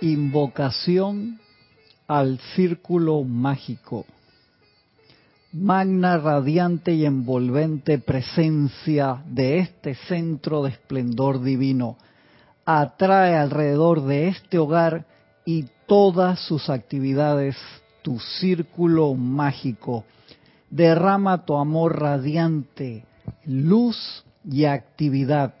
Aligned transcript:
Invocación 0.00 1.40
al 2.06 2.38
círculo 2.54 3.24
mágico. 3.24 4.06
Magna, 5.52 6.18
radiante 6.18 6.94
y 6.94 7.04
envolvente 7.04 7.98
presencia 7.98 9.24
de 9.26 9.58
este 9.58 9.96
centro 9.96 10.62
de 10.62 10.70
esplendor 10.70 11.42
divino 11.42 11.96
atrae 12.64 13.34
alrededor 13.34 14.02
de 14.02 14.28
este 14.28 14.58
hogar 14.58 15.04
y 15.44 15.64
todas 15.86 16.38
sus 16.46 16.70
actividades 16.70 17.56
tu 18.02 18.20
círculo 18.20 19.14
mágico. 19.14 20.04
Derrama 20.70 21.44
tu 21.44 21.56
amor 21.56 22.00
radiante, 22.00 23.04
luz 23.46 24.24
y 24.44 24.64
actividad, 24.66 25.54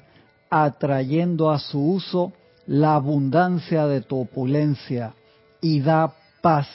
atrayendo 0.48 1.50
a 1.50 1.58
su 1.58 1.80
uso 1.80 2.32
la 2.68 2.96
abundancia 2.96 3.86
de 3.86 4.02
tu 4.02 4.20
opulencia 4.20 5.14
y 5.62 5.80
da 5.80 6.14
paz, 6.42 6.68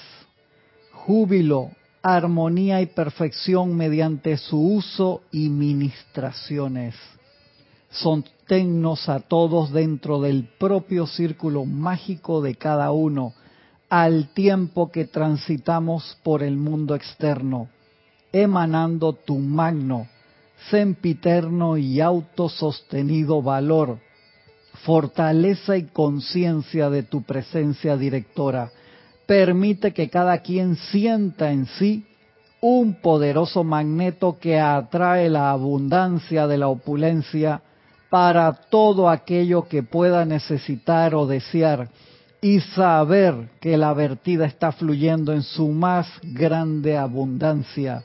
júbilo, 0.91 1.69
armonía 2.01 2.81
y 2.81 2.87
perfección 2.87 3.77
mediante 3.77 4.37
su 4.37 4.59
uso 4.59 5.21
y 5.31 5.49
ministraciones. 5.49 6.95
Sosténnos 7.91 9.07
a 9.07 9.19
todos 9.19 9.71
dentro 9.71 10.19
del 10.19 10.49
propio 10.57 11.05
círculo 11.05 11.63
mágico 11.63 12.41
de 12.41 12.55
cada 12.55 12.91
uno, 12.91 13.33
al 13.87 14.33
tiempo 14.33 14.91
que 14.91 15.05
transitamos 15.05 16.17
por 16.23 16.41
el 16.41 16.57
mundo 16.57 16.95
externo, 16.95 17.69
emanando 18.31 19.13
tu 19.13 19.37
magno, 19.37 20.07
sempiterno 20.71 21.77
y 21.77 22.01
autosostenido 22.01 23.43
valor, 23.43 23.99
fortaleza 24.73 25.77
y 25.77 25.83
conciencia 25.83 26.89
de 26.89 27.03
tu 27.03 27.23
presencia 27.23 27.95
directora. 27.95 28.71
Permite 29.25 29.93
que 29.93 30.09
cada 30.09 30.39
quien 30.39 30.75
sienta 30.75 31.51
en 31.51 31.65
sí 31.65 32.05
un 32.61 32.95
poderoso 33.01 33.63
magneto 33.63 34.37
que 34.39 34.59
atrae 34.59 35.29
la 35.29 35.51
abundancia 35.51 36.47
de 36.47 36.57
la 36.57 36.67
opulencia 36.67 37.61
para 38.09 38.53
todo 38.53 39.09
aquello 39.09 39.67
que 39.67 39.83
pueda 39.83 40.25
necesitar 40.25 41.15
o 41.15 41.25
desear 41.25 41.89
y 42.41 42.59
saber 42.59 43.49
que 43.61 43.77
la 43.77 43.93
vertida 43.93 44.45
está 44.45 44.71
fluyendo 44.71 45.33
en 45.33 45.43
su 45.43 45.69
más 45.69 46.07
grande 46.21 46.97
abundancia. 46.97 48.03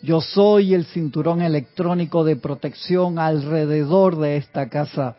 Yo 0.00 0.20
soy 0.20 0.74
el 0.74 0.84
cinturón 0.86 1.42
electrónico 1.42 2.24
de 2.24 2.36
protección 2.36 3.18
alrededor 3.18 4.16
de 4.16 4.36
esta 4.36 4.68
casa 4.68 5.16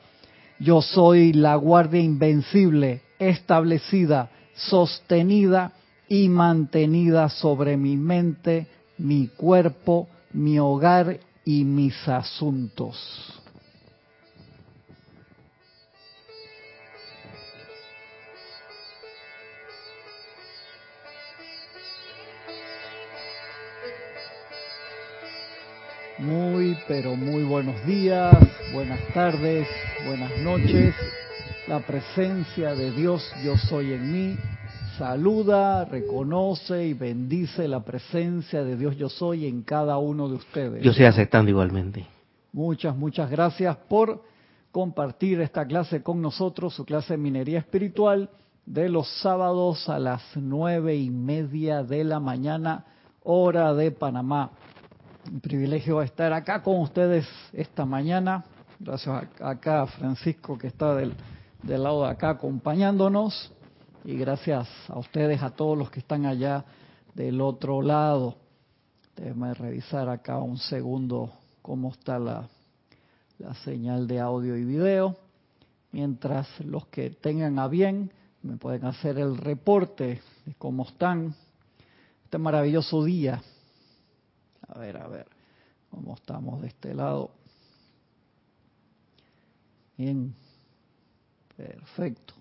yo 0.59 0.81
soy 0.81 1.33
la 1.33 1.55
guardia 1.55 2.01
invencible, 2.01 3.01
establecida, 3.19 4.29
sostenida 4.55 5.73
y 6.07 6.29
mantenida 6.29 7.29
sobre 7.29 7.77
mi 7.77 7.97
mente, 7.97 8.67
mi 8.97 9.27
cuerpo, 9.27 10.07
mi 10.33 10.59
hogar 10.59 11.19
y 11.43 11.63
mis 11.63 12.07
asuntos. 12.07 13.44
Muy, 26.17 26.77
pero 26.87 27.17
muy 27.17 27.43
buenos 27.43 27.85
días, 27.85 28.33
buenas 28.71 29.01
tardes, 29.13 29.67
buenas 30.07 30.31
noches. 30.39 30.95
La 31.67 31.81
presencia 31.81 32.73
de 32.73 32.91
Dios, 32.91 33.21
yo 33.43 33.57
soy 33.57 33.91
en 33.91 34.13
mí, 34.13 34.37
saluda, 34.97 35.83
reconoce 35.83 36.87
y 36.87 36.93
bendice 36.93 37.67
la 37.67 37.81
presencia 37.81 38.63
de 38.63 38.77
Dios, 38.77 38.95
yo 38.95 39.09
soy 39.09 39.45
en 39.45 39.63
cada 39.63 39.97
uno 39.97 40.29
de 40.29 40.35
ustedes. 40.35 40.81
Yo 40.81 40.91
estoy 40.91 41.05
aceptando 41.05 41.51
igualmente. 41.51 42.07
Muchas, 42.53 42.95
muchas 42.95 43.29
gracias 43.29 43.75
por 43.75 44.23
compartir 44.71 45.41
esta 45.41 45.67
clase 45.67 46.01
con 46.01 46.21
nosotros, 46.21 46.73
su 46.75 46.85
clase 46.85 47.15
de 47.15 47.17
minería 47.17 47.59
espiritual 47.59 48.29
de 48.65 48.87
los 48.87 49.09
sábados 49.19 49.89
a 49.89 49.99
las 49.99 50.23
nueve 50.35 50.95
y 50.95 51.09
media 51.09 51.83
de 51.83 52.05
la 52.05 52.21
mañana, 52.21 52.85
hora 53.21 53.73
de 53.73 53.91
Panamá 53.91 54.51
un 55.31 55.39
privilegio 55.39 56.01
estar 56.01 56.33
acá 56.33 56.61
con 56.61 56.79
ustedes 56.79 57.27
esta 57.53 57.85
mañana. 57.85 58.45
Gracias 58.79 59.07
a, 59.41 59.49
acá 59.49 59.85
Francisco 59.87 60.57
que 60.57 60.67
está 60.67 60.95
del, 60.95 61.13
del 61.63 61.83
lado 61.83 62.03
de 62.03 62.09
acá 62.09 62.31
acompañándonos 62.31 63.51
y 64.03 64.15
gracias 64.17 64.67
a 64.87 64.99
ustedes, 64.99 65.41
a 65.41 65.51
todos 65.51 65.77
los 65.77 65.89
que 65.89 65.99
están 65.99 66.25
allá 66.25 66.65
del 67.13 67.41
otro 67.41 67.81
lado. 67.81 68.35
Déjenme 69.15 69.53
revisar 69.53 70.09
acá 70.09 70.37
un 70.39 70.57
segundo 70.57 71.31
cómo 71.61 71.89
está 71.89 72.19
la, 72.19 72.47
la 73.39 73.53
señal 73.55 74.07
de 74.07 74.19
audio 74.19 74.57
y 74.57 74.65
video. 74.65 75.15
Mientras 75.91 76.47
los 76.59 76.85
que 76.87 77.09
tengan 77.09 77.57
a 77.57 77.67
bien 77.67 78.11
me 78.43 78.57
pueden 78.57 78.85
hacer 78.85 79.17
el 79.17 79.37
reporte 79.37 80.21
de 80.45 80.53
cómo 80.55 80.83
están 80.83 81.33
este 82.25 82.37
maravilloso 82.37 83.03
día 83.03 83.41
a 84.75 84.79
ver, 84.79 84.97
a 84.97 85.07
ver, 85.07 85.25
cómo 85.89 86.15
estamos 86.15 86.61
de 86.61 86.67
este 86.67 86.93
lado. 86.93 87.31
Bien, 89.97 90.33
perfecto. 91.55 92.33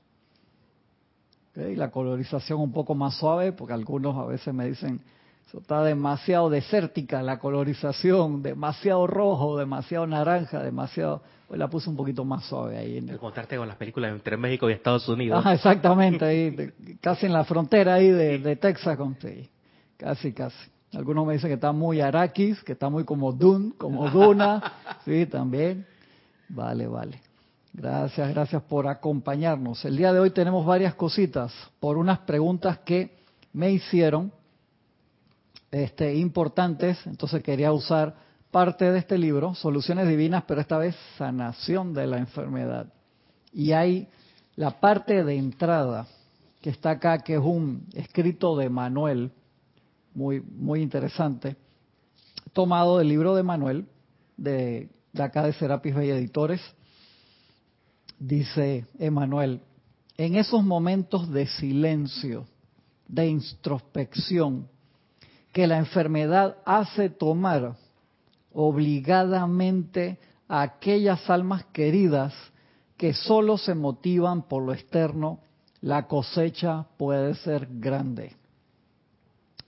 Okay, 1.53 1.77
la 1.77 1.91
colorización 1.91 2.61
un 2.61 2.72
poco 2.72 2.97
más 2.97 3.17
suave, 3.17 3.53
porque 3.53 3.72
algunos 3.72 4.17
a 4.17 4.25
veces 4.25 4.53
me 4.53 4.67
dicen, 4.67 5.00
eso 5.47 5.59
está 5.59 5.84
demasiado 5.84 6.50
desértica 6.50 7.22
la 7.22 7.39
colorización, 7.39 8.43
demasiado 8.43 9.06
rojo, 9.06 9.56
demasiado 9.56 10.06
naranja, 10.06 10.62
demasiado... 10.62 11.22
Pues 11.47 11.61
la 11.61 11.69
puse 11.69 11.91
un 11.91 11.97
poquito 11.97 12.25
más 12.25 12.45
suave 12.47 12.78
ahí. 12.78 12.97
En 12.97 13.11
el... 13.11 13.19
con 13.19 13.33
las 13.69 13.77
películas 13.77 14.12
entre 14.12 14.37
México 14.37 14.69
y 14.69 14.72
Estados 14.72 15.06
Unidos. 15.09 15.43
Ah, 15.45 15.53
exactamente, 15.53 16.25
ahí, 16.25 16.72
casi 17.01 17.27
en 17.27 17.34
la 17.34 17.45
frontera 17.45 17.95
ahí 17.95 18.11
de, 18.11 18.39
de 18.39 18.56
Texas, 18.56 18.97
con, 18.97 19.16
sí, 19.21 19.49
casi, 19.97 20.33
casi. 20.33 20.74
Algunos 20.97 21.27
me 21.27 21.34
dicen 21.34 21.50
que 21.50 21.55
está 21.55 21.72
muy 21.72 22.00
Araquis, 22.00 22.62
que 22.62 22.72
está 22.72 22.88
muy 22.88 23.05
como 23.05 23.32
Dun, 23.32 23.72
como 23.72 24.10
Duna. 24.10 24.72
Sí, 25.05 25.27
también. 25.27 25.87
Vale, 26.49 26.87
vale. 26.87 27.21
Gracias, 27.75 28.31
gracias 28.31 28.62
por 28.62 28.87
acompañarnos. 28.87 29.84
El 29.84 29.99
día 29.99 30.15
de 30.15 30.21
hoy 30.21 30.31
tenemos 30.31 30.65
varias 30.65 30.94
cositas 30.94 31.53
por 31.78 31.99
unas 31.99 32.21
preguntas 32.21 32.78
que 32.78 33.19
me 33.53 33.71
hicieron 33.71 34.33
este, 35.71 36.15
importantes. 36.15 36.99
Entonces 37.06 37.43
quería 37.43 37.71
usar 37.72 38.15
parte 38.50 38.91
de 38.91 38.99
este 38.99 39.19
libro, 39.19 39.54
Soluciones 39.54 40.09
Divinas, 40.09 40.44
pero 40.47 40.60
esta 40.60 40.78
vez 40.78 40.97
sanación 41.19 41.93
de 41.93 42.06
la 42.06 42.19
enfermedad. 42.19 42.87
Y 43.53 43.72
hay 43.72 44.09
la 44.56 44.81
parte 44.81 45.22
de 45.22 45.37
entrada 45.37 46.06
que 46.62 46.71
está 46.71 46.91
acá, 46.93 47.19
que 47.19 47.34
es 47.34 47.41
un 47.41 47.87
escrito 47.93 48.56
de 48.56 48.71
Manuel 48.71 49.33
muy, 50.15 50.41
muy 50.41 50.81
interesante, 50.81 51.57
tomado 52.53 52.99
del 52.99 53.09
libro 53.09 53.35
de 53.35 53.43
Manuel, 53.43 53.87
de, 54.37 54.89
de 55.13 55.23
acá 55.23 55.43
de 55.43 55.53
Serapis 55.53 55.95
Bay 55.95 56.11
Editores. 56.11 56.61
Dice 58.19 58.87
Emanuel, 58.99 59.61
en 60.17 60.37
esos 60.37 60.65
momentos 60.65 61.31
de 61.31 61.47
silencio, 61.47 62.47
de 63.09 63.27
introspección, 63.27 64.69
que 65.53 65.67
la 65.67 65.79
enfermedad 65.79 66.57
hace 66.65 67.11
tomar 67.11 67.77
obligadamente 68.53 70.19
a 70.49 70.63
aquellas 70.63 71.29
almas 71.29 71.65
queridas 71.67 72.33
que 72.97 73.13
solo 73.13 73.59
se 73.59 73.75
motivan 73.75 74.43
por 74.43 74.63
lo 74.63 74.73
externo, 74.73 75.41
la 75.81 76.07
cosecha 76.07 76.87
puede 76.97 77.34
ser 77.34 77.69
grande 77.71 78.37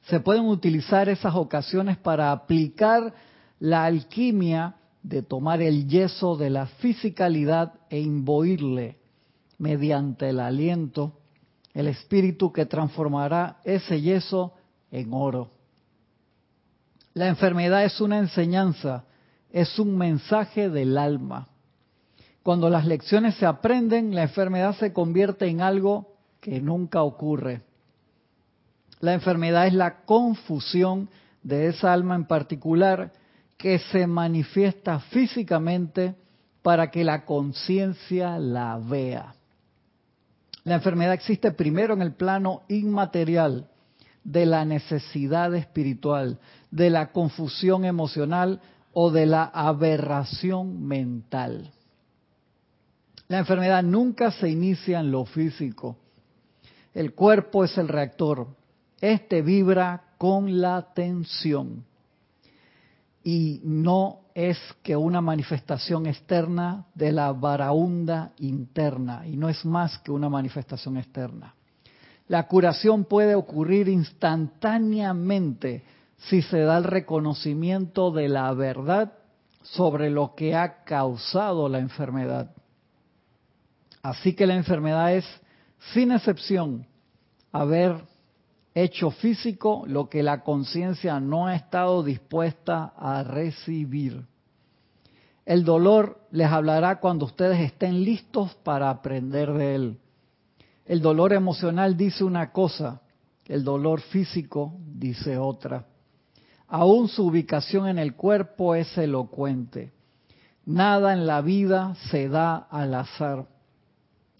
se 0.08 0.20
pueden 0.20 0.46
utilizar 0.46 1.08
esas 1.08 1.34
ocasiones 1.34 1.96
para 1.98 2.32
aplicar 2.32 3.12
la 3.58 3.84
alquimia 3.84 4.76
de 5.02 5.22
tomar 5.22 5.62
el 5.62 5.88
yeso 5.88 6.36
de 6.36 6.50
la 6.50 6.66
fisicalidad 6.66 7.74
e 7.90 8.00
imbuirle 8.00 8.98
mediante 9.58 10.28
el 10.28 10.40
aliento 10.40 11.18
el 11.76 11.88
espíritu 11.88 12.52
que 12.52 12.64
transformará 12.64 13.58
ese 13.62 14.00
yeso 14.00 14.54
en 14.90 15.12
oro. 15.12 15.50
La 17.12 17.28
enfermedad 17.28 17.84
es 17.84 18.00
una 18.00 18.18
enseñanza, 18.18 19.04
es 19.50 19.78
un 19.78 19.96
mensaje 19.98 20.70
del 20.70 20.96
alma. 20.96 21.48
Cuando 22.42 22.70
las 22.70 22.86
lecciones 22.86 23.34
se 23.34 23.44
aprenden, 23.44 24.14
la 24.14 24.22
enfermedad 24.22 24.74
se 24.76 24.94
convierte 24.94 25.48
en 25.48 25.60
algo 25.60 26.14
que 26.40 26.62
nunca 26.62 27.02
ocurre. 27.02 27.62
La 29.00 29.12
enfermedad 29.14 29.66
es 29.66 29.74
la 29.74 30.04
confusión 30.04 31.08
de 31.42 31.68
esa 31.68 31.92
alma 31.92 32.14
en 32.14 32.24
particular 32.24 33.12
que 33.56 33.78
se 33.78 34.06
manifiesta 34.06 35.00
físicamente 35.00 36.14
para 36.62 36.90
que 36.90 37.04
la 37.04 37.24
conciencia 37.24 38.38
la 38.38 38.78
vea. 38.78 39.34
La 40.64 40.74
enfermedad 40.74 41.14
existe 41.14 41.52
primero 41.52 41.94
en 41.94 42.02
el 42.02 42.14
plano 42.14 42.62
inmaterial 42.68 43.68
de 44.24 44.44
la 44.44 44.64
necesidad 44.64 45.54
espiritual, 45.54 46.40
de 46.72 46.90
la 46.90 47.12
confusión 47.12 47.84
emocional 47.84 48.60
o 48.92 49.12
de 49.12 49.26
la 49.26 49.44
aberración 49.44 50.84
mental. 50.84 51.70
La 53.28 53.38
enfermedad 53.38 53.84
nunca 53.84 54.32
se 54.32 54.48
inicia 54.48 54.98
en 54.98 55.12
lo 55.12 55.24
físico. 55.24 55.96
El 56.94 57.14
cuerpo 57.14 57.64
es 57.64 57.78
el 57.78 57.88
reactor. 57.88 58.48
Este 59.06 59.40
vibra 59.40 60.02
con 60.18 60.60
la 60.60 60.92
tensión. 60.92 61.84
Y 63.22 63.60
no 63.62 64.22
es 64.34 64.58
que 64.82 64.96
una 64.96 65.20
manifestación 65.20 66.06
externa 66.06 66.86
de 66.92 67.12
la 67.12 67.32
varaunda 67.32 68.32
interna. 68.38 69.24
Y 69.24 69.36
no 69.36 69.48
es 69.48 69.64
más 69.64 69.96
que 70.00 70.10
una 70.10 70.28
manifestación 70.28 70.96
externa. 70.96 71.54
La 72.26 72.48
curación 72.48 73.04
puede 73.04 73.36
ocurrir 73.36 73.88
instantáneamente 73.88 75.84
si 76.16 76.42
se 76.42 76.58
da 76.62 76.78
el 76.78 76.84
reconocimiento 76.84 78.10
de 78.10 78.28
la 78.28 78.52
verdad 78.54 79.12
sobre 79.62 80.10
lo 80.10 80.34
que 80.34 80.56
ha 80.56 80.82
causado 80.82 81.68
la 81.68 81.78
enfermedad. 81.78 82.50
Así 84.02 84.34
que 84.34 84.48
la 84.48 84.56
enfermedad 84.56 85.14
es, 85.14 85.24
sin 85.92 86.10
excepción, 86.10 86.88
haber 87.52 88.15
hecho 88.84 89.10
físico 89.10 89.84
lo 89.86 90.08
que 90.08 90.22
la 90.22 90.42
conciencia 90.42 91.18
no 91.20 91.46
ha 91.46 91.54
estado 91.54 92.02
dispuesta 92.02 92.92
a 92.96 93.22
recibir. 93.22 94.24
El 95.44 95.64
dolor 95.64 96.20
les 96.30 96.48
hablará 96.48 97.00
cuando 97.00 97.26
ustedes 97.26 97.60
estén 97.60 98.04
listos 98.04 98.54
para 98.62 98.90
aprender 98.90 99.52
de 99.52 99.74
él. 99.74 99.98
El 100.84 101.00
dolor 101.00 101.32
emocional 101.32 101.96
dice 101.96 102.24
una 102.24 102.52
cosa, 102.52 103.00
el 103.46 103.64
dolor 103.64 104.00
físico 104.00 104.74
dice 104.78 105.38
otra. 105.38 105.86
Aún 106.68 107.08
su 107.08 107.26
ubicación 107.26 107.88
en 107.88 107.98
el 107.98 108.14
cuerpo 108.14 108.74
es 108.74 108.96
elocuente. 108.98 109.92
Nada 110.64 111.12
en 111.12 111.26
la 111.26 111.40
vida 111.40 111.94
se 112.10 112.28
da 112.28 112.56
al 112.56 112.94
azar 112.94 113.46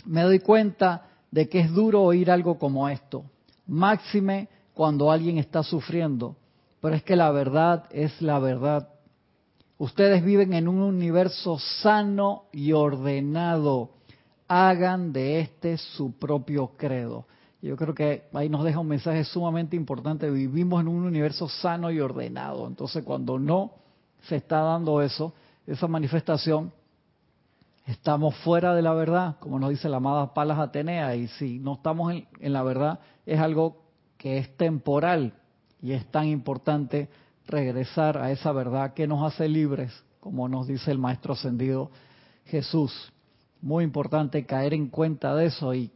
me 0.06 0.22
doy 0.22 0.38
cuenta 0.38 1.08
de 1.30 1.48
que 1.48 1.60
es 1.60 1.72
duro 1.72 2.02
oír 2.02 2.30
algo 2.30 2.58
como 2.58 2.88
esto, 2.88 3.24
máxime 3.66 4.48
cuando 4.74 5.10
alguien 5.10 5.38
está 5.38 5.62
sufriendo, 5.62 6.36
pero 6.80 6.94
es 6.94 7.02
que 7.02 7.16
la 7.16 7.30
verdad 7.30 7.84
es 7.90 8.20
la 8.20 8.38
verdad. 8.38 8.88
Ustedes 9.78 10.24
viven 10.24 10.52
en 10.52 10.68
un 10.68 10.80
universo 10.80 11.58
sano 11.58 12.44
y 12.52 12.72
ordenado. 12.72 13.90
Hagan 14.48 15.12
de 15.12 15.40
este 15.40 15.76
su 15.76 16.12
propio 16.12 16.68
credo. 16.76 17.26
Yo 17.60 17.76
creo 17.76 17.94
que 17.94 18.24
ahí 18.32 18.48
nos 18.48 18.64
deja 18.64 18.78
un 18.78 18.88
mensaje 18.88 19.24
sumamente 19.24 19.76
importante. 19.76 20.30
Vivimos 20.30 20.80
en 20.80 20.88
un 20.88 21.04
universo 21.04 21.48
sano 21.48 21.90
y 21.90 22.00
ordenado. 22.00 22.66
Entonces, 22.66 23.02
cuando 23.02 23.38
no 23.38 23.72
se 24.22 24.36
está 24.36 24.60
dando 24.60 25.02
eso, 25.02 25.34
esa 25.66 25.88
manifestación, 25.88 26.72
estamos 27.86 28.34
fuera 28.38 28.74
de 28.74 28.82
la 28.82 28.92
verdad, 28.92 29.36
como 29.38 29.58
nos 29.58 29.70
dice 29.70 29.88
la 29.88 29.98
amada 29.98 30.34
Palas 30.34 30.58
Atenea, 30.58 31.14
y 31.14 31.28
si 31.28 31.58
no 31.58 31.74
estamos 31.74 32.12
en, 32.12 32.52
la 32.52 32.62
verdad, 32.62 32.98
es 33.24 33.38
algo 33.38 33.84
que 34.18 34.38
es 34.38 34.56
temporal 34.56 35.34
y 35.80 35.92
es 35.92 36.04
tan 36.10 36.26
importante 36.26 37.08
regresar 37.46 38.18
a 38.18 38.32
esa 38.32 38.50
verdad 38.50 38.92
que 38.92 39.06
nos 39.06 39.22
hace 39.32 39.48
libres, 39.48 39.92
como 40.20 40.48
nos 40.48 40.66
dice 40.66 40.90
el 40.90 40.98
Maestro 40.98 41.34
Ascendido 41.34 41.90
Jesús. 42.46 43.12
Muy 43.62 43.84
importante 43.84 44.44
caer 44.44 44.74
en 44.74 44.88
cuenta 44.88 45.34
de 45.34 45.46
eso 45.46 45.72
y 45.72 45.90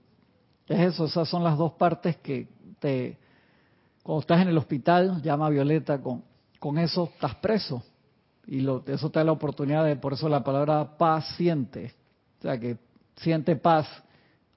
es 0.69 0.81
eso, 0.81 1.07
esas 1.07 1.29
son 1.29 1.43
las 1.43 1.59
dos 1.59 1.73
partes 1.73 2.17
que 2.19 2.49
te, 2.79 3.19
cuando 4.05 4.21
estás 4.21 4.43
en 4.43 4.49
el 4.49 4.59
hospital, 4.59 5.21
llama 5.23 5.47
a 5.47 5.51
Violeta, 5.51 6.01
con, 6.01 6.23
con 6.61 6.79
eso 6.79 7.11
estás 7.13 7.35
preso, 7.37 7.83
y 8.47 8.61
lo, 8.61 8.85
eso 8.87 9.11
te 9.11 9.19
da 9.19 9.25
la 9.25 9.33
oportunidad 9.33 9.85
de, 9.85 9.97
por 9.97 10.13
eso 10.13 10.29
la 10.29 10.43
palabra 10.43 10.97
paciente, 10.97 11.95
o 12.39 12.43
sea, 12.43 12.59
que 12.59 12.79
siente 13.17 13.57
paz 13.57 13.87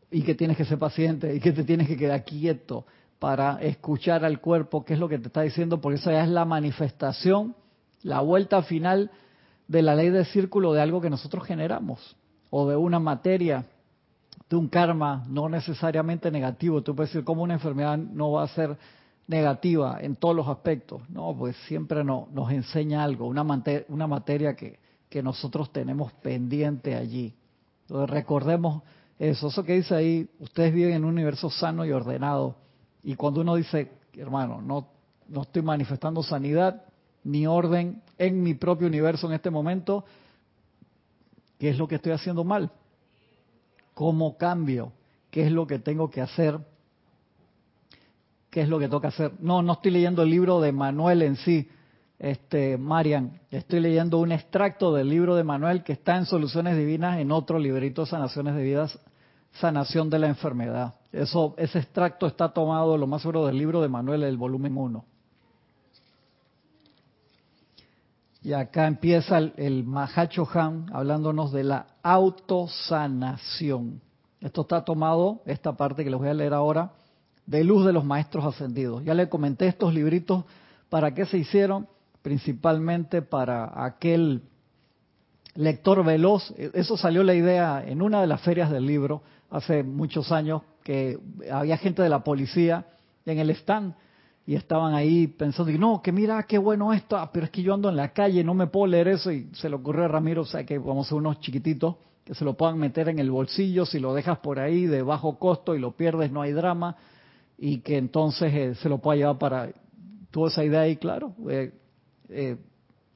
y 0.10 0.22
que 0.24 0.36
tienes 0.36 0.58
que 0.58 0.66
ser 0.66 0.80
paciente 0.80 1.36
y 1.36 1.40
que 1.40 1.52
te 1.52 1.64
tienes 1.64 1.88
que 1.88 1.98
quedar 1.98 2.24
quieto 2.24 2.86
para 3.20 3.62
escuchar 3.62 4.26
al 4.26 4.42
cuerpo 4.42 4.84
qué 4.84 4.94
es 4.94 5.00
lo 5.00 5.10
que 5.10 5.18
te 5.18 5.28
está 5.28 5.42
diciendo, 5.42 5.80
porque 5.80 6.00
esa 6.00 6.12
ya 6.12 6.24
es 6.24 6.30
la 6.30 6.46
manifestación, 6.46 7.56
la 8.02 8.20
vuelta 8.22 8.62
final 8.64 9.12
de 9.68 9.82
la 9.82 9.96
ley 9.96 10.10
del 10.10 10.26
círculo 10.26 10.74
de 10.74 10.82
algo 10.82 11.02
que 11.02 11.10
nosotros 11.10 11.46
generamos 11.46 12.16
o 12.50 12.68
de 12.68 12.76
una 12.76 13.00
materia, 13.00 13.66
de 14.50 14.56
un 14.56 14.68
karma 14.68 15.24
no 15.28 15.50
necesariamente 15.50 16.30
negativo. 16.30 16.84
Tú 16.84 16.96
puedes 16.96 17.12
decir 17.12 17.24
cómo 17.24 17.44
una 17.44 17.56
enfermedad 17.56 17.98
no 17.98 18.32
va 18.32 18.44
a 18.44 18.48
ser 18.50 18.78
negativa 19.34 19.98
en 20.00 20.16
todos 20.16 20.36
los 20.36 20.48
aspectos. 20.48 21.02
No, 21.10 21.36
pues 21.36 21.56
siempre 21.68 22.04
no, 22.04 22.28
nos 22.32 22.52
enseña 22.52 23.04
algo, 23.04 23.26
una, 23.28 23.44
una 23.90 24.08
materia 24.08 24.56
que, 24.56 24.80
que 25.10 25.24
nosotros 25.24 25.74
tenemos 25.74 26.14
pendiente 26.14 26.96
allí. 26.96 27.34
Entonces 27.82 28.10
recordemos 28.10 28.84
eso, 29.18 29.48
eso 29.48 29.64
que 29.64 29.74
dice 29.74 29.96
ahí, 29.96 30.30
ustedes 30.40 30.74
viven 30.74 30.94
en 30.94 31.04
un 31.04 31.14
universo 31.14 31.50
sano 31.50 31.86
y 31.86 31.92
ordenado. 31.92 32.56
Y 33.04 33.16
cuando 33.16 33.42
uno 33.42 33.56
dice, 33.56 33.92
hermano, 34.14 34.62
no, 34.62 34.88
no 35.28 35.42
estoy 35.42 35.64
manifestando 35.64 36.22
sanidad 36.24 36.84
ni 37.24 37.48
orden 37.48 38.02
en 38.18 38.44
mi 38.44 38.54
propio 38.54 38.88
universo 38.88 39.28
en 39.28 39.34
este 39.34 39.50
momento, 39.50 40.06
¿qué 41.58 41.70
es 41.70 41.78
lo 41.78 41.88
que 41.88 41.96
estoy 41.96 42.12
haciendo 42.12 42.44
mal? 42.44 42.72
¿Cómo 43.94 44.38
cambio? 44.38 44.92
¿Qué 45.32 45.46
es 45.46 45.52
lo 45.52 45.66
que 45.66 45.80
tengo 45.80 46.10
que 46.10 46.22
hacer 46.22 46.60
qué 48.54 48.62
es 48.62 48.70
lo 48.70 48.78
que 48.78 48.88
toca 48.88 49.08
hacer. 49.08 49.32
No, 49.40 49.64
no 49.64 49.74
estoy 49.74 49.90
leyendo 49.90 50.22
el 50.22 50.30
libro 50.30 50.62
de 50.62 50.72
Manuel 50.72 51.24
en 51.24 51.38
sí, 51.38 51.68
este, 52.20 52.78
Marian. 52.78 53.42
Estoy 53.50 53.80
leyendo 53.80 54.20
un 54.20 54.32
extracto 54.32 54.94
del 54.94 55.10
libro 55.10 55.36
de 55.36 55.44
Manuel 55.44 55.84
que 55.84 55.94
está 55.94 56.16
en 56.18 56.28
Soluciones 56.28 56.78
Divinas 56.78 57.18
en 57.18 57.32
otro 57.32 57.58
librito, 57.58 58.06
Sanaciones 58.06 58.54
de 58.54 58.62
Vidas, 58.62 59.00
Sanación 59.54 60.12
de 60.12 60.20
la 60.20 60.28
Enfermedad. 60.28 60.94
Eso, 61.12 61.56
ese 61.58 61.80
extracto 61.80 62.28
está 62.28 62.50
tomado, 62.50 62.96
lo 62.96 63.08
más 63.08 63.24
seguro, 63.24 63.48
del 63.48 63.58
libro 63.58 63.82
de 63.82 63.90
Manuel, 63.90 64.22
el 64.22 64.38
volumen 64.38 64.78
1. 64.78 65.04
Y 68.44 68.54
acá 68.54 68.86
empieza 68.86 69.40
el, 69.40 69.54
el 69.58 69.84
Mahacho 69.84 70.48
Han 70.54 70.92
hablándonos 70.94 71.52
de 71.52 71.64
la 71.64 71.88
autosanación. 72.04 74.00
Esto 74.42 74.62
está 74.62 74.86
tomado, 74.86 75.42
esta 75.48 75.74
parte 75.74 76.04
que 76.04 76.12
les 76.12 76.20
voy 76.20 76.30
a 76.30 76.36
leer 76.36 76.54
ahora, 76.54 76.92
de 77.46 77.64
luz 77.64 77.86
de 77.86 77.94
los 77.94 78.06
maestros 78.06 78.46
ascendidos. 78.46 79.04
Ya 79.04 79.14
le 79.14 79.30
comenté 79.30 79.68
estos 79.68 79.94
libritos 79.94 80.46
para 80.90 81.14
qué 81.14 81.26
se 81.26 81.38
hicieron, 81.38 81.88
principalmente 82.22 83.22
para 83.22 83.86
aquel 83.86 84.42
lector 85.56 86.04
veloz. 86.04 86.54
Eso 86.58 86.98
salió 86.98 87.24
la 87.24 87.34
idea 87.34 87.84
en 87.86 88.02
una 88.02 88.22
de 88.22 88.28
las 88.28 88.42
ferias 88.42 88.72
del 88.72 88.86
libro 88.86 89.22
hace 89.50 89.84
muchos 89.84 90.32
años, 90.32 90.62
que 90.84 91.20
había 91.52 91.78
gente 91.78 92.02
de 92.02 92.10
la 92.10 92.24
policía 92.24 92.86
en 93.26 93.40
el 93.40 93.50
stand 93.52 93.94
y 94.46 94.56
estaban 94.56 94.94
ahí 94.94 95.28
pensando, 95.28 95.72
no, 95.74 96.02
que 96.02 96.12
mira, 96.12 96.44
qué 96.44 96.58
bueno 96.58 96.92
esto, 96.92 97.18
ah, 97.18 97.30
pero 97.32 97.46
es 97.46 97.52
que 97.52 97.62
yo 97.62 97.74
ando 97.74 97.90
en 97.90 97.96
la 97.96 98.10
calle, 98.10 98.44
no 98.44 98.54
me 98.54 98.68
puedo 98.68 98.88
leer 98.88 99.08
eso 99.08 99.32
y 99.32 99.50
se 99.54 99.70
le 99.70 99.76
ocurrió 99.76 100.04
a 100.04 100.08
Ramiro, 100.10 100.42
o 100.42 100.46
sea 100.46 100.66
que 100.66 100.78
vamos 100.78 101.08
a 101.08 101.10
ser 101.10 101.18
unos 101.18 101.40
chiquititos 101.40 101.96
que 102.26 102.34
se 102.34 102.44
lo 102.44 102.56
puedan 102.56 102.78
meter 102.78 103.08
en 103.08 103.20
el 103.20 103.32
bolsillo, 103.32 103.86
si 103.86 104.00
lo 104.00 104.14
dejas 104.14 104.40
por 104.40 104.60
ahí 104.60 104.86
de 104.86 105.02
bajo 105.02 105.40
costo 105.40 105.76
y 105.76 105.80
lo 105.80 105.92
pierdes, 105.92 106.32
no 106.32 106.42
hay 106.42 106.52
drama 106.52 106.98
y 107.58 107.80
que 107.80 107.98
entonces 107.98 108.54
eh, 108.54 108.76
se 108.76 108.90
lo 108.90 109.00
pueda 109.00 109.18
llevar 109.18 109.38
para... 109.38 109.70
Tuvo 110.32 110.48
esa 110.48 110.64
idea 110.64 110.82
ahí, 110.82 110.98
claro, 110.98 111.36
eh, 111.48 111.72
eh, 112.30 112.58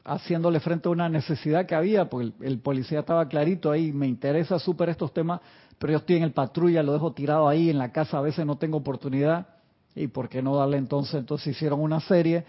haciéndole 0.06 0.60
frente 0.60 0.88
a 0.88 0.92
una 0.92 1.10
necesidad 1.10 1.66
que 1.66 1.76
había, 1.76 2.10
porque 2.10 2.32
el, 2.42 2.60
policía 2.60 3.00
estaba 3.00 3.28
clarito 3.28 3.72
ahí, 3.72 3.92
me 3.92 4.08
interesa 4.08 4.60
súper 4.60 4.90
estos 4.90 5.14
temas, 5.14 5.42
pero 5.80 5.94
yo 5.94 5.98
estoy 5.98 6.18
en 6.18 6.24
el 6.24 6.32
patrulla, 6.32 6.84
lo 6.84 6.94
dejo 6.94 7.14
tirado 7.14 7.48
ahí 7.48 7.70
en 7.70 7.78
la 7.78 7.92
casa, 7.92 8.20
a 8.20 8.22
veces 8.22 8.46
no 8.46 8.58
tengo 8.58 8.78
oportunidad, 8.78 9.48
y 9.96 10.08
por 10.08 10.30
qué 10.30 10.42
no 10.42 10.56
darle 10.56 10.78
entonces, 10.78 11.16
entonces 11.16 11.48
hicieron 11.48 11.82
una 11.82 12.00
serie 12.00 12.46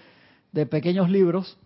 de 0.52 0.66
pequeños 0.66 1.08
libros 1.08 1.56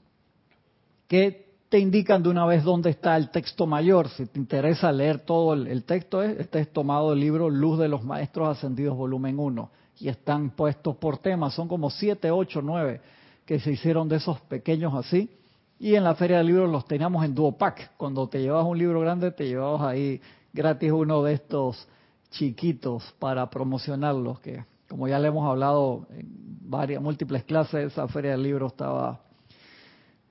que 1.09 1.51
te 1.69 1.79
indican 1.79 2.23
de 2.23 2.29
una 2.29 2.47
vez 2.47 2.63
dónde 2.63 2.91
está 2.91 3.17
el 3.17 3.31
texto 3.31 3.67
mayor. 3.67 4.09
Si 4.11 4.27
te 4.27 4.39
interesa 4.39 4.93
leer 4.93 5.21
todo 5.21 5.55
el, 5.55 5.67
el 5.67 5.85
texto, 5.85 6.23
este 6.23 6.61
es 6.61 6.73
tomado 6.73 7.11
del 7.11 7.21
libro 7.21 7.51
Luz 7.51 7.79
de 7.79 7.89
los 7.89 8.05
Maestros 8.05 8.57
Ascendidos, 8.57 8.97
volumen 8.97 9.39
1 9.39 9.71
y 10.03 10.09
están 10.09 10.51
puestos 10.51 10.97
por 10.97 11.19
temas. 11.19 11.55
Son 11.55 11.69
como 11.69 11.89
siete, 11.89 12.33
ocho, 12.33 12.61
nueve 12.61 13.01
que 13.47 13.61
se 13.61 13.71
hicieron 13.71 14.09
de 14.09 14.17
esos 14.17 14.41
pequeños 14.41 14.93
así. 14.95 15.31
Y 15.79 15.95
en 15.95 16.03
la 16.03 16.17
Feria 16.17 16.39
de 16.39 16.45
Libros 16.45 16.69
los 16.69 16.87
teníamos 16.87 17.25
en 17.25 17.37
Duopac. 17.37 17.97
Cuando 17.97 18.29
te 18.29 18.41
llevabas 18.41 18.67
un 18.67 18.79
libro 18.79 19.01
grande, 19.01 19.31
te 19.31 19.47
llevabas 19.47 19.83
ahí 19.83 20.21
gratis 20.53 20.91
uno 20.91 21.23
de 21.23 21.35
estos 21.35 21.87
chiquitos 22.31 23.15
para 23.21 23.49
promocionarlos, 23.49 24.41
que 24.41 24.65
como 24.89 25.07
ya 25.07 25.21
le 25.21 25.29
hemos 25.29 25.49
hablado 25.49 26.09
en 26.11 26.27
varias, 26.69 27.01
múltiples 27.01 27.45
clases, 27.45 27.93
esa 27.93 28.09
Feria 28.09 28.33
del 28.33 28.43
Libro 28.43 28.67
estaba 28.67 29.21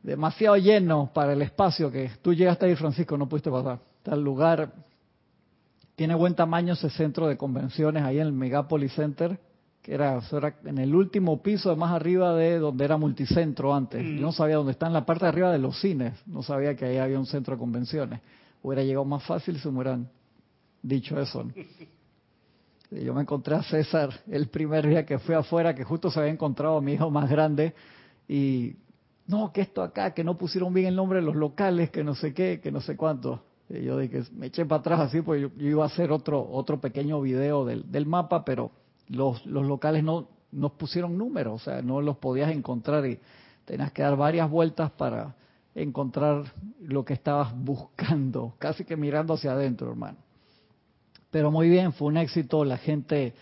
demasiado 0.04 0.58
lleno 0.58 1.12
para 1.14 1.32
el 1.32 1.42
espacio 1.42 1.90
que 1.90 2.12
tú 2.22 2.34
llegaste 2.34 2.66
ahí, 2.66 2.76
Francisco, 2.76 3.18
no 3.18 3.30
pudiste 3.30 3.50
pasar. 3.50 3.80
El 4.04 4.22
lugar 4.22 4.74
tiene 5.96 6.14
buen 6.14 6.36
tamaño 6.36 6.74
ese 6.74 6.90
centro 6.90 7.28
de 7.28 7.38
convenciones 7.38 8.04
ahí 8.04 8.20
en 8.20 8.28
el 8.28 8.34
Megapolis 8.34 8.94
Center, 8.94 9.40
que 9.82 9.94
era, 9.94 10.22
en 10.66 10.78
el 10.78 10.94
último 10.94 11.42
piso 11.42 11.76
más 11.76 11.92
arriba 11.92 12.36
de 12.36 12.60
donde 12.60 12.86
era 12.86 12.98
multicentro 12.98 13.74
antes. 13.74 14.04
Yo 14.04 14.22
no 14.22 14.32
sabía 14.32 14.58
dónde 14.58 14.74
está, 14.74 14.88
en 14.88 14.94
la 14.94 15.06
parte 15.06 15.26
de 15.26 15.30
arriba 15.30 15.52
de 15.52 15.58
los 15.58 15.80
cines. 15.80 16.14
No 16.28 16.44
sabía 16.44 16.76
que 16.76 16.86
ahí 16.86 16.98
había 16.98 17.18
un 17.18 17.26
centro 17.26 17.56
de 17.56 17.60
convenciones. 17.60 18.22
Hubiera 18.62 18.84
llegado 18.84 19.06
más 19.06 19.24
fácil 19.24 19.60
si 19.60 19.68
me 19.70 19.80
hubieran 19.80 20.08
dicho 20.84 21.20
eso. 21.20 21.48
Yo 22.92 23.14
me 23.14 23.22
encontré 23.22 23.56
a 23.56 23.64
César 23.64 24.10
el 24.30 24.50
primer 24.50 24.88
día 24.88 25.06
que 25.06 25.18
fui 25.18 25.34
afuera, 25.34 25.74
que 25.74 25.84
justo 25.84 26.12
se 26.12 26.20
había 26.20 26.32
encontrado 26.32 26.78
a 26.78 26.82
mi 26.82 26.94
hijo 26.94 27.10
más 27.10 27.30
grande, 27.30 27.74
y 28.28 28.76
no, 29.28 29.52
que 29.52 29.62
esto 29.62 29.82
acá, 29.82 30.14
que 30.14 30.24
no 30.24 30.38
pusieron 30.38 30.74
bien 30.74 30.88
el 30.88 30.96
nombre 30.96 31.20
de 31.20 31.26
los 31.26 31.36
locales, 31.36 31.90
que 31.90 32.04
no 32.04 32.16
sé 32.16 32.34
qué, 32.34 32.60
que 32.62 32.72
no 32.72 32.82
sé 32.82 32.98
cuánto. 32.98 33.44
Y 33.70 33.84
yo 33.84 33.98
dije, 33.98 34.24
me 34.34 34.48
eché 34.48 34.66
para 34.66 34.82
atrás 34.82 35.00
así, 35.00 35.22
pues 35.22 35.42
yo, 35.42 35.50
iba 35.58 35.84
a 35.84 35.88
hacer 35.88 36.12
otro 36.12 36.46
otro 36.52 36.82
pequeño 36.82 37.22
video 37.22 37.64
del, 37.64 37.90
del 37.90 38.06
mapa, 38.06 38.44
pero 38.44 38.72
los, 39.12 39.46
los 39.46 39.66
locales 39.66 40.04
no 40.04 40.28
nos 40.52 40.72
pusieron 40.74 41.18
números, 41.18 41.62
o 41.62 41.64
sea, 41.64 41.82
no 41.82 42.02
los 42.02 42.18
podías 42.18 42.52
encontrar 42.52 43.06
y 43.06 43.20
tenías 43.66 43.92
que 43.92 44.02
dar 44.02 44.16
varias 44.16 44.50
vueltas 44.50 44.92
para 44.92 45.36
encontrar 45.76 46.44
lo 46.82 47.06
que 47.06 47.14
estabas 47.14 47.54
buscando, 47.64 48.54
casi 48.58 48.84
que 48.84 48.98
mirando 48.98 49.34
hacia 49.34 49.52
adentro, 49.52 49.90
hermano. 49.90 50.18
Pero 51.30 51.50
muy 51.50 51.70
bien, 51.70 51.94
fue 51.94 52.10
un 52.10 52.18
éxito, 52.18 52.66
la 52.66 52.78
gente 52.78 53.34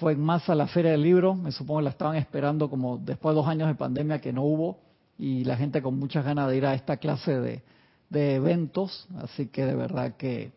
fue 0.00 0.12
en 0.12 0.20
masa 0.20 0.52
a 0.52 0.54
la 0.54 0.66
feria 0.66 0.92
del 0.92 1.02
libro, 1.02 1.34
me 1.34 1.52
supongo 1.52 1.80
que 1.80 1.84
la 1.84 1.90
estaban 1.90 2.16
esperando 2.16 2.70
como 2.70 2.98
después 2.98 3.34
de 3.34 3.40
dos 3.40 3.48
años 3.48 3.68
de 3.68 3.74
pandemia 3.74 4.20
que 4.20 4.32
no 4.32 4.42
hubo, 4.42 4.78
y 5.18 5.44
la 5.44 5.56
gente 5.56 5.82
con 5.82 5.98
muchas 5.98 6.24
ganas 6.24 6.48
de 6.48 6.56
ir 6.56 6.66
a 6.66 6.74
esta 6.74 6.98
clase 6.98 7.62
de, 8.10 8.34
eventos, 8.34 9.06
así 9.18 9.48
que 9.48 9.64
de 9.64 9.74
verdad 9.74 10.16
que, 10.16 10.52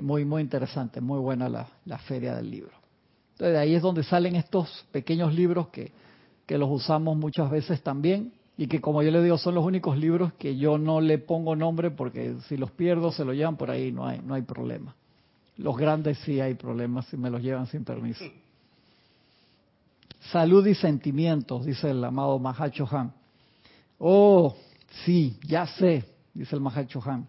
muy, 0.00 0.24
muy 0.24 0.42
interesante, 0.42 1.00
muy 1.00 1.18
buena 1.18 1.48
la, 1.48 1.66
la, 1.84 1.98
feria 1.98 2.36
del 2.36 2.50
libro. 2.50 2.77
Entonces 3.38 3.52
de 3.52 3.58
ahí 3.60 3.74
es 3.76 3.82
donde 3.82 4.02
salen 4.02 4.34
estos 4.34 4.84
pequeños 4.90 5.32
libros 5.32 5.68
que, 5.68 5.92
que 6.44 6.58
los 6.58 6.68
usamos 6.68 7.16
muchas 7.16 7.48
veces 7.48 7.80
también 7.84 8.32
y 8.56 8.66
que 8.66 8.80
como 8.80 9.00
yo 9.00 9.12
le 9.12 9.22
digo 9.22 9.38
son 9.38 9.54
los 9.54 9.64
únicos 9.64 9.96
libros 9.96 10.32
que 10.40 10.56
yo 10.56 10.76
no 10.76 11.00
le 11.00 11.18
pongo 11.18 11.54
nombre 11.54 11.92
porque 11.92 12.34
si 12.48 12.56
los 12.56 12.72
pierdo 12.72 13.12
se 13.12 13.24
los 13.24 13.36
llevan 13.36 13.56
por 13.56 13.70
ahí, 13.70 13.92
no 13.92 14.04
hay, 14.04 14.20
no 14.24 14.34
hay 14.34 14.42
problema. 14.42 14.92
Los 15.56 15.76
grandes 15.76 16.18
sí 16.24 16.40
hay 16.40 16.54
problemas 16.54 17.06
si 17.06 17.16
me 17.16 17.30
los 17.30 17.40
llevan 17.40 17.68
sin 17.68 17.84
permiso. 17.84 18.24
Salud 20.32 20.66
y 20.66 20.74
sentimientos, 20.74 21.64
dice 21.64 21.92
el 21.92 22.02
amado 22.02 22.40
Mahacho 22.40 22.88
Han. 22.90 23.12
Oh, 24.00 24.56
sí, 25.04 25.38
ya 25.46 25.64
sé, 25.64 26.04
dice 26.34 26.56
el 26.56 26.60
Mahacho 26.60 27.00
Han. 27.08 27.28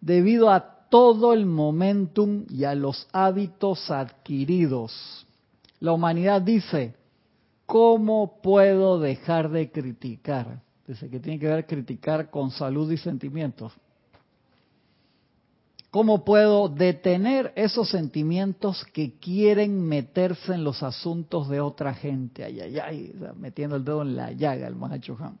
Debido 0.00 0.50
a 0.50 0.76
todo 0.88 1.34
el 1.34 1.44
momentum 1.44 2.46
y 2.48 2.64
a 2.64 2.74
los 2.74 3.06
hábitos 3.12 3.90
adquiridos, 3.90 5.25
la 5.80 5.92
humanidad 5.92 6.42
dice, 6.42 6.94
¿cómo 7.66 8.40
puedo 8.42 8.98
dejar 8.98 9.50
de 9.50 9.70
criticar? 9.70 10.62
Dice 10.86 11.10
que 11.10 11.20
tiene 11.20 11.38
que 11.38 11.48
ver 11.48 11.66
criticar 11.66 12.30
con 12.30 12.50
salud 12.50 12.90
y 12.90 12.96
sentimientos. 12.96 13.72
¿Cómo 15.90 16.24
puedo 16.24 16.68
detener 16.68 17.52
esos 17.56 17.88
sentimientos 17.88 18.84
que 18.92 19.14
quieren 19.18 19.80
meterse 19.82 20.52
en 20.52 20.62
los 20.62 20.82
asuntos 20.82 21.48
de 21.48 21.60
otra 21.60 21.94
gente? 21.94 22.44
Ay, 22.44 22.60
ay, 22.60 22.78
ay, 22.78 23.12
metiendo 23.36 23.76
el 23.76 23.84
dedo 23.84 24.02
en 24.02 24.14
la 24.14 24.32
llaga 24.32 24.66
el 24.66 24.76
Mahacho 24.76 25.16
Han. 25.18 25.38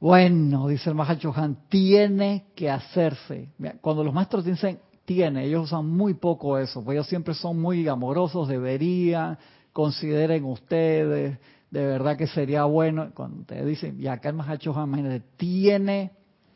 Bueno, 0.00 0.68
dice 0.68 0.90
el 0.90 0.96
Mahacho 0.96 1.32
Han, 1.34 1.68
tiene 1.68 2.46
que 2.54 2.70
hacerse. 2.70 3.50
Cuando 3.80 4.02
los 4.02 4.12
maestros 4.12 4.44
dicen 4.44 4.80
tiene, 5.08 5.46
ellos 5.46 5.64
usan 5.64 5.86
muy 5.86 6.12
poco 6.12 6.58
eso, 6.58 6.84
porque 6.84 6.98
ellos 6.98 7.06
siempre 7.06 7.32
son 7.32 7.58
muy 7.58 7.88
amorosos, 7.88 8.46
deberían, 8.46 9.38
consideren 9.72 10.44
ustedes, 10.44 11.38
de 11.70 11.86
verdad 11.86 12.18
que 12.18 12.26
sería 12.26 12.64
bueno. 12.64 13.10
Cuando 13.14 13.42
te 13.46 13.64
dicen, 13.64 13.98
y 13.98 14.06
acá 14.06 14.28
el 14.28 14.34
Mahacho 14.34 14.70
imagínate, 14.70 15.22
tiene 15.38 16.10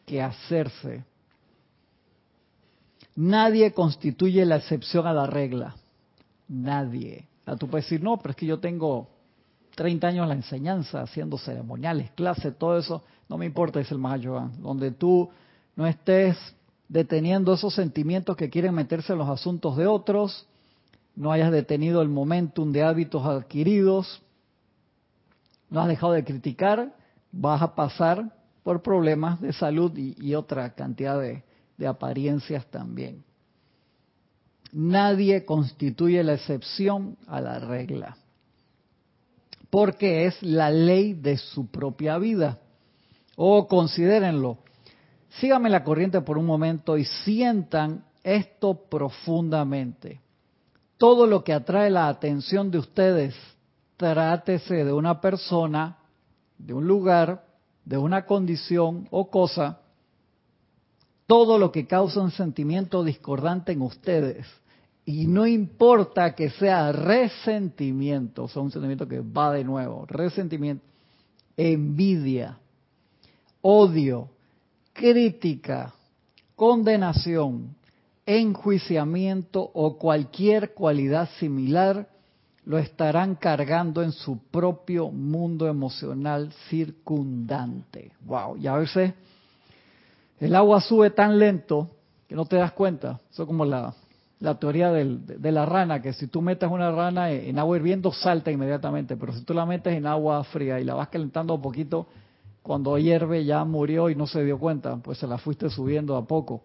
que 0.05 0.21
hacerse. 0.21 1.03
Nadie 3.17 3.73
constituye 3.73 4.45
la 4.45 4.57
excepción 4.57 5.07
a 5.07 5.15
la 5.15 5.27
regla. 5.27 5.75
Nadie. 6.47 7.29
tú 7.59 7.69
puedes 7.69 7.87
decir, 7.87 8.03
no, 8.03 8.19
pero 8.19 8.33
es 8.33 8.37
que 8.37 8.45
yo 8.45 8.61
tengo 8.61 9.09
30 9.77 10.09
años 10.09 10.29
la 10.29 10.35
enseñanza, 10.35 11.01
haciendo 11.01 11.39
ceremoniales, 11.39 12.11
clases, 12.11 12.59
todo 12.59 12.77
eso. 12.77 13.03
No 13.31 13.39
me 13.39 13.47
importa, 13.47 13.79
dice 13.79 13.95
el 13.95 14.01
Mahayogan. 14.01 14.61
Donde 14.61 14.91
tú 14.91 15.31
no 15.75 15.87
estés 15.87 16.37
deteniendo 16.89 17.55
esos 17.55 17.75
sentimientos 17.75 18.37
que 18.37 18.51
quieren 18.51 18.75
meterse 18.75 19.13
en 19.13 19.19
los 19.19 19.29
asuntos 19.29 19.77
de 19.77 19.87
otros, 19.87 20.47
no 21.15 21.33
hayas 21.33 21.53
detenido 21.53 22.03
el 22.03 22.09
momentum 22.09 22.73
de 22.73 22.83
hábitos 22.83 23.25
adquiridos, 23.27 24.23
no 25.71 25.81
has 25.81 25.89
dejado 25.89 26.13
de 26.13 26.25
criticar, 26.25 26.95
vas 27.31 27.63
a 27.63 27.75
pasar 27.75 28.31
por 28.63 28.83
problemas 28.83 29.41
de 29.41 29.53
salud 29.53 29.97
y 29.97 30.35
otra 30.35 30.75
cantidad 30.75 31.21
de, 31.21 31.43
apariencias 31.87 32.65
también. 32.67 33.25
Nadie 34.71 35.45
constituye 35.45 36.23
la 36.23 36.35
excepción 36.35 37.17
a 37.27 37.41
la 37.41 37.59
regla, 37.59 38.17
porque 39.69 40.27
es 40.27 40.41
la 40.43 40.71
ley 40.71 41.15
de 41.15 41.39
su 41.39 41.67
propia 41.67 42.19
vida. 42.19 42.61
O 43.35 43.57
oh, 43.57 43.67
considérenlo, 43.67 44.59
síganme 45.41 45.71
la 45.71 45.85
corriente 45.85 46.21
por 46.21 46.39
un 46.39 46.47
momento 46.47 46.97
y 46.97 47.05
sientan 47.05 48.05
esto 48.23 48.75
profundamente. 48.89 50.21
Todo 50.97 51.27
lo 51.27 51.43
que 51.43 51.53
atrae 51.53 51.91
la 51.91 52.09
atención 52.09 52.71
de 52.71 52.79
ustedes, 52.79 53.35
trátese 53.97 54.85
de 54.85 54.93
una 54.93 55.21
persona, 55.21 55.99
de 56.59 56.75
un 56.75 56.87
lugar, 56.87 57.45
de 57.85 57.99
una 57.99 58.27
condición 58.27 59.09
o 59.11 59.31
cosa, 59.31 59.81
todo 61.27 61.59
lo 61.59 61.73
que 61.73 61.87
causa 61.87 62.21
un 62.21 62.31
sentimiento 62.31 63.03
discordante 63.03 63.73
en 63.73 63.83
ustedes. 63.83 64.47
Y 65.05 65.27
no 65.27 65.47
importa 65.47 66.35
que 66.35 66.51
sea 66.51 66.93
resentimiento, 66.93 68.45
o 68.45 68.49
sea, 68.49 68.63
un 68.63 68.71
sentimiento 68.71 69.09
que 69.09 69.21
va 69.21 69.51
de 69.53 69.65
nuevo, 69.65 70.07
resentimiento, 70.07 70.85
envidia, 71.57 72.59
odio, 73.63 74.31
crítica, 74.93 75.95
condenación, 76.55 77.75
enjuiciamiento 78.27 79.71
o 79.75 79.99
cualquier 79.99 80.75
cualidad 80.75 81.29
similar, 81.39 82.09
lo 82.65 82.79
estarán 82.79 83.35
cargando 83.35 84.03
en 84.03 84.13
su 84.13 84.39
propio 84.39 85.11
mundo 85.11 85.67
emocional 85.67 86.53
circundante. 86.69 88.13
Wow, 88.25 88.57
y 88.57 88.67
a 88.69 88.77
veces 88.77 89.15
el 90.39 90.55
agua 90.55 90.81
sube 90.81 91.11
tan 91.11 91.39
lento 91.39 91.91
que 92.29 92.37
no 92.37 92.47
te 92.47 92.57
das 92.57 92.73
cuenta. 92.73 93.21
Eso 93.31 93.43
es 93.43 93.47
como 93.47 93.65
la, 93.65 93.95
teoría 94.61 94.91
de 94.91 95.53
la 95.53 95.67
rana, 95.67 96.01
que 96.01 96.13
si 96.13 96.29
tú 96.29 96.41
metes 96.41 96.71
una 96.71 96.91
rana 96.91 97.31
en 97.31 97.59
agua 97.59 97.77
hirviendo, 97.77 98.13
salta 98.13 98.51
inmediatamente. 98.51 99.17
Pero 99.17 99.33
si 99.33 99.43
tú 99.43 99.55
la 99.55 99.67
metes 99.67 99.95
en 99.95 100.07
agua 100.07 100.43
fría 100.45 100.81
y 100.81 100.85
la 100.85 100.95
vas 100.95 101.09
calentando 101.09 101.55
un 101.55 101.63
poquito, 101.63 102.07
cuando 102.63 102.97
hierve 102.97 103.45
ya 103.45 103.65
murió 103.65 104.09
y 104.09 104.15
no 104.15 104.27
se 104.27 104.45
dio 104.45 104.59
cuenta, 104.59 104.97
pues 104.97 105.19
se 105.19 105.27
la 105.27 105.39
fuiste 105.39 105.69
subiendo 105.69 106.17
a 106.17 106.27
poco. 106.27 106.63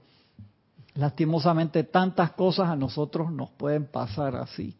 Lastimosamente, 0.95 1.83
tantas 1.83 2.31
cosas 2.31 2.69
a 2.69 2.75
nosotros 2.75 3.31
nos 3.31 3.49
pueden 3.51 3.85
pasar 3.85 4.35
así. 4.35 4.75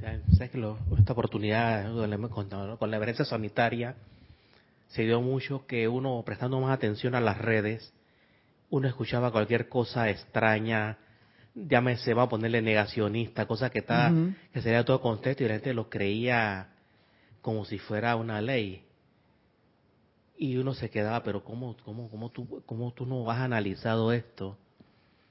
¿Sabes 0.00 0.50
que 0.50 0.74
esta 0.98 1.12
oportunidad 1.12 1.92
con 2.78 2.90
la 2.90 2.96
emergencia 2.96 3.24
sanitaria 3.24 3.94
se 4.88 5.02
dio 5.02 5.20
mucho 5.20 5.66
que 5.66 5.88
uno, 5.88 6.22
prestando 6.24 6.60
más 6.60 6.72
atención 6.72 7.14
a 7.14 7.20
las 7.20 7.38
redes, 7.38 7.92
uno 8.70 8.88
escuchaba 8.88 9.30
cualquier 9.30 9.68
cosa 9.68 10.10
extraña, 10.10 10.98
se 11.98 12.14
va 12.14 12.22
a 12.22 12.28
ponerle 12.28 12.62
negacionista, 12.62 13.46
cosa 13.46 13.70
que 13.70 13.80
está, 13.80 14.12
que 14.52 14.62
sería 14.62 14.84
todo 14.84 15.00
contexto 15.00 15.44
y 15.44 15.48
la 15.48 15.54
gente 15.54 15.74
lo 15.74 15.88
creía 15.88 16.68
como 17.40 17.64
si 17.64 17.78
fuera 17.78 18.16
una 18.16 18.40
ley. 18.40 18.84
Y 20.36 20.56
uno 20.56 20.74
se 20.74 20.90
quedaba, 20.90 21.22
pero 21.22 21.44
¿cómo, 21.44 21.76
cómo, 21.84 22.10
cómo, 22.10 22.30
tú, 22.30 22.62
cómo 22.66 22.92
tú 22.92 23.06
no 23.06 23.30
has 23.30 23.38
analizado 23.38 24.12
esto? 24.12 24.56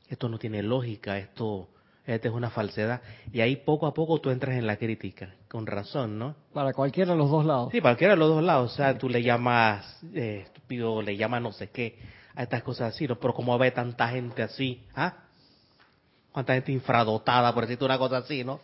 Esto 0.08 0.29
no 0.29 0.38
tiene 0.38 0.62
lógica, 0.63 1.17
esto 1.17 1.67
esta 2.05 2.27
es 2.27 2.34
una 2.34 2.50
falsedad. 2.50 3.01
Y 3.31 3.41
ahí 3.41 3.58
poco 3.58 3.86
a 3.86 3.93
poco 3.93 4.20
tú 4.20 4.31
entras 4.31 4.58
en 4.58 4.65
la 4.65 4.77
crítica, 4.77 5.36
con 5.48 5.67
razón, 5.67 6.17
¿no? 6.17 6.36
Para 6.53 6.74
cualquiera 6.74 7.12
de 7.12 7.17
los 7.17 7.29
dos 7.29 7.46
lados. 7.46 7.70
Sí, 7.72 7.79
para 7.79 7.93
cualquiera 7.93 8.13
de 8.13 8.20
los 8.20 8.29
dos 8.29 8.43
lados. 8.43 8.72
O 8.72 8.75
sea, 8.75 8.98
tú 8.98 9.08
le 9.08 9.22
llamas 9.22 10.00
eh, 10.13 10.43
estúpido, 10.46 11.01
le 11.01 11.15
llamas 11.15 11.41
no 11.41 11.51
sé 11.51 11.70
qué, 11.70 12.00
a 12.36 12.43
estas 12.43 12.63
cosas 12.63 12.96
así, 12.96 13.08
¿no? 13.08 13.20
Pero 13.20 13.34
como 13.34 13.58
ve 13.58 13.72
tanta 13.72 14.08
gente 14.10 14.41
así, 14.41 14.84
¿ah? 14.96 15.15
Cuánta 16.31 16.53
gente 16.53 16.72
infradotada, 16.72 17.53
por 17.53 17.63
decirte 17.63 17.86
una 17.86 17.98
cosa 17.98 18.17
así, 18.17 18.43
¿no? 18.43 18.60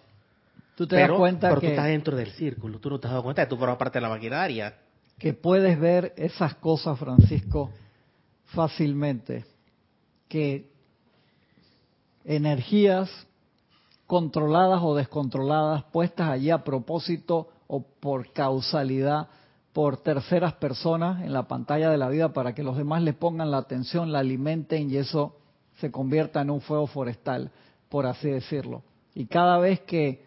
Tú 0.76 0.88
te 0.88 0.96
das 0.96 1.12
cuenta 1.12 1.50
pero 1.50 1.62
tú 1.62 1.68
estás 1.68 1.86
dentro 1.86 2.16
del 2.16 2.32
círculo, 2.32 2.80
tú 2.80 2.90
no 2.90 3.00
te 3.00 3.08
has 3.08 3.12
dado 3.12 3.24
cuenta 3.24 3.42
de 3.42 3.48
tú 3.48 3.58
formas 3.58 3.78
parte 3.78 3.98
de 3.98 4.02
la 4.04 4.10
maquinaria. 4.10 4.76
Que 5.18 5.34
puedes 5.34 5.80
ver 5.80 6.14
esas 6.16 6.56
cosas, 6.56 7.00
Francisco, 7.00 7.72
fácilmente. 8.46 9.46
Que 10.28 10.70
energías 12.24 13.10
controladas 14.06 14.82
o 14.84 14.96
descontroladas, 14.96 15.84
puestas 15.86 16.30
allí 16.30 16.50
a 16.52 16.64
propósito 16.64 17.50
o 17.68 17.82
por 17.82 18.32
causalidad 18.32 19.28
por 19.74 19.98
terceras 19.98 20.54
personas 20.54 21.24
en 21.24 21.34
la 21.34 21.48
pantalla 21.48 21.92
de 21.92 21.98
la 21.98 22.10
vida 22.10 22.34
para 22.34 22.56
que 22.56 22.64
los 22.64 22.78
demás 22.78 23.04
le 23.04 23.14
pongan 23.14 23.52
la 23.52 23.58
atención, 23.58 24.12
la 24.12 24.20
alimenten 24.20 24.90
y 24.90 24.98
eso 24.98 25.36
se 25.80 25.92
convierta 25.92 26.42
en 26.42 26.50
un 26.50 26.62
fuego 26.62 26.88
forestal, 26.88 27.52
por 27.88 28.08
así 28.08 28.28
decirlo. 28.30 28.82
Y 29.14 29.28
cada 29.28 29.60
vez 29.60 29.82
que, 29.82 30.26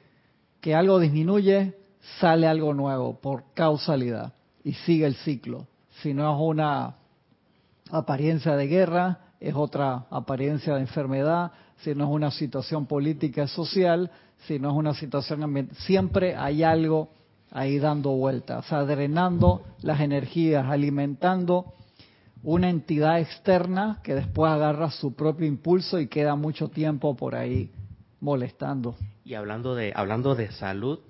que 0.60 0.74
algo 0.74 1.00
disminuye, 1.00 1.76
sale 2.20 2.46
algo 2.46 2.74
nuevo 2.74 3.18
por 3.20 3.44
causalidad 3.54 4.34
y 4.64 4.72
sigue 4.72 5.06
el 5.06 5.14
ciclo. 5.16 5.66
Si 6.02 6.14
no 6.14 6.32
es 6.32 6.40
una 6.40 6.96
apariencia 7.90 8.56
de 8.56 8.66
guerra, 8.66 9.18
es 9.40 9.54
otra 9.54 10.06
apariencia 10.10 10.74
de 10.74 10.80
enfermedad, 10.80 11.52
si 11.78 11.94
no 11.94 12.04
es 12.04 12.10
una 12.10 12.30
situación 12.30 12.86
política 12.86 13.46
social, 13.46 14.10
si 14.46 14.58
no 14.58 14.70
es 14.70 14.76
una 14.76 14.94
situación 14.94 15.42
ambiental, 15.42 15.76
siempre 15.78 16.36
hay 16.36 16.62
algo 16.62 17.10
ahí 17.50 17.78
dando 17.78 18.10
vueltas, 18.10 18.66
o 18.66 18.68
sea, 18.68 18.84
drenando 18.84 19.62
las 19.82 20.00
energías, 20.00 20.66
alimentando 20.66 21.74
una 22.42 22.70
entidad 22.70 23.20
externa 23.20 24.00
que 24.02 24.14
después 24.14 24.50
agarra 24.50 24.90
su 24.90 25.14
propio 25.14 25.46
impulso 25.46 25.98
y 25.98 26.06
queda 26.06 26.36
mucho 26.36 26.68
tiempo 26.68 27.16
por 27.16 27.34
ahí 27.34 27.70
molestando. 28.20 28.96
Y 29.24 29.34
hablando 29.34 29.74
de 29.74 29.92
hablando 29.94 30.34
de 30.34 30.50
salud, 30.52 31.00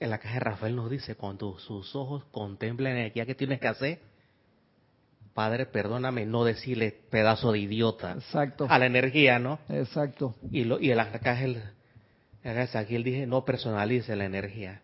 en 0.00 0.10
la 0.10 0.18
caja 0.18 0.34
de 0.34 0.40
Rafael 0.40 0.74
nos 0.74 0.90
dice, 0.90 1.14
cuando 1.14 1.58
sus 1.58 1.94
ojos 1.94 2.24
contemplan 2.32 2.94
la 2.94 3.00
energía 3.00 3.26
que 3.26 3.34
tienes 3.34 3.60
que 3.60 3.68
hacer, 3.68 4.00
Padre, 5.34 5.66
perdóname 5.66 6.26
no 6.26 6.44
decirle 6.44 6.92
pedazo 7.10 7.52
de 7.52 7.60
idiota 7.60 8.12
Exacto. 8.12 8.66
a 8.68 8.78
la 8.78 8.86
energía, 8.86 9.38
¿no? 9.38 9.60
Exacto. 9.68 10.34
Y, 10.50 10.64
lo, 10.64 10.80
y 10.80 10.90
el 10.90 10.98
arcángel, 10.98 11.62
aquí 12.42 12.96
él 12.96 13.04
dice, 13.04 13.26
no 13.26 13.44
personalice 13.44 14.16
la 14.16 14.24
energía. 14.24 14.82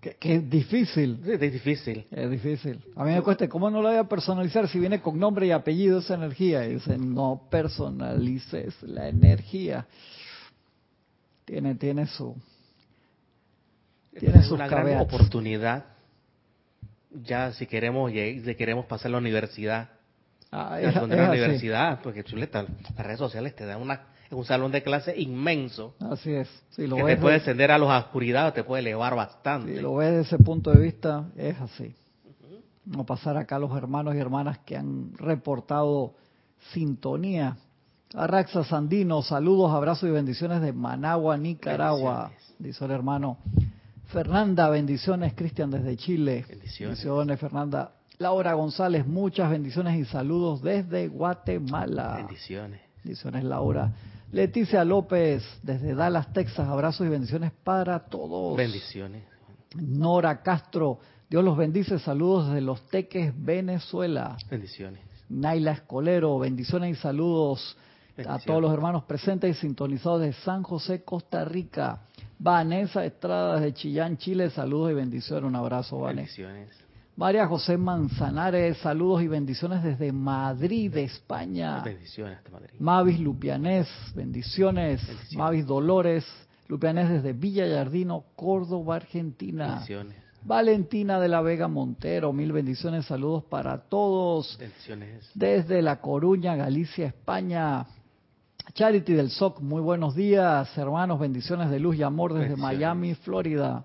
Que, 0.00 0.16
es 0.34 0.50
difícil. 0.50 1.20
es 1.24 1.40
difícil. 1.40 2.06
Es 2.10 2.30
difícil. 2.30 2.80
A 2.96 3.04
mí 3.04 3.12
me 3.12 3.22
cuesta, 3.22 3.48
¿cómo 3.48 3.70
no 3.70 3.82
lo 3.82 3.88
voy 3.88 3.98
a 3.98 4.04
personalizar 4.04 4.66
si 4.66 4.80
viene 4.80 5.00
con 5.00 5.18
nombre 5.18 5.46
y 5.46 5.52
apellido 5.52 6.00
esa 6.00 6.14
energía? 6.14 6.66
Y 6.66 6.74
dice, 6.74 6.98
no 6.98 7.46
personalices 7.50 8.82
la 8.82 9.08
energía. 9.08 9.86
Tiene, 11.44 11.74
tiene 11.76 12.06
su... 12.06 12.34
Tiene 14.18 14.40
es 14.40 14.50
una 14.50 14.68
gran 14.68 14.98
oportunidad. 14.98 15.84
Ya 17.24 17.52
si 17.52 17.66
queremos 17.66 18.10
si 18.10 18.54
queremos 18.54 18.86
pasar 18.86 19.10
la 19.10 19.18
universidad. 19.18 19.90
Ah, 20.50 20.78
es, 20.80 20.94
la 20.94 21.02
universidad 21.04 22.00
porque 22.02 22.24
chuleta 22.24 22.62
las 22.62 23.06
redes 23.06 23.18
sociales 23.18 23.56
te 23.56 23.64
dan 23.64 23.80
una 23.80 24.02
un 24.30 24.44
salón 24.44 24.72
de 24.72 24.82
clase 24.82 25.18
inmenso. 25.18 25.94
Así 26.00 26.32
es 26.32 26.48
que 26.74 26.88
te 26.88 27.16
puede 27.16 27.34
descender 27.38 27.70
a 27.70 27.78
la 27.78 27.98
oscuridad 27.98 28.52
te 28.52 28.64
puede 28.64 28.80
elevar 28.80 29.14
bastante. 29.14 29.74
Si 29.74 29.80
lo 29.80 29.96
ves 29.96 30.10
desde 30.10 30.36
ese 30.36 30.38
punto 30.42 30.72
de 30.72 30.80
vista 30.80 31.26
es 31.36 31.58
así. 31.60 31.94
No 32.84 33.06
pasar 33.06 33.36
acá 33.36 33.56
a 33.56 33.58
los 33.60 33.76
hermanos 33.76 34.14
y 34.14 34.18
hermanas 34.18 34.58
que 34.66 34.76
han 34.76 35.12
reportado 35.16 36.14
sintonía. 36.72 37.56
Arraxa 38.14 38.64
Sandino, 38.64 39.22
saludos, 39.22 39.72
abrazos 39.72 40.08
y 40.08 40.12
bendiciones 40.12 40.60
de 40.60 40.72
Managua, 40.72 41.36
Nicaragua, 41.36 42.32
dice 42.58 42.84
el 42.84 42.90
hermano 42.90 43.38
Fernanda, 44.12 44.68
bendiciones, 44.68 45.32
Cristian 45.34 45.70
desde 45.70 45.96
Chile. 45.96 46.44
Bendiciones. 46.46 47.40
Fernanda. 47.40 47.92
Laura 48.18 48.52
González, 48.52 49.06
muchas 49.06 49.50
bendiciones 49.50 49.98
y 49.98 50.04
saludos 50.04 50.60
desde 50.60 51.08
Guatemala. 51.08 52.16
Bendiciones. 52.16 52.82
Bendiciones, 53.02 53.42
Laura. 53.42 53.90
Leticia 54.30 54.84
López, 54.84 55.42
desde 55.62 55.94
Dallas, 55.94 56.30
Texas, 56.34 56.68
abrazos 56.68 57.06
y 57.06 57.10
bendiciones 57.10 57.52
para 57.64 58.00
todos. 58.00 58.54
Bendiciones. 58.54 59.24
Nora 59.76 60.42
Castro, 60.42 61.00
Dios 61.30 61.42
los 61.42 61.56
bendice, 61.56 61.98
saludos 61.98 62.48
desde 62.48 62.60
Los 62.60 62.86
Teques, 62.88 63.32
Venezuela. 63.34 64.36
Bendiciones. 64.50 65.00
Naila 65.30 65.72
Escolero, 65.72 66.38
bendiciones 66.38 66.98
y 66.98 67.00
saludos 67.00 67.78
a 68.28 68.38
todos 68.38 68.60
los 68.60 68.72
hermanos 68.74 69.04
presentes 69.04 69.56
y 69.56 69.60
sintonizados 69.60 70.20
de 70.20 70.34
San 70.34 70.62
José, 70.62 71.02
Costa 71.02 71.46
Rica. 71.46 72.02
Vanessa 72.42 73.04
Estrada 73.04 73.60
de 73.60 73.72
Chillán, 73.72 74.16
Chile, 74.16 74.50
saludos 74.50 74.90
y 74.90 74.94
bendiciones. 74.94 75.44
Un 75.44 75.54
abrazo, 75.54 76.00
Vanessa. 76.00 76.42
Bendiciones. 76.42 76.76
María 77.14 77.46
José 77.46 77.76
Manzanares, 77.76 78.78
saludos 78.78 79.22
y 79.22 79.28
bendiciones 79.28 79.84
desde 79.84 80.10
Madrid, 80.10 80.96
España. 80.96 81.82
Bendiciones 81.84 82.38
hasta 82.38 82.50
Madrid. 82.50 82.70
Mavis 82.80 83.20
Lupianés, 83.20 83.86
bendiciones. 84.16 85.00
Mavis 85.36 85.66
Dolores, 85.66 86.26
Lupianés 86.66 87.10
desde 87.10 87.32
Villa 87.32 87.64
Yardino, 87.64 88.24
Córdoba, 88.34 88.96
Argentina. 88.96 89.68
Bendiciones. 89.74 90.16
Valentina 90.42 91.20
de 91.20 91.28
la 91.28 91.42
Vega 91.42 91.68
Montero, 91.68 92.32
mil 92.32 92.50
bendiciones, 92.50 93.06
saludos 93.06 93.44
para 93.44 93.78
todos. 93.82 94.56
Bendiciones. 94.58 95.30
Desde 95.34 95.80
La 95.80 96.00
Coruña, 96.00 96.56
Galicia, 96.56 97.06
España. 97.06 97.86
Charity 98.70 99.12
del 99.12 99.28
SOC, 99.30 99.60
muy 99.60 99.82
buenos 99.82 100.14
días, 100.14 100.78
hermanos, 100.78 101.20
bendiciones 101.20 101.68
de 101.70 101.78
luz 101.78 101.96
y 101.96 102.02
amor 102.02 102.32
desde 102.32 102.56
Miami, 102.56 103.14
Florida. 103.14 103.84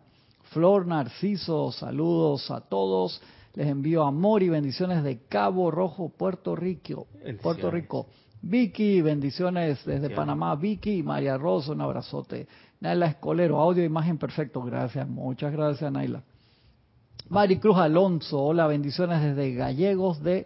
Flor 0.51 0.87
Narciso, 0.87 1.73
saludos 1.73 2.49
a 2.51 2.61
todos. 2.61 3.21
Les 3.53 3.67
envío 3.67 4.03
amor 4.03 4.43
y 4.43 4.49
bendiciones 4.49 5.03
de 5.03 5.25
Cabo 5.27 5.71
Rojo, 5.71 6.09
Puerto 6.09 6.55
Rico. 6.55 7.07
Puerto 7.41 7.69
Rico. 7.69 8.07
Vicky, 8.41 9.01
bendiciones 9.01 9.83
desde 9.83 10.09
Panamá. 10.11 10.55
Vicky 10.55 10.99
y 10.99 11.03
María 11.03 11.37
Rosa, 11.37 11.73
un 11.73 11.81
abrazote. 11.81 12.47
Naila 12.79 13.07
Escolero, 13.07 13.59
audio 13.59 13.83
e 13.83 13.87
imagen 13.87 14.17
perfecto. 14.17 14.61
Gracias, 14.61 15.05
muchas 15.05 15.51
gracias, 15.51 15.91
Naila. 15.91 16.23
Maricruz 17.27 17.77
Alonso, 17.77 18.41
hola, 18.41 18.67
bendiciones 18.67 19.21
desde 19.21 19.53
Gallegos 19.53 20.23
de 20.23 20.45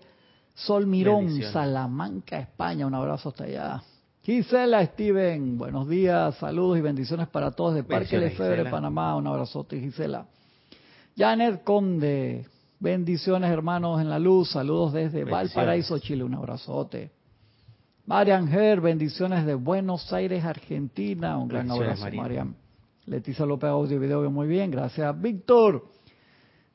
Solmirón, 0.56 1.44
Salamanca, 1.44 2.40
España. 2.40 2.88
Un 2.88 2.96
abrazo 2.96 3.30
hasta 3.30 3.44
allá. 3.44 3.84
Gisela 4.24 4.86
Steven, 4.86 5.58
buenos 5.58 5.90
días, 5.90 6.36
saludos 6.36 6.78
y 6.78 6.82
bendiciones 6.82 7.28
para 7.28 7.50
todos 7.50 7.74
de 7.74 7.84
Parque 7.84 8.20
de 8.20 8.30
Febre, 8.30 8.70
Panamá. 8.70 9.16
Un 9.16 9.26
abrazote, 9.26 9.80
Gisela. 9.80 10.28
Janet 11.18 11.64
Conde, 11.64 12.46
bendiciones 12.80 13.50
hermanos 13.50 14.00
en 14.00 14.12
la 14.12 14.20
luz, 14.20 14.52
saludos 14.52 14.94
desde 14.94 15.24
Valparaíso, 15.24 15.98
Chile. 15.98 16.24
Un 16.24 16.36
abrazote. 16.36 17.10
Marian 18.06 18.48
Her, 18.48 18.80
bendiciones 18.80 19.44
de 19.44 19.56
Buenos 19.56 20.14
Aires, 20.14 20.46
Argentina. 20.46 21.40
Un 21.40 21.48
gran 21.48 21.72
abrazo, 21.72 22.06
Marian. 22.14 22.56
Leticia 23.08 23.44
López, 23.44 23.72
audio 23.72 23.96
y 23.96 24.00
video, 24.00 24.30
muy 24.30 24.48
bien. 24.48 24.70
Gracias, 24.70 25.20
Víctor. 25.20 25.84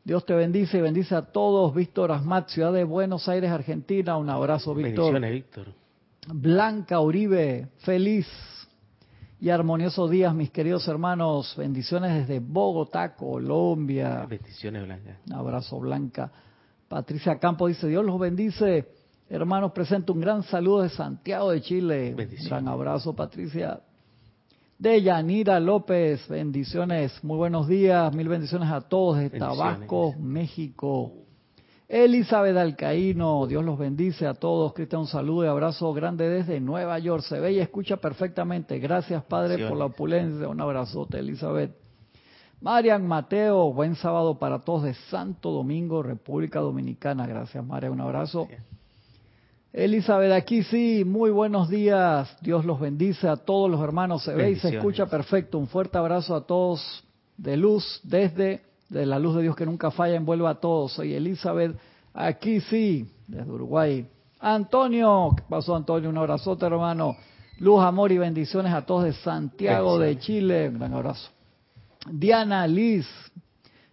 Dios 0.02 0.26
te 0.26 0.35
bendice 0.35 0.78
y 0.78 0.80
bendice 0.80 1.14
a 1.14 1.22
todos. 1.22 1.72
Víctor 1.72 2.11
Asmat, 2.11 2.48
ciudad 2.48 2.72
de 2.72 2.82
Buenos 2.82 3.28
Aires, 3.28 3.52
Argentina. 3.52 4.16
Un 4.16 4.30
abrazo, 4.30 4.74
Víctor. 4.74 5.12
Bendiciones, 5.12 5.32
Víctor. 5.32 5.86
Blanca 6.28 7.00
Uribe, 7.00 7.68
feliz 7.78 8.26
y 9.40 9.50
armonioso 9.50 10.08
días, 10.08 10.34
mis 10.34 10.50
queridos 10.50 10.88
hermanos. 10.88 11.54
Bendiciones 11.56 12.14
desde 12.14 12.40
Bogotá, 12.40 13.14
Colombia. 13.14 14.26
Bendiciones, 14.28 14.84
Blanca. 14.84 15.18
Un 15.26 15.32
abrazo, 15.32 15.78
Blanca. 15.78 16.32
Patricia 16.88 17.38
Campo 17.38 17.68
dice, 17.68 17.86
Dios 17.86 18.04
los 18.04 18.18
bendice. 18.18 18.88
Hermanos, 19.28 19.72
presento 19.72 20.12
un 20.12 20.20
gran 20.20 20.42
saludo 20.42 20.82
de 20.82 20.88
Santiago 20.88 21.50
de 21.50 21.60
Chile. 21.60 22.14
Bendiciones. 22.14 22.50
gran 22.50 22.68
abrazo, 22.68 23.14
Patricia. 23.14 23.80
De 24.78 25.02
Yanira 25.02 25.60
López, 25.60 26.28
bendiciones. 26.28 27.22
Muy 27.22 27.36
buenos 27.36 27.68
días, 27.68 28.12
mil 28.14 28.28
bendiciones 28.28 28.70
a 28.70 28.80
todos 28.80 29.18
de 29.18 29.30
Tabasco, 29.30 30.14
México. 30.18 31.25
Elizabeth 31.88 32.57
Alcaíno, 32.57 33.46
Dios 33.46 33.64
los 33.64 33.79
bendice 33.79 34.27
a 34.27 34.35
todos. 34.35 34.72
Cristian, 34.72 35.03
un 35.03 35.07
saludo 35.07 35.44
y 35.44 35.49
abrazo 35.49 35.92
grande 35.92 36.29
desde 36.29 36.59
Nueva 36.61 36.99
York. 36.99 37.22
Se 37.22 37.38
ve 37.38 37.53
y 37.53 37.61
escucha 37.61 37.99
perfectamente. 37.99 38.81
Gracias, 38.81 39.22
Padre, 39.25 39.68
por 39.68 39.79
la 39.79 39.85
opulencia. 39.87 40.49
Un 40.49 40.61
abrazote, 40.61 41.20
Elizabeth. 41.20 41.77
Marian 42.61 43.07
Mateo, 43.07 43.72
buen 43.72 43.94
sábado 43.94 44.38
para 44.38 44.61
todos 44.61 44.83
de 44.83 44.94
Santo 44.94 45.53
Domingo, 45.53 46.03
República 46.03 46.59
Dominicana. 46.59 47.25
Gracias, 47.27 47.64
María. 47.64 47.90
Un 47.92 48.01
abrazo. 48.01 48.49
Elizabeth, 49.72 50.33
aquí 50.33 50.64
sí, 50.64 51.05
muy 51.07 51.31
buenos 51.31 51.68
días. 51.68 52.37
Dios 52.40 52.64
los 52.64 52.81
bendice 52.81 53.29
a 53.29 53.37
todos 53.37 53.70
los 53.70 53.81
hermanos. 53.81 54.25
Se 54.25 54.35
ve 54.35 54.51
y 54.51 54.57
se 54.57 54.77
escucha 54.77 55.07
perfecto. 55.07 55.57
Un 55.57 55.68
fuerte 55.68 55.99
abrazo 55.99 56.35
a 56.35 56.46
todos 56.46 57.05
de 57.37 57.57
luz 57.57 58.01
desde 58.03 58.65
de 58.88 59.07
la 59.07 59.18
luz 59.18 59.37
de 59.37 59.42
Dios 59.42 59.57
que 59.57 59.66
nunca 59.66 59.90
falla, 59.90 60.14
envuelva 60.14 60.51
a 60.51 60.55
todos. 60.61 60.92
Soy 60.92 61.14
Elizabeth, 61.14 61.77
aquí 62.14 62.61
sí, 62.61 63.09
desde 63.27 63.51
Uruguay. 63.51 64.07
Antonio, 64.40 65.31
¿qué 65.37 65.42
pasó 65.49 65.75
Antonio? 65.75 66.11
Un 66.11 66.18
abrazote 66.18 66.66
hermano. 66.66 67.16
Luz, 67.59 67.83
amor 67.83 68.12
y 68.12 68.18
bendiciones 68.18 68.72
a 68.72 68.83
todos 68.85 69.05
de 69.05 69.12
Santiago 69.14 69.99
de 69.99 70.18
Chile. 70.18 70.68
Un 70.68 70.79
gran 70.79 70.92
abrazo. 70.92 71.31
Diana 72.11 72.66
Liz, 72.66 73.07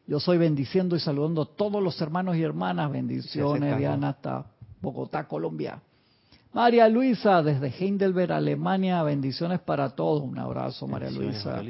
yo 0.06 0.20
soy 0.20 0.38
bendiciendo 0.38 0.96
y 0.96 1.00
saludando 1.00 1.44
a 1.44 1.46
todos 1.46 1.82
los 1.82 2.00
hermanos 2.02 2.36
y 2.36 2.44
hermanas. 2.44 2.92
Bendiciones, 2.92 3.78
Diana, 3.78 4.10
hasta 4.10 4.46
Bogotá, 4.82 5.28
Colombia. 5.28 5.82
María 6.52 6.88
Luisa, 6.88 7.42
desde 7.42 7.68
Heidelberg, 7.68 8.32
Alemania, 8.32 9.02
bendiciones 9.02 9.60
para 9.62 9.90
todos. 9.96 10.22
Un 10.22 10.38
abrazo, 10.38 10.88
María 10.88 11.10
Luisa. 11.10 11.64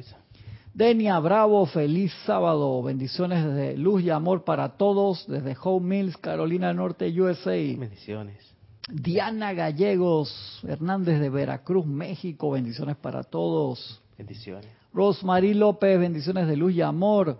Denia 0.73 1.19
Bravo, 1.19 1.67
feliz 1.67 2.11
sábado. 2.25 2.81
Bendiciones 2.81 3.45
desde 3.45 3.77
luz 3.77 4.01
y 4.01 4.09
amor 4.09 4.43
para 4.43 4.69
todos, 4.69 5.23
desde 5.27 5.55
Home 5.63 5.97
Mills, 5.97 6.17
Carolina 6.17 6.73
Norte, 6.73 7.09
USA. 7.21 7.51
Bendiciones. 7.51 8.37
Diana 8.91 9.53
Gallegos 9.53 10.59
Hernández 10.67 11.19
de 11.19 11.29
Veracruz, 11.29 11.85
México, 11.85 12.49
bendiciones 12.49 12.97
para 12.97 13.23
todos. 13.23 14.01
Bendiciones. 14.17 14.65
Rosmarie 14.93 15.53
López, 15.53 15.99
bendiciones 15.99 16.47
de 16.47 16.57
luz 16.57 16.73
y 16.73 16.81
amor 16.81 17.37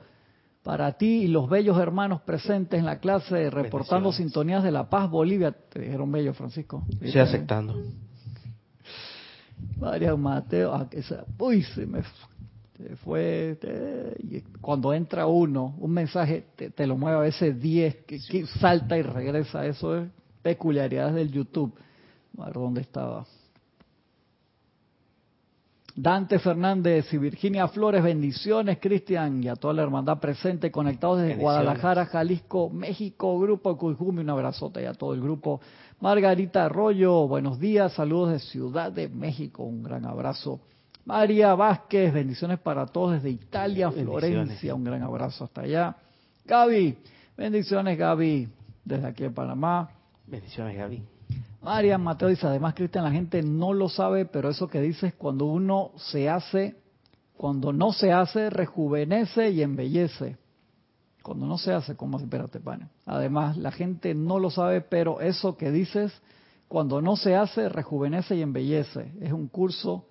para 0.62 0.92
ti 0.94 1.24
y 1.24 1.28
los 1.28 1.50
bellos 1.50 1.78
hermanos 1.80 2.22
presentes 2.22 2.80
en 2.80 2.86
la 2.86 3.00
clase 3.00 3.50
reportando 3.50 4.14
sintonías 4.14 4.64
de 4.64 4.72
La 4.72 4.90
Paz, 4.90 5.10
Bolivia. 5.10 5.52
Te 5.52 5.80
dijeron 5.80 6.12
bello, 6.12 6.36
Francisco. 6.36 6.84
Estoy 7.02 7.22
aceptando. 7.22 7.76
María 9.78 10.16
Mateo, 10.16 10.74
ah, 10.74 10.88
uy, 11.40 11.64
se 11.64 11.86
me 11.86 12.04
fue. 13.04 13.58
cuando 14.62 14.94
entra 14.94 15.28
uno, 15.28 15.76
un 15.80 15.92
mensaje 15.92 16.46
te, 16.56 16.88
lo 16.88 16.98
mueve 16.98 17.18
a 17.18 17.22
veces 17.22 17.60
10, 17.60 17.96
que, 18.06 18.46
salta 18.60 18.98
y 18.98 19.02
regresa. 19.02 19.66
Eso 19.66 19.98
es 19.98 20.10
peculiaridades 20.42 21.16
del 21.16 21.32
YouTube. 21.32 21.74
A 22.38 22.46
ver 22.46 22.54
dónde 22.54 22.82
estaba. 22.82 23.26
Dante 25.96 26.40
Fernández 26.40 27.14
y 27.14 27.20
Virginia 27.20 27.68
Flores, 27.68 28.04
bendiciones, 28.04 28.80
Cristian, 28.80 29.44
y 29.44 29.48
a 29.48 29.56
toda 29.56 29.76
la 29.76 29.84
hermandad 29.84 30.20
presente, 30.20 30.72
conectados 30.72 31.22
desde 31.22 31.36
Guadalajara, 31.36 32.08
Jalisco, 32.08 32.72
México, 32.72 33.40
Grupo 33.40 33.78
Cujumi, 33.78 34.22
un 34.22 34.30
abrazote 34.32 34.82
y 34.82 34.86
a 34.86 34.94
todo 34.94 35.14
el 35.14 35.22
grupo. 35.22 35.62
Margarita 36.00 36.66
Arroyo, 36.66 37.28
buenos 37.28 37.60
días, 37.60 37.94
saludos 37.94 38.32
de 38.32 38.40
Ciudad 38.40 38.92
de 38.92 39.08
México, 39.08 39.64
un 39.64 39.84
gran 39.84 40.06
abrazo. 40.06 40.62
María 41.06 41.54
Vázquez, 41.54 42.14
bendiciones 42.14 42.60
para 42.60 42.86
todos 42.86 43.14
desde 43.14 43.30
Italia, 43.30 43.92
Florencia, 43.92 44.74
un 44.74 44.86
gran 44.86 45.04
abrazo 45.04 45.44
hasta 45.44 45.62
allá. 45.62 45.98
Gaby, 46.46 46.98
bendiciones 47.36 47.98
Gaby, 47.98 48.48
desde 48.86 49.08
aquí 49.08 49.26
en 49.26 49.34
Panamá. 49.34 49.90
Bendiciones 50.26 50.78
Gaby. 50.78 51.04
María 51.62 51.98
Mateo 51.98 52.30
dice, 52.30 52.48
además 52.48 52.74
Cristian, 52.74 53.04
la 53.04 53.12
gente 53.12 53.44
no 53.44 53.74
lo 53.74 53.90
sabe, 53.90 54.26
pero 54.26 54.50
eso 54.50 54.70
que 54.70 54.80
dices, 54.80 55.14
cuando 55.16 55.46
uno 55.46 55.92
se 55.98 56.30
hace, 56.30 56.76
cuando 57.36 57.74
no 57.74 57.92
se 57.92 58.14
hace, 58.14 58.50
rejuvenece 58.50 59.50
y 59.50 59.62
embellece. 59.62 60.38
Cuando 61.22 61.46
no 61.46 61.58
se 61.58 61.74
hace, 61.74 61.96
¿cómo 61.98 62.18
se 62.18 62.26
espérate, 62.26 62.62
pane? 62.62 62.88
Además, 63.06 63.58
la 63.58 63.72
gente 63.72 64.14
no 64.14 64.40
lo 64.40 64.50
sabe, 64.50 64.80
pero 64.80 65.20
eso 65.20 65.58
que 65.58 65.70
dices, 65.70 66.14
cuando 66.70 67.02
no 67.02 67.18
se 67.18 67.36
hace, 67.36 67.68
rejuvenece 67.68 68.38
y 68.38 68.42
embellece. 68.42 69.12
Es 69.20 69.34
un 69.34 69.48
curso 69.48 70.06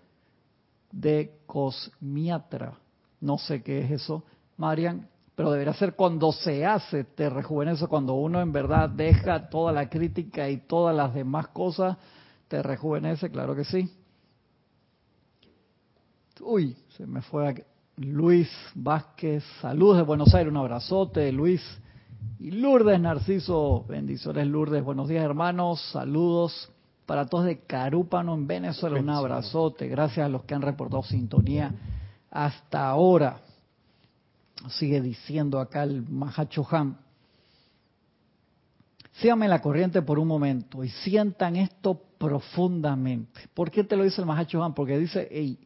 de 0.93 1.41
cosmiatra. 1.47 2.79
No 3.21 3.39
sé 3.39 3.63
qué 3.63 3.81
es 3.81 3.91
eso, 3.91 4.25
Marian, 4.57 5.09
pero 5.35 5.51
debería 5.51 5.73
ser 5.75 5.95
cuando 5.95 6.31
se 6.33 6.67
hace, 6.67 7.05
te 7.05 7.31
rejuvenece, 7.31 7.87
cuando 7.87 8.15
uno 8.15 8.41
en 8.41 8.53
verdad 8.53 8.91
deja 8.91 9.49
toda 9.49 9.73
la 9.73 9.89
crítica 9.89 10.49
y 10.51 10.59
todas 10.59 10.95
las 10.95 11.15
demás 11.15 11.49
cosas, 11.49 11.97
te 12.49 12.63
rejuvenece, 12.63 13.31
claro 13.31 13.55
que 13.57 13.65
sí. 13.65 13.91
Uy, 16.41 16.77
se 16.97 17.07
me 17.07 17.23
fue 17.23 17.65
Luis 17.97 18.51
Vázquez, 18.75 19.45
saludos 19.61 19.99
de 19.99 20.03
Buenos 20.03 20.35
Aires, 20.35 20.51
un 20.51 20.59
abrazote, 20.59 21.31
Luis. 21.33 21.63
Y 22.39 22.51
Lourdes 22.51 23.01
Narciso, 23.01 23.85
bendiciones 23.89 24.47
Lourdes, 24.47 24.85
buenos 24.85 25.09
días 25.09 25.25
hermanos, 25.25 25.81
saludos 25.93 26.71
para 27.13 27.27
todos 27.27 27.45
de 27.45 27.59
Carúpano 27.67 28.33
en 28.33 28.47
Venezuela, 28.47 28.99
un 28.99 29.11
abrazote, 29.11 29.87
gracias 29.87 30.25
a 30.25 30.31
los 30.31 30.45
que 30.45 30.55
han 30.55 30.63
reportado 30.63 31.03
sintonía 31.03 31.71
hasta 32.31 32.89
ahora 32.89 33.43
sigue 34.71 34.99
diciendo 35.03 35.61
acá 35.61 35.83
el 35.83 36.09
Mahacho 36.09 36.67
Han. 36.71 36.97
Síganme 39.13 39.47
la 39.47 39.61
corriente 39.61 40.01
por 40.01 40.19
un 40.19 40.27
momento 40.27 40.83
y 40.83 40.89
sientan 40.89 41.57
esto 41.57 42.01
profundamente. 42.17 43.43
¿Por 43.53 43.71
qué 43.71 43.85
te 43.85 43.95
lo 43.95 44.05
dice 44.05 44.23
el 44.23 44.27
Mahacho 44.27 44.65
Han? 44.65 44.73
Porque 44.73 44.97
dice, 44.97 45.29
hey, 45.31 45.59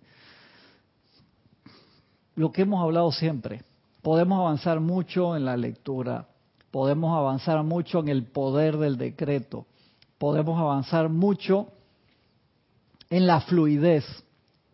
lo 2.35 2.51
que 2.51 2.63
hemos 2.63 2.83
hablado 2.83 3.13
siempre, 3.13 3.63
podemos 4.03 4.41
avanzar 4.41 4.81
mucho 4.81 5.37
en 5.37 5.45
la 5.45 5.57
lectura, 5.57 6.27
podemos 6.73 7.17
avanzar 7.17 7.63
mucho 7.63 8.01
en 8.01 8.09
el 8.09 8.25
poder 8.25 8.79
del 8.79 8.97
decreto, 8.97 9.67
podemos 10.19 10.59
avanzar 10.59 11.09
mucho 11.09 11.69
en 13.11 13.27
la 13.27 13.41
fluidez, 13.41 14.05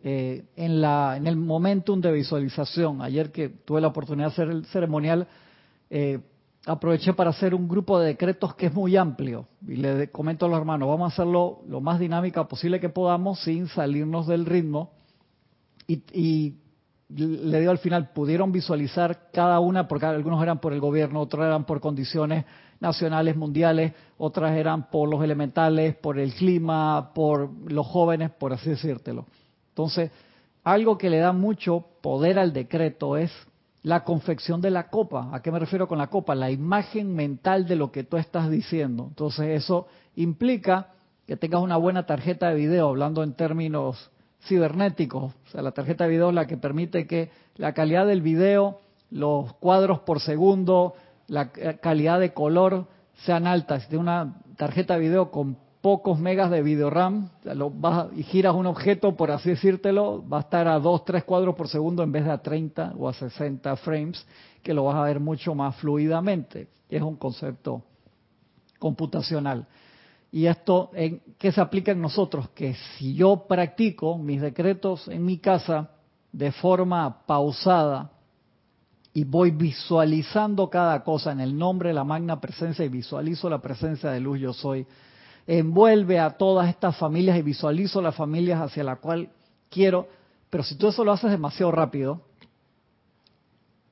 eh, 0.03 0.45
en, 0.55 0.81
la, 0.81 1.15
en 1.17 1.27
el 1.27 1.35
momentum 1.35 2.01
de 2.01 2.11
visualización. 2.11 3.01
Ayer 3.01 3.31
que 3.31 3.49
tuve 3.49 3.81
la 3.81 3.87
oportunidad 3.87 4.27
de 4.27 4.33
hacer 4.33 4.49
el 4.49 4.65
ceremonial, 4.65 5.27
eh, 5.89 6.19
aproveché 6.65 7.13
para 7.13 7.29
hacer 7.29 7.53
un 7.53 7.67
grupo 7.67 7.99
de 7.99 8.07
decretos 8.07 8.55
que 8.55 8.67
es 8.67 8.73
muy 8.73 8.97
amplio. 8.97 9.47
Y 9.67 9.75
le 9.75 10.09
comento 10.09 10.45
a 10.45 10.49
los 10.49 10.57
hermanos, 10.57 10.87
vamos 10.87 11.11
a 11.11 11.13
hacerlo 11.13 11.61
lo 11.67 11.81
más 11.81 11.99
dinámica 11.99 12.47
posible 12.47 12.79
que 12.79 12.89
podamos 12.89 13.39
sin 13.41 13.67
salirnos 13.67 14.27
del 14.27 14.45
ritmo. 14.45 14.91
Y, 15.87 16.01
y 16.13 16.55
le 17.15 17.59
digo 17.59 17.71
al 17.71 17.77
final, 17.77 18.09
pudieron 18.13 18.51
visualizar 18.51 19.29
cada 19.31 19.59
una, 19.59 19.87
porque 19.87 20.05
algunos 20.05 20.41
eran 20.41 20.59
por 20.59 20.73
el 20.73 20.79
gobierno, 20.79 21.21
otros 21.21 21.45
eran 21.45 21.65
por 21.65 21.79
condiciones 21.79 22.45
nacionales, 22.79 23.35
mundiales, 23.35 23.93
otras 24.17 24.55
eran 24.57 24.89
por 24.89 25.09
los 25.09 25.23
elementales, 25.23 25.95
por 25.95 26.19
el 26.19 26.33
clima, 26.33 27.11
por 27.13 27.49
los 27.71 27.87
jóvenes, 27.87 28.31
por 28.31 28.53
así 28.53 28.71
decírtelo. 28.71 29.25
Entonces, 29.69 30.11
algo 30.63 30.97
que 30.97 31.09
le 31.09 31.17
da 31.19 31.33
mucho 31.33 31.85
poder 32.01 32.39
al 32.39 32.53
decreto 32.53 33.17
es 33.17 33.31
la 33.83 34.03
confección 34.03 34.61
de 34.61 34.71
la 34.71 34.89
copa. 34.89 35.29
¿A 35.33 35.41
qué 35.41 35.51
me 35.51 35.59
refiero 35.59 35.87
con 35.87 35.97
la 35.97 36.07
copa? 36.07 36.35
La 36.35 36.51
imagen 36.51 37.13
mental 37.13 37.67
de 37.67 37.75
lo 37.75 37.91
que 37.91 38.03
tú 38.03 38.17
estás 38.17 38.49
diciendo. 38.49 39.07
Entonces, 39.09 39.61
eso 39.63 39.87
implica 40.15 40.89
que 41.27 41.37
tengas 41.37 41.61
una 41.61 41.77
buena 41.77 42.05
tarjeta 42.05 42.49
de 42.49 42.55
video, 42.55 42.89
hablando 42.89 43.23
en 43.23 43.33
términos 43.33 44.09
cibernéticos. 44.47 45.33
O 45.33 45.49
sea, 45.51 45.61
la 45.61 45.71
tarjeta 45.71 46.05
de 46.05 46.11
video 46.11 46.29
es 46.29 46.35
la 46.35 46.47
que 46.47 46.57
permite 46.57 47.07
que 47.07 47.31
la 47.55 47.73
calidad 47.73 48.07
del 48.07 48.21
video, 48.21 48.79
los 49.09 49.53
cuadros 49.53 49.99
por 49.99 50.19
segundo, 50.19 50.95
la 51.27 51.51
calidad 51.51 52.19
de 52.19 52.33
color 52.33 52.87
sean 53.25 53.47
altas. 53.47 53.83
Si 53.83 53.89
tienes 53.89 54.03
una 54.03 54.41
tarjeta 54.57 54.95
de 54.95 55.01
video 55.01 55.31
con 55.31 55.57
pocos 55.81 56.17
megas 56.17 56.49
de 56.49 56.61
video 56.61 56.89
RAM, 56.89 57.29
y 58.15 58.23
giras 58.23 58.55
un 58.55 58.67
objeto, 58.67 59.15
por 59.15 59.31
así 59.31 59.49
decírtelo, 59.49 60.23
va 60.27 60.37
a 60.37 60.41
estar 60.41 60.67
a 60.67 60.79
2, 60.79 61.03
3 61.03 61.23
cuadros 61.25 61.55
por 61.55 61.67
segundo 61.67 62.03
en 62.03 62.11
vez 62.11 62.23
de 62.23 62.31
a 62.31 62.37
30 62.37 62.93
o 62.97 63.09
a 63.09 63.13
60 63.13 63.75
frames, 63.77 64.25
que 64.61 64.73
lo 64.73 64.85
vas 64.85 64.95
a 64.95 65.03
ver 65.03 65.19
mucho 65.19 65.53
más 65.53 65.75
fluidamente. 65.75 66.69
Es 66.89 67.01
un 67.01 67.17
concepto 67.17 67.83
computacional. 68.79 69.65
Y 70.33 70.47
esto, 70.47 70.89
¿en 70.95 71.21
qué 71.37 71.51
se 71.51 71.61
aplica 71.61 71.91
en 71.91 72.01
nosotros? 72.01 72.49
Que 72.55 72.73
si 72.73 73.13
yo 73.13 73.45
practico 73.47 74.17
mis 74.17 74.41
decretos 74.41 75.07
en 75.07 75.23
mi 75.23 75.37
casa 75.37 75.91
de 76.31 76.51
forma 76.51 77.23
pausada 77.27 78.09
y 79.13 79.25
voy 79.25 79.51
visualizando 79.51 80.71
cada 80.71 81.03
cosa 81.03 81.31
en 81.33 81.39
el 81.39 81.55
nombre 81.55 81.89
de 81.89 81.93
la 81.93 82.03
magna 82.03 82.41
presencia 82.41 82.83
y 82.83 82.89
visualizo 82.89 83.47
la 83.47 83.61
presencia 83.61 84.09
de 84.09 84.19
luz 84.19 84.39
yo 84.39 84.53
soy, 84.53 84.87
envuelve 85.45 86.17
a 86.17 86.31
todas 86.31 86.67
estas 86.67 86.97
familias 86.97 87.37
y 87.37 87.43
visualizo 87.43 88.01
las 88.01 88.15
familias 88.15 88.59
hacia 88.59 88.83
la 88.83 88.95
cual 88.95 89.29
quiero, 89.69 90.07
pero 90.49 90.63
si 90.63 90.73
tú 90.73 90.87
eso 90.87 91.03
lo 91.03 91.11
haces 91.11 91.29
demasiado 91.29 91.71
rápido, 91.71 92.21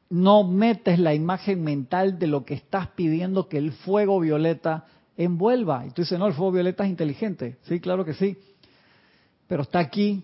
no 0.10 0.44
metes 0.44 0.98
la 0.98 1.14
imagen 1.14 1.64
mental 1.64 2.18
de 2.18 2.26
lo 2.26 2.46
que 2.46 2.56
estás 2.56 2.88
pidiendo 2.88 3.48
que 3.48 3.60
el 3.60 3.74
fuego 3.74 4.20
violeta 4.20 4.86
envuelva. 5.18 5.86
Y 5.86 5.92
tú 5.92 6.02
dices, 6.02 6.18
no, 6.18 6.28
el 6.28 6.34
fuego 6.34 6.52
violeta 6.54 6.84
es 6.84 6.90
inteligente. 6.90 7.58
Sí, 7.64 7.80
claro 7.80 8.06
que 8.06 8.14
sí. 8.14 8.38
Pero 9.48 9.64
está 9.64 9.80
aquí 9.80 10.24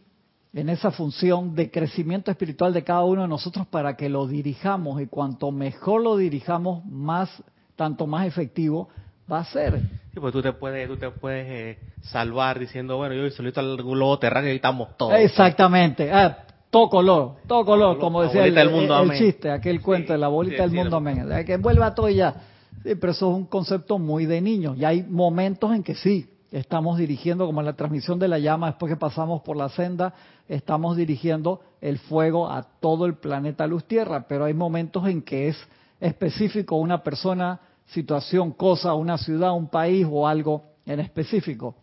en 0.54 0.70
esa 0.70 0.92
función 0.92 1.56
de 1.56 1.70
crecimiento 1.70 2.32
espiritual 2.32 2.74
de 2.74 2.84
cada 2.84 3.04
uno 3.04 3.24
de 3.24 3.28
nosotros 3.28 3.68
para 3.68 3.96
que 3.96 4.10
lo 4.10 4.28
dirijamos. 4.28 5.02
Y 5.02 5.08
cuanto 5.08 5.52
mejor 5.52 6.02
lo 6.02 6.18
dirijamos, 6.18 6.86
más, 6.86 7.30
tanto 7.76 8.08
más 8.08 8.26
efectivo 8.26 8.90
va 9.32 9.40
a 9.40 9.46
ser. 9.46 9.82
Sí, 10.14 10.20
pues 10.20 10.34
tú 10.34 10.42
te 10.42 10.54
puedes, 10.54 10.88
tú 10.88 10.98
te 10.98 11.10
puedes 11.12 11.48
eh, 11.50 11.80
salvar 12.02 12.60
diciendo, 12.60 12.98
bueno, 12.98 13.16
yo 13.16 13.30
solito 13.30 13.60
al 13.60 13.78
globo 13.78 14.18
terráqueo 14.18 14.52
y 14.52 14.56
estamos 14.56 14.96
todos. 14.98 15.14
Exactamente. 15.16 16.12
Ah, 16.12 16.46
todo 16.70 16.90
color, 16.90 17.36
todo 17.48 17.66
color, 17.66 17.98
como 17.98 18.24
decía 18.24 18.46
el, 18.46 18.70
mundo, 18.70 19.02
el, 19.02 19.18
chiste, 19.18 19.50
aquel 19.50 19.82
cuento 19.82 20.14
de 20.14 20.20
la 20.20 20.28
bolita 20.28 20.64
del 20.64 20.72
mundo, 20.72 20.98
amén. 20.98 21.28
Que 21.46 21.54
envuelva 21.54 21.94
todo 21.94 22.10
y 22.10 22.16
ya. 22.16 22.36
Sí, 22.84 22.96
pero 22.96 23.12
eso 23.12 23.32
es 23.32 23.38
un 23.38 23.46
concepto 23.46 24.00
muy 24.00 24.26
de 24.26 24.42
niño. 24.42 24.76
Y 24.76 24.86
hay 24.86 25.04
momentos 25.04 25.74
en 25.74 25.84
que 25.84 25.96
sí, 25.96 26.30
estamos 26.52 26.98
dirigiendo, 26.98 27.46
como 27.46 27.62
en 27.62 27.66
la 27.66 27.76
transmisión 27.76 28.20
de 28.20 28.28
la 28.28 28.40
llama, 28.40 28.68
después 28.68 28.92
que 28.92 28.98
pasamos 28.98 29.42
por 29.42 29.58
la 29.58 29.70
senda, 29.70 30.14
estamos 30.48 30.96
dirigiendo 30.96 31.62
el 31.82 31.98
fuego 31.98 32.50
a 32.50 32.64
todo 32.80 33.06
el 33.06 33.16
planeta 33.16 33.68
Luz 33.68 33.86
Tierra. 33.86 34.26
Pero 34.28 34.46
hay 34.46 34.54
momentos 34.54 35.08
en 35.08 35.22
que 35.22 35.50
es 35.50 35.58
específico 36.00 36.76
una 36.76 37.04
persona 37.04 37.60
situación, 37.88 38.52
cosa, 38.52 38.94
una 38.94 39.18
ciudad, 39.18 39.54
un 39.54 39.68
país 39.68 40.06
o 40.10 40.28
algo 40.28 40.64
en 40.86 41.00
específico. 41.00 41.76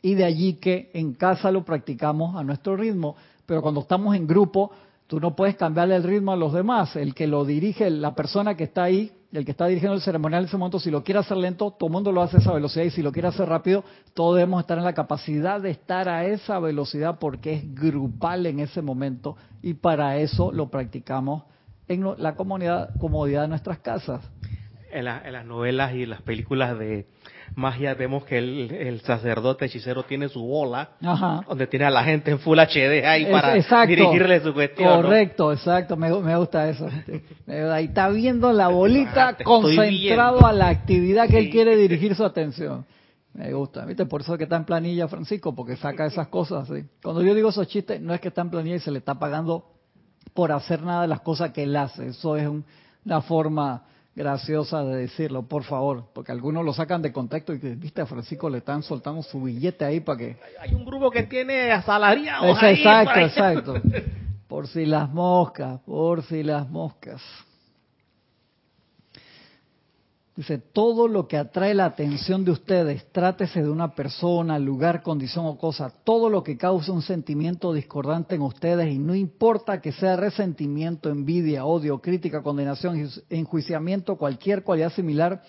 Y 0.00 0.14
de 0.14 0.24
allí 0.24 0.54
que 0.54 0.90
en 0.94 1.14
casa 1.14 1.50
lo 1.50 1.64
practicamos 1.64 2.36
a 2.36 2.42
nuestro 2.42 2.76
ritmo, 2.76 3.16
pero 3.46 3.62
cuando 3.62 3.80
estamos 3.80 4.16
en 4.16 4.26
grupo, 4.26 4.70
tú 5.06 5.20
no 5.20 5.36
puedes 5.36 5.56
cambiarle 5.56 5.96
el 5.96 6.02
ritmo 6.02 6.32
a 6.32 6.36
los 6.36 6.52
demás. 6.52 6.96
El 6.96 7.14
que 7.14 7.26
lo 7.26 7.44
dirige, 7.44 7.88
la 7.90 8.14
persona 8.14 8.56
que 8.56 8.64
está 8.64 8.84
ahí, 8.84 9.12
el 9.38 9.44
que 9.44 9.52
está 9.52 9.66
dirigiendo 9.66 9.94
el 9.96 10.02
ceremonial 10.02 10.42
en 10.42 10.48
ese 10.48 10.56
momento, 10.56 10.78
si 10.78 10.90
lo 10.90 11.02
quiere 11.02 11.20
hacer 11.20 11.36
lento, 11.36 11.70
todo 11.70 11.88
el 11.88 11.92
mundo 11.92 12.12
lo 12.12 12.22
hace 12.22 12.36
a 12.36 12.40
esa 12.40 12.52
velocidad 12.52 12.84
y 12.84 12.90
si 12.90 13.02
lo 13.02 13.12
quiere 13.12 13.28
hacer 13.28 13.48
rápido, 13.48 13.82
todos 14.14 14.36
debemos 14.36 14.60
estar 14.60 14.76
en 14.76 14.84
la 14.84 14.92
capacidad 14.92 15.60
de 15.60 15.70
estar 15.70 16.08
a 16.08 16.26
esa 16.26 16.58
velocidad 16.58 17.18
porque 17.18 17.54
es 17.54 17.74
grupal 17.74 18.46
en 18.46 18.60
ese 18.60 18.82
momento 18.82 19.36
y 19.62 19.74
para 19.74 20.18
eso 20.18 20.52
lo 20.52 20.68
practicamos 20.70 21.44
en 21.88 22.04
la 22.18 22.34
comunidad, 22.34 22.90
comodidad 22.98 23.42
de 23.42 23.48
nuestras 23.48 23.78
casas. 23.78 24.20
En, 24.92 25.06
en 25.06 25.32
las 25.32 25.44
novelas 25.46 25.94
y 25.94 26.06
las 26.06 26.22
películas 26.22 26.78
de 26.78 27.06
magia 27.54 27.94
vemos 27.94 28.24
que 28.24 28.38
el, 28.38 29.00
sacerdote 29.04 29.66
hechicero 29.66 30.02
tiene 30.04 30.28
su 30.28 30.42
bola, 30.42 30.90
donde 31.48 31.66
tiene 31.66 31.86
a 31.86 31.90
la 31.90 32.04
gente 32.04 32.30
en 32.30 32.38
Full 32.38 32.58
HD 32.58 33.04
ahí 33.04 33.26
para 33.26 33.54
dirigirle 33.86 34.40
su 34.40 34.52
cuestión. 34.52 35.02
Correcto, 35.02 35.52
exacto, 35.52 35.96
me, 35.96 36.10
gusta 36.10 36.68
eso. 36.68 36.88
Ahí 37.46 37.86
está 37.86 38.08
viendo 38.08 38.52
la 38.52 38.68
bolita 38.68 39.36
concentrado 39.42 40.46
a 40.46 40.52
la 40.52 40.68
actividad 40.68 41.28
que 41.28 41.38
él 41.38 41.50
quiere 41.50 41.76
dirigir 41.76 42.14
su 42.14 42.24
atención. 42.24 42.86
Me 43.34 43.50
gusta, 43.54 43.86
¿viste? 43.86 44.04
Por 44.04 44.20
eso 44.20 44.34
es 44.34 44.38
que 44.38 44.44
está 44.44 44.56
en 44.56 44.66
planilla 44.66 45.08
Francisco, 45.08 45.54
porque 45.54 45.76
saca 45.76 46.04
esas 46.04 46.28
cosas. 46.28 46.68
¿sí? 46.68 46.84
Cuando 47.02 47.22
yo 47.22 47.34
digo 47.34 47.48
esos 47.48 47.66
chistes, 47.66 47.98
no 47.98 48.12
es 48.12 48.20
que 48.20 48.28
está 48.28 48.42
en 48.42 48.50
planilla 48.50 48.76
y 48.76 48.80
se 48.80 48.90
le 48.90 48.98
está 48.98 49.14
pagando 49.14 49.70
por 50.34 50.52
hacer 50.52 50.82
nada 50.82 51.02
de 51.02 51.08
las 51.08 51.22
cosas 51.22 51.50
que 51.50 51.62
él 51.62 51.74
hace. 51.74 52.08
Eso 52.08 52.36
es 52.36 52.46
una 53.06 53.22
forma 53.22 53.84
graciosa 54.14 54.84
de 54.84 54.96
decirlo, 54.96 55.42
por 55.42 55.64
favor, 55.64 56.04
porque 56.12 56.32
algunos 56.32 56.64
lo 56.64 56.72
sacan 56.72 57.02
de 57.02 57.12
contexto 57.12 57.54
y 57.54 57.60
que, 57.60 57.74
viste, 57.74 58.02
a 58.02 58.06
Francisco 58.06 58.50
le 58.50 58.58
están 58.58 58.82
soltando 58.82 59.22
su 59.22 59.42
billete 59.42 59.84
ahí 59.84 60.00
para 60.00 60.18
que... 60.18 60.36
Hay 60.60 60.74
un 60.74 60.84
grupo 60.84 61.10
que 61.10 61.22
tiene 61.24 61.70
asalariados. 61.70 62.62
exacto, 62.62 63.20
exacto. 63.20 63.74
Por 64.48 64.68
si 64.68 64.84
las 64.84 65.08
moscas, 65.10 65.80
por 65.86 66.22
si 66.24 66.42
las 66.42 66.68
moscas. 66.68 67.22
Dice, 70.34 70.56
todo 70.56 71.08
lo 71.08 71.28
que 71.28 71.36
atrae 71.36 71.74
la 71.74 71.84
atención 71.84 72.42
de 72.42 72.52
ustedes, 72.52 73.06
trátese 73.12 73.62
de 73.62 73.68
una 73.68 73.94
persona, 73.94 74.58
lugar, 74.58 75.02
condición 75.02 75.44
o 75.44 75.58
cosa, 75.58 75.92
todo 76.04 76.30
lo 76.30 76.42
que 76.42 76.56
causa 76.56 76.90
un 76.90 77.02
sentimiento 77.02 77.74
discordante 77.74 78.36
en 78.36 78.40
ustedes 78.40 78.90
y 78.90 78.98
no 78.98 79.14
importa 79.14 79.82
que 79.82 79.92
sea 79.92 80.16
resentimiento, 80.16 81.10
envidia, 81.10 81.66
odio, 81.66 82.00
crítica, 82.00 82.42
condenación, 82.42 83.10
enjuiciamiento, 83.28 84.16
cualquier 84.16 84.62
cualidad 84.62 84.92
similar, 84.92 85.42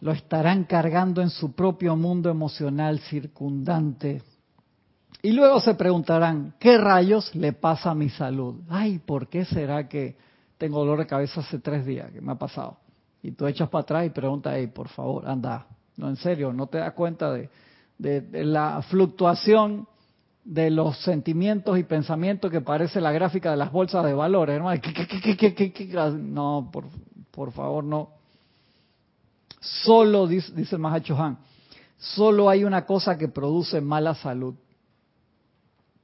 lo 0.00 0.12
estarán 0.12 0.62
cargando 0.62 1.20
en 1.20 1.30
su 1.30 1.52
propio 1.56 1.96
mundo 1.96 2.30
emocional 2.30 3.00
circundante. 3.00 4.22
Y 5.22 5.32
luego 5.32 5.58
se 5.58 5.74
preguntarán, 5.74 6.54
¿qué 6.60 6.78
rayos 6.78 7.34
le 7.34 7.52
pasa 7.52 7.90
a 7.90 7.94
mi 7.96 8.10
salud? 8.10 8.60
Ay, 8.68 9.00
¿por 9.00 9.28
qué 9.28 9.44
será 9.44 9.88
que 9.88 10.16
tengo 10.56 10.78
dolor 10.78 11.00
de 11.00 11.08
cabeza 11.08 11.40
hace 11.40 11.58
tres 11.58 11.84
días? 11.84 12.12
que 12.12 12.20
me 12.20 12.30
ha 12.30 12.36
pasado? 12.36 12.76
Y 13.22 13.32
tú 13.32 13.46
echas 13.46 13.68
para 13.68 13.82
atrás 13.82 14.06
y 14.06 14.10
preguntas, 14.10 14.54
hey, 14.56 14.68
por 14.68 14.88
favor, 14.88 15.28
anda, 15.28 15.66
no, 15.96 16.08
en 16.08 16.16
serio, 16.16 16.52
no 16.52 16.66
te 16.66 16.78
das 16.78 16.92
cuenta 16.92 17.32
de, 17.32 17.50
la 17.98 18.80
fluctuación 18.82 19.88
de 20.44 20.70
los 20.70 20.98
sentimientos 21.02 21.78
y 21.78 21.82
pensamientos 21.82 22.50
que 22.50 22.60
parece 22.60 23.00
la 23.00 23.10
gráfica 23.10 23.50
de 23.50 23.56
las 23.56 23.72
bolsas 23.72 24.04
de 24.04 24.14
valores, 24.14 24.54
hermano. 24.54 24.80
No, 26.16 26.70
por, 27.32 27.52
favor, 27.52 27.82
no. 27.82 28.10
Solo, 29.60 30.28
dice, 30.28 30.52
dice 30.54 30.78
Mahacho 30.78 31.16
Han, 31.20 31.38
solo 31.96 32.48
hay 32.48 32.62
una 32.62 32.86
cosa 32.86 33.18
que 33.18 33.26
produce 33.28 33.80
mala 33.80 34.14
salud. 34.14 34.54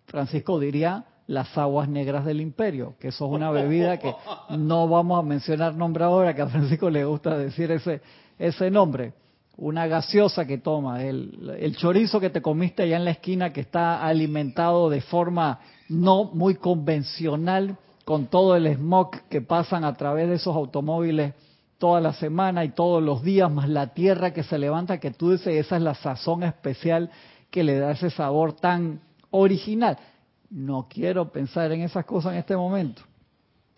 Francisco 0.07 0.59
diría 0.59 1.05
las 1.27 1.57
aguas 1.57 1.89
negras 1.89 2.25
del 2.25 2.41
imperio, 2.41 2.95
que 2.99 3.09
eso 3.09 3.27
es 3.27 3.33
una 3.33 3.51
bebida 3.53 3.99
que 3.99 4.15
no 4.51 4.89
vamos 4.89 5.19
a 5.19 5.23
mencionar 5.23 5.75
nombre 5.75 6.05
ahora, 6.05 6.35
que 6.35 6.43
a 6.43 6.49
Francisco 6.49 6.91
le 6.91 7.05
gusta 7.05 7.37
decir 7.37 7.71
ese, 7.71 8.03
ese 8.39 8.71
nombre. 8.71 9.15
Una 9.57 9.87
gaseosa 9.87 10.47
que 10.47 10.59
toma, 10.59 11.05
el, 11.05 11.57
el 11.61 11.77
chorizo 11.77 12.19
que 12.19 12.31
te 12.31 12.43
comiste 12.43 12.83
allá 12.83 12.97
en 12.97 13.05
la 13.05 13.13
esquina 13.13 13.53
que 13.53 13.61
está 13.61 14.05
alimentado 14.05 14.91
de 14.91 15.01
forma 15.01 15.61
no 15.89 16.25
muy 16.25 16.57
convencional, 16.57 17.77
con 18.05 18.27
todo 18.27 18.57
el 18.57 18.67
smog 18.67 19.13
que 19.31 19.41
pasan 19.41 19.85
a 19.85 19.95
través 19.95 20.29
de 20.29 20.35
esos 20.35 20.55
automóviles 20.55 21.35
toda 21.79 22.01
la 22.01 22.13
semana 22.13 22.65
y 22.65 22.71
todos 22.71 23.03
los 23.03 23.23
días, 23.23 23.51
más 23.51 23.69
la 23.69 23.95
tierra 23.95 24.33
que 24.33 24.43
se 24.43 24.59
levanta, 24.59 24.99
que 24.99 25.13
tú 25.13 25.33
dices, 25.33 25.55
esa 25.55 25.77
es 25.77 25.83
la 25.83 25.95
sazón 25.95 26.43
especial 26.43 27.11
que 27.51 27.63
le 27.63 27.79
da 27.79 27.93
ese 27.93 28.11
sabor 28.11 28.55
tan 28.55 29.01
original 29.31 29.97
no 30.55 30.87
quiero 30.89 31.33
pensar 31.33 31.73
en 31.73 31.83
esas 31.83 32.05
cosas 32.05 32.33
en 32.33 32.39
este 32.39 32.57
momento. 32.57 33.03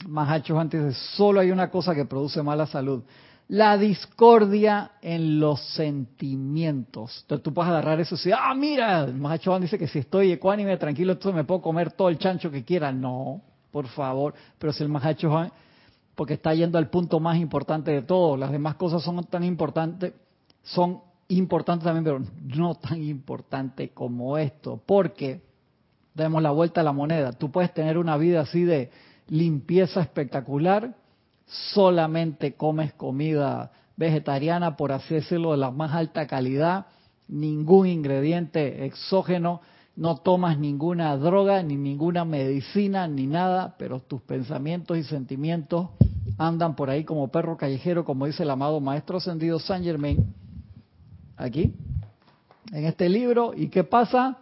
Mahacho 0.06 0.58
antes 0.60 0.84
de 0.84 0.92
solo 0.92 1.40
hay 1.40 1.50
una 1.50 1.70
cosa 1.70 1.94
que 1.94 2.04
produce 2.04 2.42
mala 2.42 2.66
salud. 2.66 3.02
La 3.48 3.78
discordia 3.78 4.92
en 5.00 5.40
los 5.40 5.60
sentimientos. 5.74 7.20
Entonces 7.22 7.42
tú 7.42 7.54
puedes 7.54 7.70
agarrar 7.70 7.98
eso 7.98 8.14
y 8.14 8.18
decir, 8.18 8.34
ah, 8.36 8.54
mira, 8.54 9.06
Mahacho 9.06 9.58
dice 9.58 9.78
que 9.78 9.88
si 9.88 10.00
estoy 10.00 10.32
ecuánime, 10.32 10.76
tranquilo, 10.76 11.12
entonces 11.12 11.34
me 11.34 11.44
puedo 11.44 11.62
comer 11.62 11.92
todo 11.92 12.10
el 12.10 12.18
chancho 12.18 12.50
que 12.50 12.62
quiera. 12.62 12.92
No, 12.92 13.40
por 13.70 13.86
favor. 13.86 14.34
Pero 14.58 14.72
si 14.72 14.82
el 14.82 14.90
Mahacho 14.90 15.50
porque 16.14 16.34
está 16.34 16.52
yendo 16.52 16.76
al 16.76 16.90
punto 16.90 17.20
más 17.20 17.38
importante 17.38 17.90
de 17.90 18.02
todo, 18.02 18.36
las 18.36 18.50
demás 18.50 18.74
cosas 18.74 19.02
son 19.02 19.24
tan 19.24 19.44
importantes, 19.44 20.12
son 20.62 21.00
importantes 21.28 21.84
también, 21.84 22.04
pero 22.04 22.20
no 22.56 22.74
tan 22.74 23.02
importantes 23.02 23.92
como 23.92 24.36
esto. 24.36 24.80
Porque 24.84 25.45
demos 26.16 26.42
la 26.42 26.50
vuelta 26.50 26.80
a 26.80 26.84
la 26.84 26.92
moneda. 26.92 27.32
Tú 27.32 27.50
puedes 27.50 27.72
tener 27.74 27.98
una 27.98 28.16
vida 28.16 28.40
así 28.40 28.64
de 28.64 28.90
limpieza 29.28 30.00
espectacular, 30.00 30.94
solamente 31.46 32.54
comes 32.54 32.92
comida 32.94 33.70
vegetariana, 33.96 34.76
por 34.76 34.92
así 34.92 35.14
decirlo, 35.14 35.52
de 35.52 35.58
la 35.58 35.70
más 35.70 35.92
alta 35.92 36.26
calidad, 36.26 36.86
ningún 37.28 37.86
ingrediente 37.86 38.86
exógeno, 38.86 39.60
no 39.94 40.16
tomas 40.18 40.58
ninguna 40.58 41.16
droga, 41.16 41.62
ni 41.62 41.76
ninguna 41.76 42.24
medicina, 42.24 43.08
ni 43.08 43.26
nada, 43.26 43.76
pero 43.78 44.00
tus 44.00 44.20
pensamientos 44.22 44.98
y 44.98 45.04
sentimientos 45.04 45.88
andan 46.38 46.76
por 46.76 46.90
ahí 46.90 47.04
como 47.04 47.28
perro 47.28 47.56
callejero, 47.56 48.04
como 48.04 48.26
dice 48.26 48.42
el 48.42 48.50
amado 48.50 48.80
Maestro 48.80 49.18
Ascendido 49.18 49.58
Saint 49.58 49.84
Germain, 49.84 50.34
aquí, 51.36 51.74
en 52.72 52.84
este 52.84 53.08
libro. 53.08 53.52
¿Y 53.56 53.68
qué 53.68 53.84
pasa? 53.84 54.38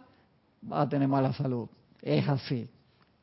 Va 0.71 0.81
a 0.81 0.89
tener 0.89 1.07
mala 1.07 1.33
salud. 1.33 1.67
Es 2.01 2.27
así. 2.27 2.69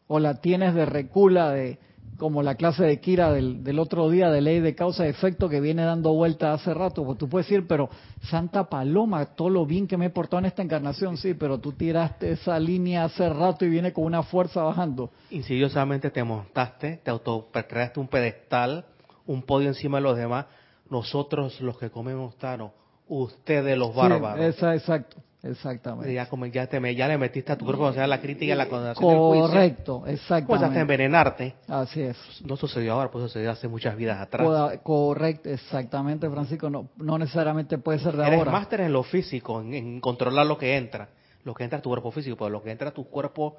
O 0.07 0.19
la 0.19 0.41
tienes 0.41 0.75
de 0.75 0.85
recula, 0.87 1.51
de 1.51 1.79
como 2.23 2.43
la 2.43 2.55
clase 2.55 2.85
de 2.85 3.01
Kira 3.01 3.33
del, 3.33 3.79
otro 3.81 4.09
día 4.09 4.31
de 4.31 4.41
ley 4.41 4.61
de 4.61 4.77
causa 4.77 5.07
y 5.07 5.09
efecto 5.09 5.49
que 5.49 5.61
viene 5.61 5.83
dando 5.83 6.13
vuelta 6.13 6.53
hace 6.53 6.73
rato. 6.73 7.05
Pues 7.05 7.19
tú 7.19 7.29
puedes 7.29 7.49
decir, 7.49 7.67
pero 7.67 7.91
Santa 8.31 8.69
Paloma, 8.69 9.27
todo 9.35 9.51
lo 9.51 9.67
bien 9.67 9.89
que 9.89 9.97
me 9.97 10.07
he 10.07 10.11
portado 10.11 10.39
en 10.39 10.47
esta 10.47 10.63
encarnación, 10.63 11.17
sí, 11.17 11.35
pero 11.35 11.59
tú 11.59 11.73
tiraste 11.73 12.31
esa 12.31 12.61
línea 12.61 13.05
hace 13.05 13.29
rato 13.29 13.65
y 13.65 13.71
viene 13.71 13.93
con 13.93 14.05
una 14.05 14.23
fuerza 14.23 14.63
bajando. 14.63 15.11
Insidiosamente 15.31 16.11
te 16.11 16.23
montaste, 16.23 17.01
te 17.03 17.11
auto 17.11 17.49
creaste 17.69 17.99
un 17.99 18.07
pedestal, 18.09 18.85
un 19.27 19.43
podio 19.43 19.69
encima 19.69 19.99
de 19.99 20.03
los 20.03 20.17
demás. 20.17 20.47
Nosotros 20.91 21.61
los 21.61 21.79
que 21.79 21.91
comemos 21.91 22.37
tano, 22.37 22.73
ustedes 23.09 23.77
los 23.77 23.95
bárbaros. 23.95 24.39
Sí, 24.39 24.45
esa, 24.45 24.75
exacto. 24.75 25.17
Exactamente. 25.43 26.13
Ya, 26.15 26.29
como 26.29 26.47
ya, 26.47 26.69
te 26.69 26.95
ya 26.95 27.09
le 27.09 27.19
metiste 27.19 27.51
a 27.51 27.59
tu 27.59 27.65
cuerpo, 27.65 27.85
o 27.85 27.93
sea, 27.93 28.07
la 28.07 28.21
crítica 28.21 28.55
y 28.55 28.57
la 28.57 28.69
condenación 28.69 29.17
Correcto, 29.17 30.05
exactamente. 30.07 30.47
Pues 30.47 30.63
hasta 30.63 30.81
envenenarte. 30.81 31.57
Así 31.67 32.01
es. 32.01 32.17
No 32.45 32.57
sucedió 32.57 32.93
ahora, 32.93 33.11
pues 33.11 33.25
sucedió 33.25 33.51
hace 33.51 33.67
muchas 33.67 33.97
vidas 33.97 34.21
atrás. 34.21 34.47
correcto, 34.85 35.49
exactamente, 35.49 36.31
Francisco. 36.31 36.71
No, 36.71 36.89
no 36.97 37.19
necesariamente 37.19 37.79
puede 37.79 37.99
ser 37.99 38.17
de 38.17 38.25
Eres 38.25 38.39
ahora. 38.39 38.53
máster 38.53 38.83
en 38.83 38.93
lo 38.93 39.03
físico, 39.03 39.61
en, 39.61 40.01
controlar 40.01 40.47
lo 40.47 40.57
que 40.57 40.77
entra. 40.77 41.09
Lo 41.45 41.55
que 41.55 41.65
entra 41.65 41.81
a 41.81 41.83
tu 41.83 41.89
cuerpo 41.89 42.13
físico, 42.13 42.37
pero 42.37 42.51
lo 42.51 42.63
que 42.63 42.71
entra 42.71 42.91
a 42.91 42.93
tu 42.93 43.05
cuerpo, 43.09 43.57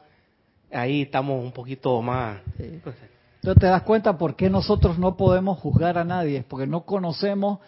ahí 0.72 1.02
estamos 1.02 1.44
un 1.44 1.52
poquito 1.52 2.02
más... 2.02 2.40
Pues, 2.56 2.96
Entonces 3.36 3.60
te 3.60 3.68
das 3.68 3.82
cuenta 3.82 4.18
por 4.18 4.38
qué 4.38 4.50
nosotros 4.50 4.98
no 4.98 5.18
podemos 5.18 5.60
juzgar 5.60 5.98
a 5.98 6.06
nadie, 6.06 6.46
porque 6.48 6.66
no 6.66 6.86
conocemos 6.86 7.60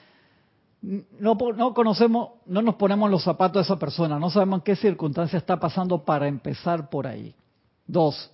no, 1.20 1.36
no 1.56 1.74
conocemos, 1.74 2.30
no 2.46 2.62
nos 2.62 2.76
ponemos 2.76 3.10
los 3.10 3.24
zapatos 3.24 3.62
de 3.62 3.74
esa 3.74 3.80
persona, 3.80 4.20
no 4.20 4.30
sabemos 4.30 4.60
en 4.60 4.64
qué 4.64 4.76
circunstancia 4.76 5.38
está 5.38 5.60
pasando 5.60 6.04
para 6.04 6.28
empezar 6.28 6.90
por 6.90 7.08
ahí. 7.08 7.34
Dos, 7.88 8.32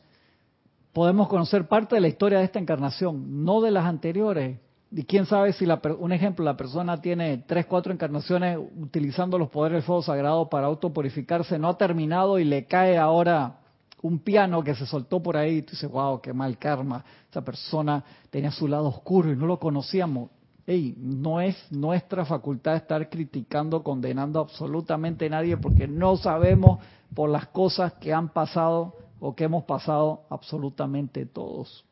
podemos 0.91 1.29
conocer 1.29 1.67
parte 1.67 1.95
de 1.95 2.01
la 2.01 2.09
historia 2.09 2.39
de 2.39 2.45
esta 2.45 2.59
encarnación, 2.59 3.45
no 3.45 3.61
de 3.61 3.71
las 3.71 3.85
anteriores. 3.85 4.59
Y 4.93 5.03
quién 5.05 5.25
sabe 5.25 5.53
si, 5.53 5.65
la, 5.65 5.79
un 5.99 6.11
ejemplo, 6.11 6.43
la 6.43 6.57
persona 6.57 6.99
tiene 6.99 7.37
tres, 7.37 7.65
cuatro 7.65 7.93
encarnaciones 7.93 8.59
utilizando 8.77 9.37
los 9.37 9.49
poderes 9.49 9.77
del 9.77 9.83
fuego 9.83 10.01
sagrado 10.01 10.49
para 10.49 10.67
autopurificarse, 10.67 11.57
no 11.57 11.69
ha 11.69 11.77
terminado 11.77 12.37
y 12.37 12.43
le 12.43 12.65
cae 12.65 12.97
ahora 12.97 13.59
un 14.01 14.19
piano 14.19 14.61
que 14.61 14.75
se 14.75 14.85
soltó 14.85 15.23
por 15.23 15.37
ahí. 15.37 15.59
Y 15.59 15.61
tú 15.61 15.71
dices, 15.71 15.89
wow, 15.89 16.19
qué 16.19 16.33
mal 16.33 16.57
karma. 16.57 17.05
Esa 17.29 17.41
persona 17.41 18.03
tenía 18.29 18.51
su 18.51 18.67
lado 18.67 18.89
oscuro 18.89 19.31
y 19.31 19.37
no 19.37 19.45
lo 19.45 19.57
conocíamos 19.57 20.29
Ey, 20.67 20.93
no 20.97 21.41
es 21.41 21.57
nuestra 21.71 22.23
facultad 22.23 22.75
estar 22.75 23.09
criticando, 23.09 23.81
condenando 23.81 24.39
absolutamente 24.39 25.25
a 25.25 25.29
nadie 25.29 25.57
porque 25.57 25.87
no 25.87 26.17
sabemos 26.17 26.79
por 27.15 27.29
las 27.29 27.47
cosas 27.47 27.93
que 27.93 28.13
han 28.13 28.29
pasado 28.29 28.95
o 29.19 29.35
que 29.35 29.45
hemos 29.45 29.63
pasado 29.63 30.21
absolutamente 30.29 31.25
todos. 31.25 31.83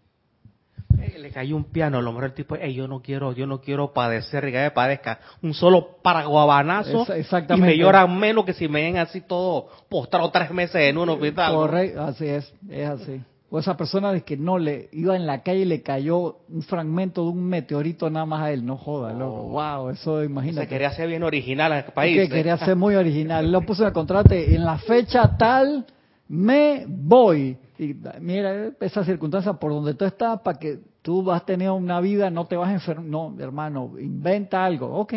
le 1.17 1.31
cayó 1.31 1.55
un 1.55 1.65
piano, 1.65 1.97
a 1.97 2.01
lo 2.01 2.11
mejor 2.11 2.25
el 2.25 2.33
tipo, 2.33 2.55
Ey, 2.55 2.73
yo 2.73 2.87
no 2.87 3.01
quiero, 3.01 3.33
yo 3.33 3.47
no 3.47 3.59
quiero 3.59 3.91
padecer, 3.91 4.45
que 4.45 4.57
me 4.57 4.71
padezca 4.71 5.19
un 5.41 5.53
solo 5.53 5.97
paraguabanazo 6.03 7.07
y 7.49 7.59
me 7.59 7.75
lloran 7.75 8.19
menos 8.19 8.45
que 8.45 8.53
si 8.53 8.67
me 8.67 8.83
ven 8.83 8.97
así 8.97 9.21
todo 9.21 9.69
postrado 9.89 10.29
tres 10.29 10.51
meses 10.51 10.81
en 10.81 10.97
un 10.97 11.09
hospital. 11.09 11.53
Correcto, 11.53 12.01
así 12.01 12.27
es, 12.27 12.53
es 12.69 12.87
así. 12.87 13.21
O 13.51 13.57
esa 13.59 13.75
persona 13.75 14.11
de 14.11 14.21
que 14.21 14.37
no 14.37 14.59
le 14.59 14.89
iba 14.91 15.15
en 15.15 15.25
la 15.25 15.41
calle 15.41 15.61
y 15.61 15.65
le 15.65 15.81
cayó 15.81 16.37
un 16.49 16.61
fragmento 16.61 17.23
de 17.23 17.29
un 17.29 17.45
meteorito 17.45 18.09
nada 18.09 18.25
más 18.25 18.43
a 18.43 18.51
él, 18.51 18.65
no 18.65 18.77
joda, 18.77 19.11
loco. 19.11 19.49
Wow, 19.49 19.89
eso 19.89 20.23
imagínate. 20.23 20.67
Se 20.67 20.67
quería 20.67 20.91
ser 20.91 21.07
bien 21.07 21.23
original 21.23 21.71
en 21.71 21.77
el 21.79 21.83
país. 21.85 22.17
Que 22.17 22.29
quería 22.29 22.57
ser 22.57 22.75
muy 22.75 22.95
original. 22.95 23.51
Lo 23.51 23.61
puso 23.61 23.81
en 23.83 23.87
el 23.87 23.93
contrato 23.93 24.35
en 24.35 24.63
la 24.63 24.77
fecha 24.77 25.35
tal 25.37 25.85
me 26.29 26.85
voy. 26.87 27.57
Y 27.77 27.95
mira, 28.21 28.71
esa 28.79 29.03
circunstancia 29.03 29.53
por 29.53 29.71
donde 29.71 29.95
tú 29.95 30.05
estás, 30.05 30.39
para 30.41 30.59
que 30.59 30.79
tú 31.01 31.23
vas 31.23 31.41
a 31.41 31.45
tener 31.45 31.71
una 31.71 31.99
vida, 31.99 32.29
no 32.29 32.45
te 32.45 32.55
vas 32.55 32.69
a 32.69 32.73
enfermar. 32.73 33.05
No, 33.05 33.35
hermano, 33.39 33.93
inventa 33.99 34.63
algo. 34.63 34.87
Ok. 34.99 35.13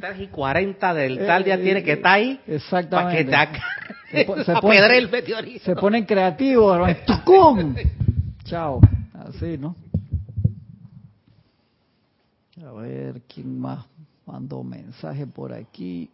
3 0.00 0.20
y 0.20 0.26
40 0.28 0.94
del 0.94 1.26
tal 1.26 1.44
día 1.44 1.60
tiene 1.60 1.82
que 1.82 1.92
estar 1.92 2.14
ahí. 2.14 2.40
Exactamente. 2.46 3.30
Para 3.30 3.52
que 3.52 3.58
te 3.58 3.94
se, 4.12 4.54
pone, 4.60 4.98
el 4.98 5.10
meteorito. 5.10 5.64
Se 5.64 5.74
ponen 5.74 6.04
creativos, 6.04 6.74
hermano. 6.74 6.96
¡Tucum! 7.06 7.74
Chao. 8.44 8.80
Así, 9.14 9.56
¿no? 9.56 9.74
A 12.64 12.72
ver, 12.72 13.22
¿quién 13.22 13.58
más 13.58 13.86
mandó 14.26 14.62
mensaje 14.62 15.26
por 15.26 15.52
aquí? 15.52 16.10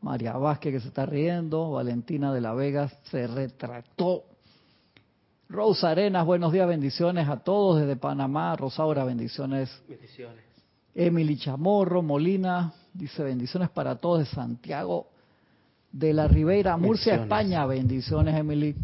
María 0.00 0.34
Vázquez 0.34 0.72
que 0.74 0.80
se 0.80 0.88
está 0.88 1.04
riendo, 1.04 1.72
Valentina 1.72 2.32
de 2.32 2.40
la 2.40 2.54
Vega 2.54 2.88
se 3.10 3.26
retractó. 3.26 4.24
Rosa 5.48 5.90
Arenas, 5.90 6.24
buenos 6.24 6.52
días, 6.52 6.66
bendiciones 6.68 7.28
a 7.28 7.38
todos 7.38 7.80
desde 7.80 7.96
Panamá. 7.96 8.54
Rosaura, 8.56 9.04
bendiciones. 9.04 9.82
Bendiciones. 9.88 10.44
Emily 10.94 11.36
Chamorro, 11.36 12.02
Molina, 12.02 12.72
dice 12.92 13.22
bendiciones 13.22 13.68
para 13.70 13.96
todos 13.96 14.20
de 14.20 14.26
Santiago 14.26 15.08
de 15.92 16.12
la 16.12 16.28
Ribeira, 16.28 16.76
Murcia, 16.76 17.14
España. 17.14 17.64
Bendiciones, 17.66 18.34
Emily. 18.34 18.74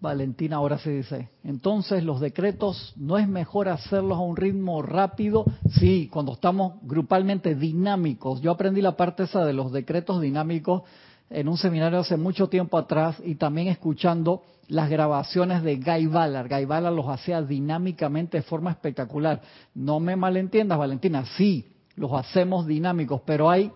Valentina 0.00 0.56
ahora 0.56 0.78
se 0.78 0.90
dice. 0.90 1.28
Entonces, 1.44 2.02
los 2.02 2.20
decretos, 2.20 2.94
¿no 2.96 3.18
es 3.18 3.28
mejor 3.28 3.68
hacerlos 3.68 4.16
a 4.16 4.22
un 4.22 4.36
ritmo 4.36 4.80
rápido? 4.80 5.44
Sí, 5.78 6.08
cuando 6.10 6.32
estamos 6.32 6.74
grupalmente 6.82 7.54
dinámicos. 7.54 8.40
Yo 8.40 8.50
aprendí 8.50 8.80
la 8.80 8.96
parte 8.96 9.24
esa 9.24 9.44
de 9.44 9.52
los 9.52 9.72
decretos 9.72 10.20
dinámicos 10.22 10.82
en 11.28 11.48
un 11.48 11.58
seminario 11.58 12.00
hace 12.00 12.16
mucho 12.16 12.48
tiempo 12.48 12.78
atrás 12.78 13.16
y 13.24 13.36
también 13.36 13.68
escuchando 13.68 14.42
las 14.68 14.88
grabaciones 14.88 15.62
de 15.62 15.76
Guy 15.76 16.06
Ballard. 16.06 16.48
Guy 16.48 16.64
Ballard 16.64 16.94
los 16.94 17.08
hacía 17.08 17.42
dinámicamente 17.42 18.38
de 18.38 18.42
forma 18.42 18.70
espectacular. 18.70 19.42
No 19.74 20.00
me 20.00 20.16
malentiendas, 20.16 20.78
Valentina, 20.78 21.24
sí, 21.36 21.72
los 21.94 22.12
hacemos 22.12 22.66
dinámicos, 22.66 23.20
pero 23.24 23.50
hay 23.50 23.70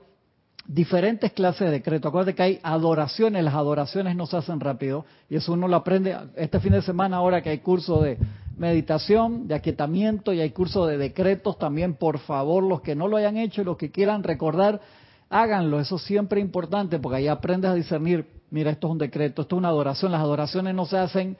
diferentes 0.67 1.33
clases 1.33 1.67
de 1.67 1.71
decreto. 1.71 2.09
Acuérdate 2.09 2.35
que 2.35 2.43
hay 2.43 2.61
adoraciones, 2.63 3.45
las 3.45 3.55
adoraciones 3.55 4.17
no 4.17 4.27
se 4.27 4.37
hacen 4.37 4.61
rápido 4.61 5.05
y 5.29 5.37
eso 5.37 5.53
uno 5.53 5.69
lo 5.69 5.77
aprende 5.77 6.17
este 6.37 6.61
fin 6.61 6.73
de 6.73 6.83
semana 6.83 7.19
ahora 7.19 7.43
que 7.43 7.51
hay 7.51 7.59
curso 7.59 8.01
de 8.01 8.19
meditación, 8.57 9.47
de 9.47 9.57
aquietamiento 9.57 10.33
y 10.33 10.41
hay 10.41 10.51
curso 10.51 10.87
de 10.87 10.97
decretos 10.97 11.59
también, 11.59 11.95
por 11.95 12.19
favor, 12.19 12.63
los 12.63 12.81
que 12.81 12.95
no 12.95 13.09
lo 13.09 13.17
hayan 13.17 13.37
hecho 13.37 13.61
y 13.61 13.65
los 13.65 13.77
que 13.77 13.91
quieran 13.91 14.23
recordar, 14.23 14.81
háganlo, 15.29 15.81
eso 15.81 15.99
siempre 15.99 16.41
es 16.41 16.47
importante 16.47 16.99
porque 16.99 17.19
ahí 17.19 17.29
aprendes 17.29 17.71
a 17.71 17.75
discernir, 17.75 18.27
mira, 18.51 18.71
esto 18.71 18.87
es 18.87 18.93
un 18.93 18.99
decreto, 18.99 19.43
esto 19.43 19.57
es 19.57 19.59
una 19.59 19.69
adoración, 19.69 20.13
las 20.13 20.21
adoraciones 20.21 20.75
no 20.75 20.87
se 20.87 20.97
hacen 20.97 21.37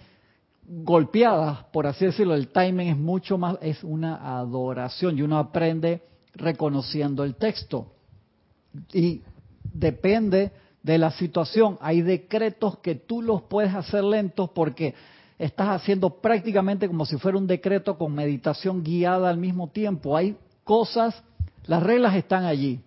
golpeadas, 0.67 1.65
por 1.73 1.87
así 1.87 2.07
decirlo, 2.07 2.35
el 2.35 2.49
timing 2.49 2.89
es 2.89 2.97
mucho 2.97 3.39
más, 3.39 3.57
es 3.63 3.85
una 3.85 4.39
adoración 4.39 5.17
y 5.17 5.23
uno 5.23 5.39
aprende 5.39 6.03
reconociendo 6.35 7.23
el 7.23 7.37
texto 7.37 7.94
y 8.93 9.23
depende 9.73 10.53
de 10.83 10.99
la 10.99 11.11
situación. 11.11 11.79
Hay 11.81 12.03
decretos 12.03 12.79
que 12.79 12.95
tú 12.95 13.23
los 13.23 13.43
puedes 13.43 13.75
hacer 13.75 14.05
lentos 14.05 14.51
porque 14.51 14.95
estás 15.39 15.69
haciendo 15.69 16.11
prácticamente 16.21 16.87
como 16.87 17.07
si 17.07 17.17
fuera 17.17 17.39
un 17.39 17.47
decreto 17.47 17.99
con 17.99 18.15
meditación 18.15 18.85
guiada 18.85 19.29
al 19.29 19.39
mismo 19.39 19.69
tiempo. 19.69 20.17
Hay 20.17 20.37
cosas, 20.63 21.23
las 21.67 21.83
reglas 21.83 22.15
están 22.15 22.45
allí 22.45 22.81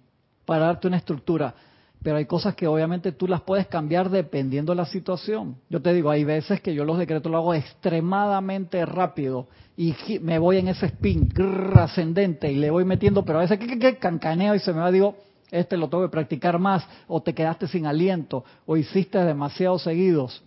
para 0.45 0.67
darte 0.67 0.87
una 0.87 0.97
estructura, 0.97 1.55
pero 2.01 2.17
hay 2.17 2.25
cosas 2.25 2.55
que 2.55 2.67
obviamente 2.67 3.11
tú 3.11 3.27
las 3.27 3.41
puedes 3.41 3.67
cambiar 3.67 4.09
dependiendo 4.09 4.71
de 4.71 4.77
la 4.77 4.85
situación. 4.85 5.57
Yo 5.69 5.81
te 5.81 5.93
digo, 5.93 6.09
hay 6.09 6.23
veces 6.23 6.61
que 6.61 6.73
yo 6.73 6.85
los 6.85 6.97
decretos 6.97 7.31
los 7.31 7.39
hago 7.39 7.53
extremadamente 7.53 8.85
rápido 8.85 9.47
y 9.75 9.95
me 10.21 10.39
voy 10.39 10.57
en 10.57 10.69
ese 10.69 10.85
spin 10.85 11.29
ascendente 11.75 12.51
y 12.51 12.55
le 12.55 12.69
voy 12.69 12.85
metiendo, 12.85 13.25
pero 13.25 13.39
a 13.39 13.41
veces 13.41 13.59
que, 13.59 13.97
cancaneo 13.97 14.55
y 14.55 14.59
se 14.59 14.71
me 14.71 14.79
va, 14.79 14.91
digo, 14.91 15.15
este 15.51 15.77
lo 15.77 15.89
tengo 15.89 16.03
que 16.03 16.11
practicar 16.11 16.59
más, 16.59 16.87
o 17.07 17.21
te 17.21 17.33
quedaste 17.33 17.67
sin 17.67 17.85
aliento, 17.85 18.43
o 18.65 18.77
hiciste 18.77 19.17
demasiados 19.19 19.83
seguidos. 19.83 20.43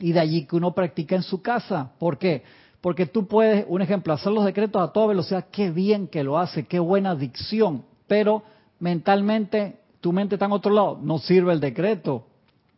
Y 0.00 0.12
de 0.12 0.20
allí 0.20 0.44
que 0.44 0.56
uno 0.56 0.74
practica 0.74 1.14
en 1.14 1.22
su 1.22 1.40
casa. 1.40 1.92
¿Por 1.98 2.18
qué? 2.18 2.42
Porque 2.80 3.06
tú 3.06 3.26
puedes, 3.26 3.64
un 3.68 3.80
ejemplo, 3.80 4.12
hacer 4.12 4.32
los 4.32 4.44
decretos 4.44 4.82
a 4.82 4.92
toda 4.92 5.06
velocidad, 5.06 5.46
qué 5.50 5.70
bien 5.70 6.08
que 6.08 6.24
lo 6.24 6.38
hace, 6.38 6.66
qué 6.66 6.78
buena 6.78 7.14
dicción, 7.14 7.84
pero 8.06 8.42
mentalmente 8.78 9.78
tu 10.00 10.12
mente 10.12 10.34
está 10.34 10.46
en 10.46 10.52
otro 10.52 10.72
lado, 10.72 10.98
no 11.00 11.18
sirve 11.18 11.52
el 11.52 11.60
decreto, 11.60 12.26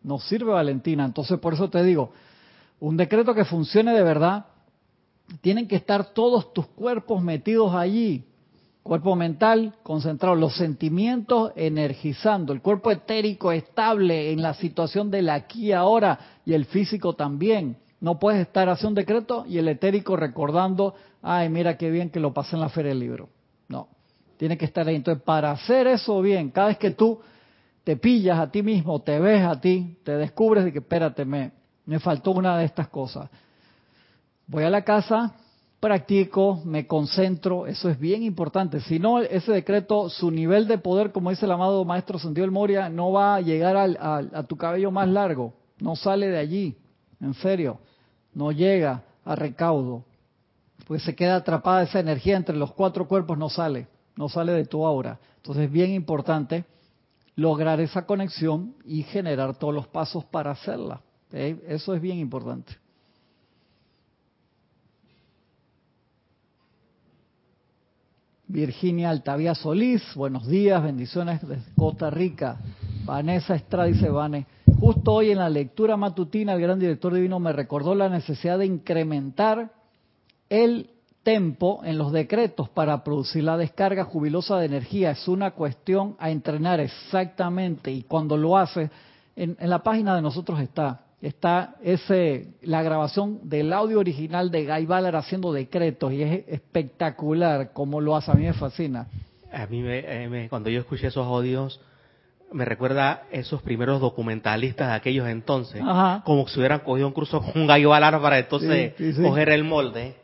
no 0.05 0.21
sirve 0.21 0.53
Valentina. 0.53 1.05
Entonces 1.05 1.41
por 1.41 1.55
eso 1.55 1.69
te 1.69 1.83
digo, 1.83 2.13
un 2.79 2.97
decreto 2.97 3.35
que 3.35 3.45
funcione 3.45 3.93
de 3.95 4.03
verdad, 4.05 4.47
tienen 5.41 5.67
que 5.67 5.75
estar 5.75 6.13
todos 6.13 6.53
tus 6.53 6.67
cuerpos 6.69 7.21
metidos 7.21 7.75
allí, 7.75 8.25
Cuerpo 8.87 9.17
mental 9.17 9.75
concentrado, 9.83 10.37
los 10.37 10.55
sentimientos 10.55 11.51
energizando, 11.57 12.53
el 12.53 12.63
cuerpo 12.63 12.93
etérico 12.93 13.51
estable 13.51 14.31
en 14.31 14.41
la 14.41 14.55
situación 14.55 15.11
del 15.11 15.29
aquí 15.29 15.67
y 15.67 15.73
ahora 15.73 16.21
y 16.45 16.55
el 16.55 16.67
físico 16.67 17.15
también. 17.15 17.79
No 18.01 18.21
puedes 18.21 18.43
estar 18.43 18.69
haciendo 18.69 18.91
un 18.91 18.95
decreto 18.95 19.45
y 19.45 19.59
el 19.59 19.67
etérico 19.67 20.15
recordando, 20.15 20.95
ay, 21.21 21.49
mira 21.49 21.77
qué 21.77 21.91
bien 21.91 22.11
que 22.11 22.21
lo 22.21 22.33
pasé 22.33 22.55
en 22.55 22.61
la 22.61 22.69
feria 22.69 22.91
del 22.91 23.01
libro. 23.01 23.29
No, 23.67 23.89
tiene 24.37 24.57
que 24.57 24.67
estar 24.67 24.87
ahí. 24.87 24.95
Entonces, 24.95 25.21
para 25.25 25.51
hacer 25.51 25.89
eso 25.89 26.23
bien, 26.23 26.51
cada 26.51 26.69
vez 26.69 26.79
que 26.79 26.93
tú 26.93 27.19
te 27.83 27.97
pillas 27.97 28.39
a 28.39 28.53
ti 28.53 28.63
mismo, 28.63 29.01
te 29.03 29.19
ves 29.19 29.43
a 29.43 29.61
ti, 29.61 29.99
te 30.05 30.17
descubres 30.17 30.65
de 30.65 30.73
que, 30.73 30.79
espérate, 30.79 31.25
me, 31.25 31.51
me 31.87 31.99
faltó 31.99 32.31
una 32.31 32.57
de 32.57 32.67
estas 32.67 32.87
cosas. 32.87 33.29
Voy 34.47 34.63
a 34.63 34.71
la 34.71 34.83
casa, 34.83 35.35
practico, 35.81 36.63
me 36.65 36.87
concentro, 36.87 37.67
eso 37.67 37.89
es 37.89 37.99
bien 37.99 38.23
importante. 38.23 38.81
Si 38.81 38.99
no, 38.99 39.21
ese 39.21 39.53
decreto, 39.53 40.09
su 40.09 40.31
nivel 40.31 40.67
de 40.67 40.79
poder, 40.79 41.13
como 41.13 41.31
dice 41.31 41.45
el 41.45 41.53
amado 41.53 41.85
maestro 41.85 42.19
Santiago 42.19 42.47
del 42.47 42.53
Moria, 42.53 42.89
no 42.89 43.13
va 43.13 43.37
a 43.37 43.41
llegar 43.41 43.77
a 43.77 44.43
tu 44.45 44.57
cabello 44.57 44.91
más 44.91 45.09
largo, 45.09 45.53
no 45.79 45.95
sale 45.97 46.29
de 46.29 46.39
allí, 46.39 46.77
en 47.21 47.35
serio, 47.35 47.79
no 48.35 48.53
llega 48.53 49.05
a 49.25 49.35
recaudo, 49.35 50.05
pues 50.87 51.03
se 51.03 51.15
queda 51.15 51.37
atrapada 51.37 51.83
esa 51.83 52.01
energía 52.01 52.37
entre 52.37 52.57
los 52.57 52.73
cuatro 52.73 53.09
cuerpos, 53.09 53.37
no 53.37 53.49
sale, 53.49 53.89
no 54.17 54.29
sale 54.29 54.53
de 54.53 54.65
tu 54.65 54.87
aura. 54.87 55.19
Entonces 55.37 55.65
es 55.65 55.71
bien 55.71 55.91
importante 55.91 56.65
lograr 57.35 57.81
esa 57.81 58.07
conexión 58.07 58.75
y 58.85 59.03
generar 59.03 59.57
todos 59.57 59.75
los 59.75 59.87
pasos 59.89 60.25
para 60.25 60.53
hacerla. 60.53 61.03
Eso 61.33 61.95
es 61.95 62.01
bien 62.01 62.19
importante. 62.19 62.77
Virginia 68.49 69.11
Altavía 69.11 69.55
Solís, 69.57 70.03
buenos 70.15 70.47
días, 70.47 70.81
bendiciones 70.81 71.41
desde 71.47 71.75
Costa 71.77 72.11
Rica. 72.11 72.59
Vanessa 73.05 73.57
Estrada 73.57 73.89
dice, 73.89 74.09
justo 74.79 75.15
hoy 75.15 75.33
en 75.33 75.39
la 75.39 75.49
lectura 75.49 75.97
matutina 75.97 76.55
el 76.55 76.61
gran 76.61 76.79
director 76.79 77.13
divino 77.13 77.41
me 77.41 77.53
recordó 77.53 77.95
la 77.97 78.09
necesidad 78.09 78.59
de 78.59 78.67
incrementar 78.67 79.73
el 80.49 80.91
tempo 81.25 81.81
en 81.85 81.99
los 81.99 82.13
decretos 82.13 82.69
para 82.69 83.03
producir 83.03 83.43
la 83.43 83.57
descarga 83.57 84.05
jubilosa 84.05 84.59
de 84.59 84.67
energía. 84.67 85.11
Es 85.11 85.27
una 85.27 85.51
cuestión 85.51 86.15
a 86.21 86.31
entrenar 86.31 86.79
exactamente 86.79 87.91
y 87.91 88.03
cuando 88.03 88.37
lo 88.37 88.57
hace, 88.57 88.91
en, 89.35 89.57
en 89.59 89.71
la 89.71 89.83
página 89.83 90.15
de 90.15 90.23
nosotros 90.23 90.61
está, 90.61 91.06
está 91.23 91.77
ese 91.83 92.49
la 92.63 92.83
grabación 92.83 93.41
del 93.49 93.73
audio 93.73 93.99
original 93.99 94.51
de 94.51 94.67
Guy 94.67 94.87
Ballard 94.87 95.17
haciendo 95.17 95.53
decretos 95.53 96.13
y 96.13 96.23
es 96.23 96.45
espectacular 96.49 97.73
como 97.73 98.01
lo 98.01 98.17
hace, 98.17 98.31
a 98.31 98.35
mí 98.35 98.45
me 98.45 98.53
fascina. 98.53 99.09
A 99.53 99.67
mí 99.67 99.81
me, 99.81 100.49
cuando 100.49 100.69
yo 100.71 100.81
escuché 100.81 101.07
esos 101.07 101.27
audios 101.27 101.81
me 102.53 102.65
recuerda 102.65 103.25
esos 103.33 103.61
primeros 103.63 104.01
documentalistas 104.01 104.89
de 104.89 104.95
aquellos 104.95 105.27
entonces, 105.29 105.83
como 106.25 106.47
si 106.47 106.59
hubieran 106.59 106.81
cogido 106.81 107.09
un 107.09 107.13
curso 107.13 107.41
con 107.41 107.67
Guy 107.67 107.85
Ballard 107.85 108.21
para 108.21 108.39
entonces 108.39 108.95
coger 109.17 109.49
el 109.49 109.65
molde. 109.65 110.15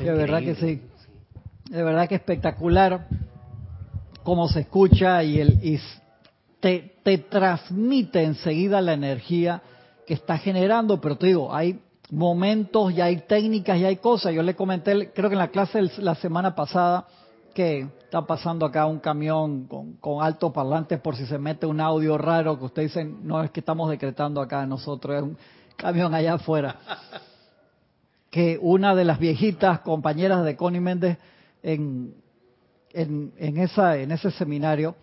de 0.00 0.12
verdad 0.12 0.40
que 0.40 0.54
sí. 0.54 0.82
De 1.70 1.82
verdad 1.82 2.08
que 2.08 2.14
espectacular 2.14 3.08
cómo 4.22 4.48
se 4.48 4.60
escucha 4.60 5.22
y, 5.22 5.40
el, 5.40 5.58
y 5.62 5.80
te, 6.60 6.97
te 7.08 7.16
transmite 7.16 8.22
enseguida 8.22 8.82
la 8.82 8.92
energía 8.92 9.62
que 10.06 10.12
está 10.12 10.36
generando, 10.36 11.00
pero 11.00 11.16
te 11.16 11.28
digo, 11.28 11.54
hay 11.54 11.80
momentos 12.10 12.92
y 12.92 13.00
hay 13.00 13.22
técnicas 13.22 13.78
y 13.78 13.86
hay 13.86 13.96
cosas. 13.96 14.34
Yo 14.34 14.42
le 14.42 14.54
comenté, 14.54 15.10
creo 15.14 15.30
que 15.30 15.34
en 15.34 15.38
la 15.38 15.48
clase 15.48 15.80
la 16.02 16.16
semana 16.16 16.54
pasada, 16.54 17.06
que 17.54 17.88
está 18.04 18.26
pasando 18.26 18.66
acá 18.66 18.84
un 18.84 18.98
camión 18.98 19.66
con, 19.68 19.94
con 19.94 20.22
altos 20.22 20.52
parlantes 20.52 21.00
por 21.00 21.16
si 21.16 21.24
se 21.24 21.38
mete 21.38 21.64
un 21.64 21.80
audio 21.80 22.18
raro 22.18 22.58
que 22.58 22.66
ustedes 22.66 22.92
dicen, 22.92 23.26
no 23.26 23.42
es 23.42 23.50
que 23.52 23.60
estamos 23.60 23.88
decretando 23.88 24.42
acá 24.42 24.66
nosotros, 24.66 25.16
es 25.16 25.22
un 25.22 25.38
camión 25.76 26.14
allá 26.14 26.34
afuera. 26.34 26.76
Que 28.30 28.58
una 28.60 28.94
de 28.94 29.06
las 29.06 29.18
viejitas 29.18 29.80
compañeras 29.80 30.44
de 30.44 30.54
Connie 30.54 30.80
Méndez 30.80 31.16
en, 31.62 32.14
en, 32.92 33.32
en, 33.38 33.56
en 33.56 34.12
ese 34.12 34.30
seminario, 34.32 34.96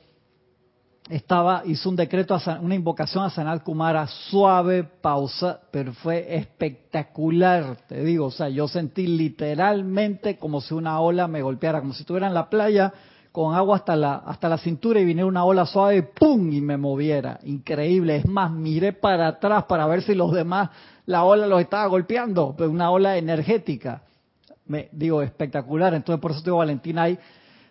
estaba, 1.09 1.61
hizo 1.65 1.89
un 1.89 1.95
decreto, 1.95 2.37
una 2.61 2.75
invocación 2.75 3.23
a 3.23 3.29
Sanat 3.29 3.63
Kumara 3.63 4.07
suave, 4.07 4.83
pausa, 4.83 5.59
pero 5.71 5.93
fue 5.93 6.35
espectacular, 6.35 7.77
te 7.87 8.03
digo, 8.03 8.27
o 8.27 8.31
sea, 8.31 8.49
yo 8.49 8.67
sentí 8.67 9.05
literalmente 9.05 10.37
como 10.37 10.61
si 10.61 10.73
una 10.73 10.99
ola 10.99 11.27
me 11.27 11.43
golpeara, 11.43 11.79
como 11.79 11.93
si 11.93 12.01
estuviera 12.01 12.27
en 12.27 12.33
la 12.33 12.49
playa 12.49 12.91
con 13.31 13.53
agua 13.53 13.75
hasta 13.75 13.95
la, 13.95 14.15
hasta 14.15 14.47
la 14.47 14.57
cintura 14.57 14.99
y 14.99 15.05
viniera 15.05 15.27
una 15.27 15.43
ola 15.43 15.65
suave, 15.65 16.03
¡pum! 16.03 16.53
y 16.53 16.61
me 16.61 16.77
moviera. 16.77 17.37
Increíble. 17.43 18.15
Es 18.15 18.25
más, 18.25 18.49
miré 18.49 18.93
para 18.93 19.27
atrás 19.27 19.65
para 19.65 19.85
ver 19.87 20.03
si 20.03 20.15
los 20.15 20.31
demás, 20.31 20.69
la 21.05 21.25
ola 21.25 21.45
los 21.45 21.59
estaba 21.59 21.85
golpeando, 21.87 22.55
pero 22.57 22.71
una 22.71 22.89
ola 22.91 23.17
energética. 23.17 24.03
Me 24.67 24.87
digo, 24.93 25.21
espectacular. 25.21 25.93
Entonces, 25.93 26.21
por 26.21 26.31
eso 26.31 26.39
digo, 26.45 26.57
Valentina, 26.57 27.03
hay 27.03 27.19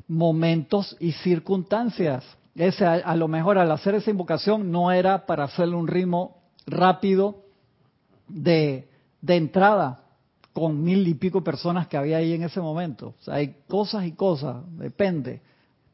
momentos 0.07 0.99
y 1.01 1.13
circunstancias 1.13 2.23
ese, 2.55 2.87
a, 2.87 3.17
lo 3.17 3.27
mejor 3.29 3.59
al 3.59 3.71
hacer 3.71 3.95
esa 3.97 4.11
invocación 4.11 4.71
no 4.71 4.93
era 4.93 5.27
para 5.27 5.45
hacerle 5.45 5.75
un 5.75 5.89
ritmo 5.89 6.37
rápido 6.67 7.43
de, 8.29 8.89
de 9.21 9.37
entrada 9.37 10.03
con 10.53 10.83
mil 10.83 11.07
y 11.09 11.15
pico 11.15 11.43
personas 11.43 11.89
que 11.89 11.97
había 11.97 12.19
ahí 12.19 12.33
en 12.33 12.45
ese 12.45 12.61
momento. 12.61 13.15
O 13.19 13.23
sea, 13.23 13.35
hay 13.35 13.57
cosas 13.69 14.05
y 14.05 14.13
cosas, 14.13 14.57
depende. 14.79 15.43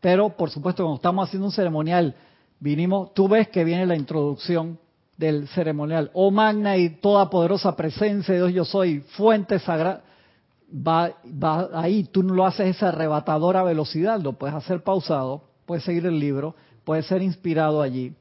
Pero, 0.01 0.37
por 0.37 0.51
supuesto, 0.51 0.83
cuando 0.83 0.97
estamos 0.97 1.29
haciendo 1.29 1.47
un 1.47 1.53
ceremonial, 1.53 2.15
vinimos, 2.59 3.15
tú 3.15 3.27
ves 3.27 3.49
que 3.49 3.65
viene 3.65 3.87
la 3.87 3.97
introducción 3.97 4.79
del 5.17 5.49
ceremonial. 5.49 6.11
Oh 6.13 6.31
magna 6.31 6.77
y 6.77 6.91
toda 6.91 7.31
poderosa 7.31 7.75
presencia 7.75 8.35
de 8.35 8.41
Dios, 8.41 8.53
yo 8.53 8.65
soy, 8.67 9.01
fuente 9.01 9.59
sagrada. 9.59 10.03
Va, 10.73 11.11
va 11.27 11.69
ahí, 11.73 12.05
tú 12.05 12.23
no 12.23 12.35
lo 12.35 12.47
haces 12.47 12.77
esa 12.77 12.89
arrebatadora 12.91 13.63
velocidad, 13.63 14.21
lo 14.21 14.35
puedes 14.35 14.55
hacer 14.55 14.85
pausado 14.85 15.50
puedes 15.71 15.85
seguir 15.85 16.05
el 16.05 16.19
libro, 16.19 16.57
puedes 16.83 17.07
ser 17.07 17.23
inspirado 17.23 17.81
allí. 17.81 18.13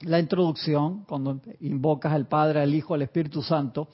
La 0.00 0.18
introducción, 0.18 1.04
cuando 1.04 1.38
invocas 1.60 2.12
al 2.12 2.26
Padre, 2.26 2.60
al 2.62 2.74
Hijo, 2.74 2.94
al 2.94 3.02
Espíritu 3.02 3.42
Santo, 3.42 3.86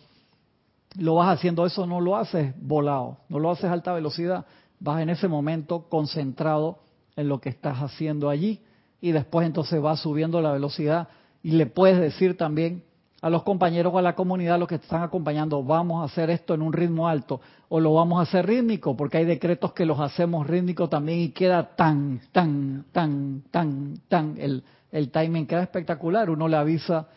lo 0.98 1.16
vas 1.16 1.36
haciendo 1.36 1.66
eso, 1.66 1.86
no 1.86 2.00
lo 2.00 2.16
haces 2.16 2.54
volado, 2.58 3.18
no 3.28 3.38
lo 3.38 3.50
haces 3.50 3.66
a 3.66 3.74
alta 3.74 3.92
velocidad, 3.92 4.46
vas 4.80 5.02
en 5.02 5.10
ese 5.10 5.28
momento 5.28 5.90
concentrado 5.90 6.78
en 7.16 7.28
lo 7.28 7.38
que 7.38 7.50
estás 7.50 7.76
haciendo 7.82 8.30
allí 8.30 8.62
y 9.02 9.12
después 9.12 9.46
entonces 9.46 9.78
vas 9.82 10.00
subiendo 10.00 10.40
la 10.40 10.52
velocidad 10.52 11.08
y 11.42 11.50
le 11.50 11.66
puedes 11.66 12.00
decir 12.00 12.34
también 12.38 12.82
a 13.26 13.30
los 13.30 13.42
compañeros 13.42 13.92
o 13.92 13.98
a 13.98 14.02
la 14.02 14.14
comunidad, 14.14 14.56
los 14.56 14.68
que 14.68 14.76
están 14.76 15.02
acompañando, 15.02 15.60
vamos 15.64 16.00
a 16.00 16.04
hacer 16.04 16.30
esto 16.30 16.54
en 16.54 16.62
un 16.62 16.72
ritmo 16.72 17.08
alto 17.08 17.40
o 17.68 17.80
lo 17.80 17.92
vamos 17.92 18.20
a 18.20 18.22
hacer 18.22 18.46
rítmico, 18.46 18.96
porque 18.96 19.18
hay 19.18 19.24
decretos 19.24 19.72
que 19.72 19.84
los 19.84 19.98
hacemos 19.98 20.46
rítmico 20.46 20.88
también 20.88 21.18
y 21.18 21.30
queda 21.30 21.74
tan, 21.74 22.20
tan, 22.30 22.84
tan, 22.92 23.42
tan, 23.50 23.94
tan, 24.06 24.36
el, 24.38 24.62
el 24.92 25.10
timing 25.10 25.44
queda 25.44 25.64
espectacular, 25.64 26.30
uno 26.30 26.46
le 26.46 26.56
avisa 26.56 27.08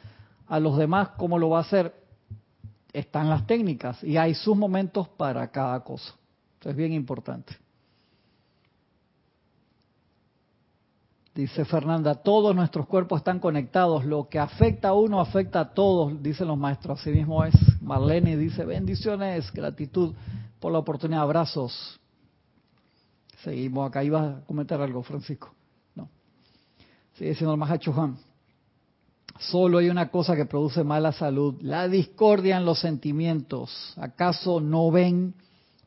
a 0.48 0.60
los 0.60 0.80
demás 0.80 1.10
cómo 1.10 1.38
lo 1.38 1.50
va 1.50 1.60
a 1.60 1.62
hacer, 1.62 1.94
están 2.92 3.30
las 3.30 3.46
técnicas 3.46 4.04
y 4.04 4.18
hay 4.18 4.34
sus 4.34 4.58
momentos 4.58 5.08
para 5.10 5.48
cada 5.52 5.84
cosa. 5.84 6.16
Es 6.66 6.76
bien 6.76 6.92
importante. 6.92 7.56
Dice 11.40 11.64
Fernanda, 11.64 12.16
todos 12.16 12.54
nuestros 12.54 12.86
cuerpos 12.86 13.20
están 13.22 13.40
conectados, 13.40 14.04
lo 14.04 14.28
que 14.28 14.38
afecta 14.38 14.90
a 14.90 14.94
uno 14.94 15.22
afecta 15.22 15.62
a 15.62 15.74
todos, 15.74 16.22
dicen 16.22 16.50
los 16.50 16.58
maestros. 16.58 17.00
Así 17.00 17.12
mismo 17.12 17.46
es. 17.46 17.56
Marlene 17.82 18.36
dice, 18.36 18.66
bendiciones, 18.66 19.50
gratitud 19.54 20.14
por 20.60 20.74
la 20.74 20.80
oportunidad, 20.80 21.22
abrazos. 21.22 21.98
Seguimos 23.42 23.88
acá, 23.88 24.04
iba 24.04 24.22
a 24.22 24.42
comentar 24.42 24.82
algo, 24.82 25.02
Francisco. 25.02 25.56
No. 25.96 26.10
Sigue 27.14 27.30
diciendo 27.30 27.54
el 27.54 27.60
Mahacho 27.60 27.94
Juan. 27.94 28.18
Solo 29.40 29.78
hay 29.78 29.90
una 29.90 30.12
cosa 30.12 30.36
que 30.36 30.44
produce 30.44 30.84
mala 30.84 31.14
salud, 31.14 31.56
la 31.62 31.88
discordia 31.88 32.58
en 32.58 32.66
los 32.66 32.82
sentimientos. 32.82 33.94
¿Acaso 33.96 34.60
no 34.60 34.92
ven, 34.92 35.36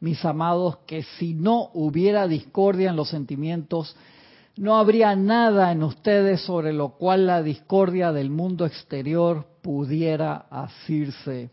mis 0.00 0.24
amados, 0.24 0.78
que 0.86 1.03
si 1.18 1.34
no 1.34 1.68
hubiera 1.74 2.26
discordia 2.26 2.88
en 2.88 2.96
los 2.96 3.11
sentimientos, 3.11 3.94
no 4.57 4.76
habría 4.76 5.16
nada 5.16 5.72
en 5.72 5.82
ustedes 5.82 6.42
sobre 6.42 6.72
lo 6.72 6.90
cual 6.90 7.26
la 7.26 7.42
discordia 7.42 8.12
del 8.12 8.30
mundo 8.30 8.66
exterior 8.66 9.46
pudiera 9.62 10.46
asirse 10.50 11.50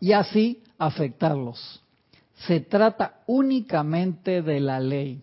y 0.00 0.12
así 0.12 0.62
afectarlos. 0.78 1.82
Se 2.46 2.60
trata 2.60 3.20
únicamente 3.26 4.42
de 4.42 4.60
la 4.60 4.80
ley. 4.80 5.22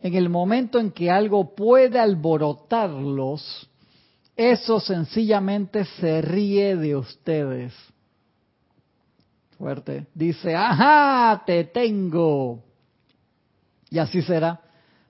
En 0.00 0.14
el 0.14 0.28
momento 0.28 0.78
en 0.78 0.92
que 0.92 1.10
algo 1.10 1.54
puede 1.54 1.98
alborotarlos, 1.98 3.68
eso 4.36 4.78
sencillamente 4.78 5.84
se 5.98 6.20
ríe 6.20 6.76
de 6.76 6.94
ustedes. 6.94 7.72
Fuerte. 9.58 10.06
Dice, 10.14 10.54
ajá, 10.54 11.42
te 11.46 11.64
tengo. 11.64 12.62
Y 13.90 13.98
así 13.98 14.20
será 14.20 14.60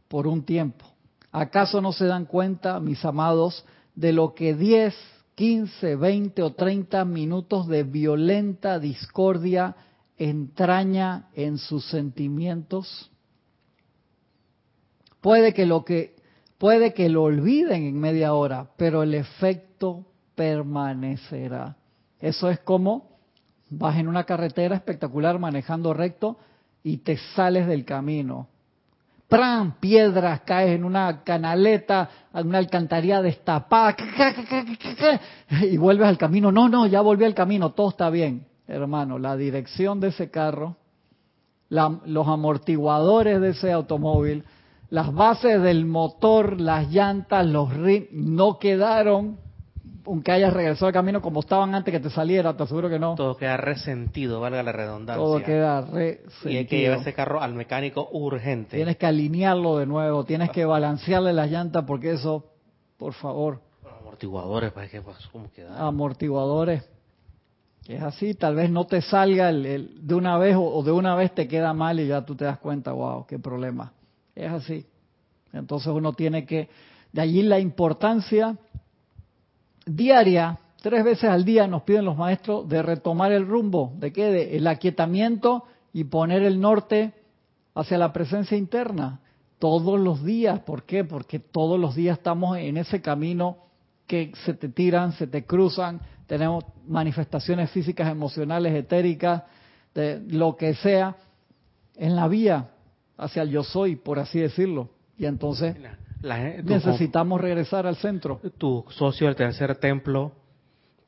por 0.08 0.26
un 0.26 0.44
tiempo. 0.44 0.84
¿Acaso 1.32 1.80
no 1.80 1.92
se 1.92 2.06
dan 2.06 2.24
cuenta, 2.24 2.80
mis 2.80 3.04
amados, 3.04 3.64
de 3.94 4.12
lo 4.12 4.34
que 4.34 4.54
10, 4.54 4.94
15, 5.34 5.96
20 5.96 6.42
o 6.42 6.52
30 6.54 7.04
minutos 7.04 7.66
de 7.66 7.82
violenta 7.82 8.78
discordia 8.78 9.76
entraña 10.16 11.28
en 11.34 11.58
sus 11.58 11.86
sentimientos? 11.88 13.10
Puede 15.20 15.52
que 15.52 15.66
lo 15.66 15.84
que 15.84 16.16
puede 16.58 16.94
que 16.94 17.08
lo 17.08 17.24
olviden 17.24 17.84
en 17.84 18.00
media 18.00 18.32
hora, 18.32 18.70
pero 18.76 19.02
el 19.02 19.14
efecto 19.14 20.06
permanecerá. 20.34 21.76
Eso 22.18 22.48
es 22.48 22.60
como 22.60 23.18
vas 23.68 23.98
en 23.98 24.08
una 24.08 24.24
carretera 24.24 24.76
espectacular 24.76 25.38
manejando 25.38 25.92
recto 25.92 26.38
y 26.82 26.98
te 26.98 27.16
sales 27.34 27.66
del 27.66 27.84
camino 27.84 28.48
¡pram! 29.28 29.74
piedras, 29.80 30.40
caes 30.42 30.76
en 30.76 30.84
una 30.84 31.22
canaleta, 31.24 32.08
en 32.34 32.48
una 32.48 32.58
alcantarilla 32.58 33.22
destapada, 33.22 33.96
y 35.62 35.76
vuelves 35.76 36.08
al 36.08 36.18
camino. 36.18 36.52
No, 36.52 36.68
no, 36.68 36.86
ya 36.86 37.00
volví 37.00 37.24
al 37.24 37.34
camino, 37.34 37.70
todo 37.70 37.90
está 37.90 38.10
bien. 38.10 38.46
Hermano, 38.68 39.18
la 39.18 39.36
dirección 39.36 40.00
de 40.00 40.08
ese 40.08 40.30
carro, 40.30 40.76
los 41.68 42.28
amortiguadores 42.28 43.40
de 43.40 43.50
ese 43.50 43.72
automóvil, 43.72 44.44
las 44.90 45.12
bases 45.12 45.60
del 45.62 45.84
motor, 45.86 46.60
las 46.60 46.90
llantas, 46.90 47.46
los 47.46 47.72
rines, 47.72 48.08
no 48.12 48.58
quedaron 48.58 49.38
aunque 50.06 50.32
hayas 50.32 50.52
regresado 50.52 50.86
al 50.86 50.92
camino 50.92 51.20
como 51.20 51.40
estaban 51.40 51.74
antes 51.74 51.92
que 51.92 52.00
te 52.00 52.10
saliera, 52.10 52.56
te 52.56 52.62
aseguro 52.62 52.88
que 52.88 52.98
no. 52.98 53.14
Todo 53.14 53.36
queda 53.36 53.56
resentido, 53.56 54.40
valga 54.40 54.62
la 54.62 54.72
redundancia. 54.72 55.22
Todo 55.22 55.42
queda 55.42 55.80
resentido. 55.82 56.50
Y 56.50 56.56
hay 56.56 56.66
que 56.66 56.78
llevar 56.80 56.98
ese 56.98 57.12
carro 57.12 57.40
al 57.40 57.54
mecánico 57.54 58.08
urgente. 58.12 58.76
Tienes 58.76 58.96
que 58.96 59.06
alinearlo 59.06 59.78
de 59.78 59.86
nuevo, 59.86 60.24
tienes 60.24 60.50
que 60.50 60.64
balancearle 60.64 61.32
las 61.32 61.50
llantas 61.50 61.84
porque 61.84 62.12
eso, 62.12 62.46
por 62.96 63.12
favor. 63.12 63.60
Amortiguadores, 64.00 64.72
¿para 64.72 64.88
qué? 64.88 65.02
¿Cómo 65.32 65.50
queda? 65.50 65.86
Amortiguadores. 65.86 66.82
Es 67.88 68.02
así, 68.02 68.34
tal 68.34 68.56
vez 68.56 68.68
no 68.70 68.86
te 68.86 69.00
salga 69.00 69.50
el, 69.50 70.06
de 70.06 70.14
una 70.14 70.38
vez 70.38 70.56
o, 70.58 70.82
de 70.82 70.90
una 70.90 71.14
vez 71.14 71.32
te 71.34 71.46
queda 71.46 71.72
mal 71.72 72.00
y 72.00 72.08
ya 72.08 72.24
tú 72.24 72.34
te 72.34 72.44
das 72.44 72.58
cuenta, 72.58 72.92
wow, 72.92 73.26
qué 73.26 73.38
problema. 73.38 73.92
Es 74.34 74.50
así. 74.50 74.86
Entonces 75.52 75.88
uno 75.88 76.12
tiene 76.12 76.44
que, 76.44 76.68
de 77.12 77.22
allí 77.22 77.42
la 77.42 77.60
importancia 77.60 78.56
diaria, 79.86 80.58
tres 80.82 81.04
veces 81.04 81.30
al 81.30 81.44
día 81.44 81.66
nos 81.66 81.82
piden 81.82 82.04
los 82.04 82.16
maestros 82.16 82.68
de 82.68 82.82
retomar 82.82 83.32
el 83.32 83.46
rumbo, 83.46 83.92
de 83.96 84.12
qué, 84.12 84.24
de 84.24 84.56
el 84.56 84.66
aquietamiento 84.66 85.64
y 85.92 86.04
poner 86.04 86.42
el 86.42 86.60
norte 86.60 87.14
hacia 87.74 87.96
la 87.96 88.12
presencia 88.12 88.56
interna. 88.56 89.20
Todos 89.58 89.98
los 89.98 90.22
días, 90.22 90.60
¿por 90.60 90.82
qué? 90.82 91.04
Porque 91.04 91.38
todos 91.38 91.80
los 91.80 91.94
días 91.94 92.18
estamos 92.18 92.58
en 92.58 92.76
ese 92.76 93.00
camino 93.00 93.58
que 94.06 94.32
se 94.44 94.52
te 94.54 94.68
tiran, 94.68 95.12
se 95.12 95.26
te 95.26 95.46
cruzan, 95.46 96.00
tenemos 96.26 96.64
manifestaciones 96.86 97.70
físicas, 97.70 98.10
emocionales, 98.10 98.74
etéricas, 98.74 99.44
de 99.94 100.20
lo 100.28 100.56
que 100.56 100.74
sea, 100.74 101.16
en 101.96 102.14
la 102.14 102.28
vía 102.28 102.68
hacia 103.16 103.42
el 103.42 103.50
yo 103.50 103.62
soy, 103.62 103.96
por 103.96 104.18
así 104.18 104.38
decirlo. 104.38 104.90
Y 105.16 105.24
entonces 105.24 105.74
necesitamos 106.22 107.40
regresar 107.40 107.86
al 107.86 107.96
centro. 107.96 108.40
Tu 108.58 108.84
socio 108.90 109.26
del 109.26 109.36
tercer 109.36 109.76
templo 109.76 110.32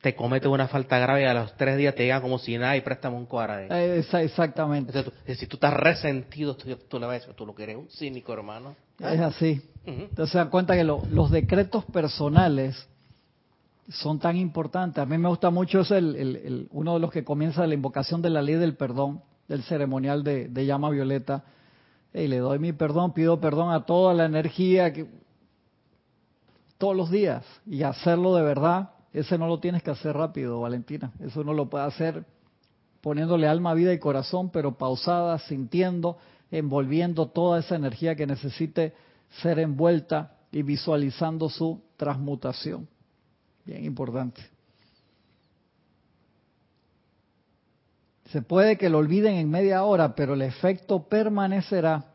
te 0.01 0.15
comete 0.15 0.47
una 0.47 0.67
falta 0.67 0.97
grave 0.97 1.23
y 1.23 1.25
a 1.25 1.33
los 1.33 1.57
tres 1.57 1.77
días 1.77 1.93
te 1.93 2.03
llega 2.03 2.21
como 2.21 2.39
si 2.39 2.57
nada 2.57 2.77
y 2.77 2.81
préstame 2.81 3.17
un 3.17 3.25
cuadra 3.25 3.63
eh, 3.63 4.01
exactamente. 4.13 4.93
si 5.35 5.45
tú 5.45 5.57
estás 5.57 5.73
resentido, 5.73 6.55
tú, 6.55 6.69
le 6.99 7.05
vas 7.05 7.15
a 7.15 7.19
decir, 7.19 7.33
tú 7.33 7.45
lo 7.45 7.53
que 7.53 7.63
eres 7.63 7.75
un 7.75 7.89
cínico, 7.89 8.31
hermano. 8.31 8.75
Es 8.99 9.19
así. 9.19 9.61
Entonces 9.85 10.31
se 10.31 10.37
dan 10.37 10.49
cuenta 10.49 10.75
que 10.75 10.83
los 10.83 11.31
decretos 11.31 11.83
personales 11.85 12.87
son 13.89 14.19
tan 14.19 14.37
importantes. 14.37 15.01
A 15.01 15.05
mí 15.05 15.17
me 15.17 15.29
gusta 15.29 15.49
mucho 15.49 15.81
es 15.81 15.91
el, 15.91 16.67
uno 16.71 16.93
de 16.93 16.99
los 16.99 17.11
que 17.11 17.23
comienza 17.23 17.65
la 17.65 17.73
invocación 17.73 18.21
de 18.21 18.29
la 18.29 18.41
ley 18.41 18.55
del 18.55 18.75
perdón, 18.75 19.21
del 19.47 19.63
ceremonial 19.63 20.23
de, 20.23 20.65
llama 20.65 20.89
violeta. 20.89 21.43
Y 22.13 22.27
le 22.27 22.37
doy 22.37 22.59
mi 22.59 22.73
perdón, 22.73 23.13
pido 23.13 23.39
perdón 23.39 23.71
a 23.71 23.85
toda 23.85 24.13
la 24.13 24.25
energía 24.25 24.91
que 24.91 25.07
todos 26.77 26.95
los 26.95 27.11
días 27.11 27.45
y 27.65 27.83
hacerlo 27.83 28.35
de 28.35 28.43
verdad. 28.43 28.91
Ese 29.13 29.37
no 29.37 29.47
lo 29.47 29.59
tienes 29.59 29.83
que 29.83 29.91
hacer 29.91 30.15
rápido, 30.15 30.61
Valentina. 30.61 31.11
Eso 31.19 31.43
no 31.43 31.53
lo 31.53 31.69
puede 31.69 31.85
hacer 31.85 32.25
poniéndole 33.01 33.47
alma, 33.47 33.73
vida 33.73 33.93
y 33.93 33.99
corazón, 33.99 34.49
pero 34.49 34.77
pausada, 34.77 35.39
sintiendo, 35.39 36.17
envolviendo 36.51 37.27
toda 37.27 37.59
esa 37.59 37.75
energía 37.75 38.15
que 38.15 38.27
necesite 38.27 38.93
ser 39.41 39.59
envuelta 39.59 40.35
y 40.51 40.63
visualizando 40.63 41.49
su 41.49 41.81
transmutación. 41.97 42.87
Bien 43.65 43.85
importante. 43.85 44.41
Se 48.31 48.43
puede 48.43 48.77
que 48.77 48.89
lo 48.89 48.99
olviden 48.99 49.35
en 49.35 49.49
media 49.49 49.83
hora, 49.83 50.13
pero 50.13 50.35
el 50.35 50.43
efecto 50.43 51.03
permanecerá. 51.03 52.05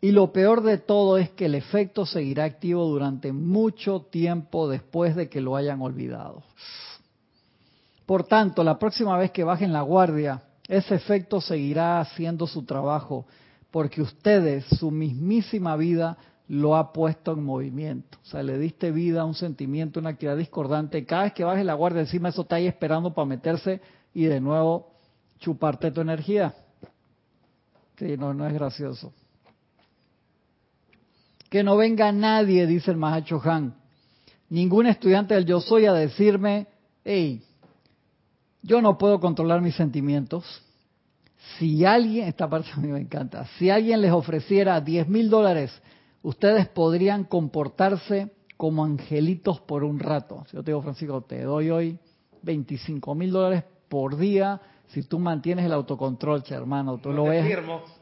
Y 0.00 0.12
lo 0.12 0.32
peor 0.32 0.62
de 0.62 0.78
todo 0.78 1.18
es 1.18 1.28
que 1.30 1.46
el 1.46 1.54
efecto 1.54 2.06
seguirá 2.06 2.44
activo 2.44 2.86
durante 2.86 3.32
mucho 3.32 4.06
tiempo 4.10 4.68
después 4.68 5.14
de 5.14 5.28
que 5.28 5.42
lo 5.42 5.56
hayan 5.56 5.82
olvidado. 5.82 6.42
Por 8.06 8.24
tanto, 8.24 8.64
la 8.64 8.78
próxima 8.78 9.18
vez 9.18 9.30
que 9.30 9.44
bajen 9.44 9.72
la 9.72 9.82
guardia, 9.82 10.42
ese 10.66 10.94
efecto 10.94 11.42
seguirá 11.42 12.00
haciendo 12.00 12.46
su 12.46 12.64
trabajo, 12.64 13.26
porque 13.70 14.00
ustedes, 14.00 14.64
su 14.78 14.90
mismísima 14.90 15.76
vida, 15.76 16.16
lo 16.48 16.74
ha 16.74 16.92
puesto 16.92 17.32
en 17.32 17.44
movimiento. 17.44 18.18
O 18.24 18.26
sea, 18.26 18.42
le 18.42 18.58
diste 18.58 18.90
vida 18.90 19.20
a 19.20 19.24
un 19.26 19.34
sentimiento, 19.34 20.00
una 20.00 20.10
actividad 20.10 20.38
discordante. 20.38 21.04
Cada 21.04 21.24
vez 21.24 21.34
que 21.34 21.44
bajes 21.44 21.66
la 21.66 21.74
guardia 21.74 22.00
encima, 22.00 22.30
eso 22.30 22.42
está 22.42 22.56
ahí 22.56 22.66
esperando 22.66 23.12
para 23.12 23.26
meterse 23.26 23.80
y 24.14 24.24
de 24.24 24.40
nuevo 24.40 24.89
chuparte 25.40 25.90
tu 25.90 26.00
energía. 26.00 26.54
Sí, 27.98 28.16
no, 28.16 28.32
no 28.32 28.46
es 28.46 28.54
gracioso. 28.54 29.12
Que 31.48 31.64
no 31.64 31.76
venga 31.76 32.12
nadie, 32.12 32.66
dice 32.66 32.92
el 32.92 32.96
Mahacho 32.96 33.40
Han, 33.44 33.74
ningún 34.48 34.86
estudiante 34.86 35.34
del 35.34 35.46
yo 35.46 35.60
soy 35.60 35.86
a 35.86 35.92
decirme, 35.92 36.68
hey, 37.04 37.42
yo 38.62 38.80
no 38.80 38.96
puedo 38.96 39.18
controlar 39.18 39.60
mis 39.60 39.74
sentimientos. 39.74 40.62
Si 41.58 41.84
alguien, 41.84 42.28
esta 42.28 42.48
parte 42.48 42.70
a 42.76 42.76
mí 42.76 42.88
me 42.88 43.00
encanta, 43.00 43.46
si 43.58 43.68
alguien 43.68 44.00
les 44.00 44.12
ofreciera 44.12 44.80
10 44.80 45.08
mil 45.08 45.28
dólares 45.28 45.72
ustedes 46.22 46.68
podrían 46.68 47.24
comportarse 47.24 48.30
como 48.56 48.84
angelitos 48.84 49.60
por 49.60 49.84
un 49.84 49.98
rato. 49.98 50.44
Si 50.50 50.56
yo 50.56 50.62
te 50.62 50.70
digo, 50.70 50.82
Francisco, 50.82 51.22
te 51.22 51.42
doy 51.42 51.70
hoy 51.70 51.98
25 52.42 53.14
mil 53.14 53.30
dólares 53.32 53.64
por 53.88 54.16
día 54.16 54.60
si 54.92 55.02
tú 55.02 55.18
mantienes 55.18 55.66
el 55.66 55.72
autocontrol, 55.72 56.42
hermano. 56.50 56.98
Tú 56.98 57.12
lo 57.12 57.24
ves. 57.24 57.58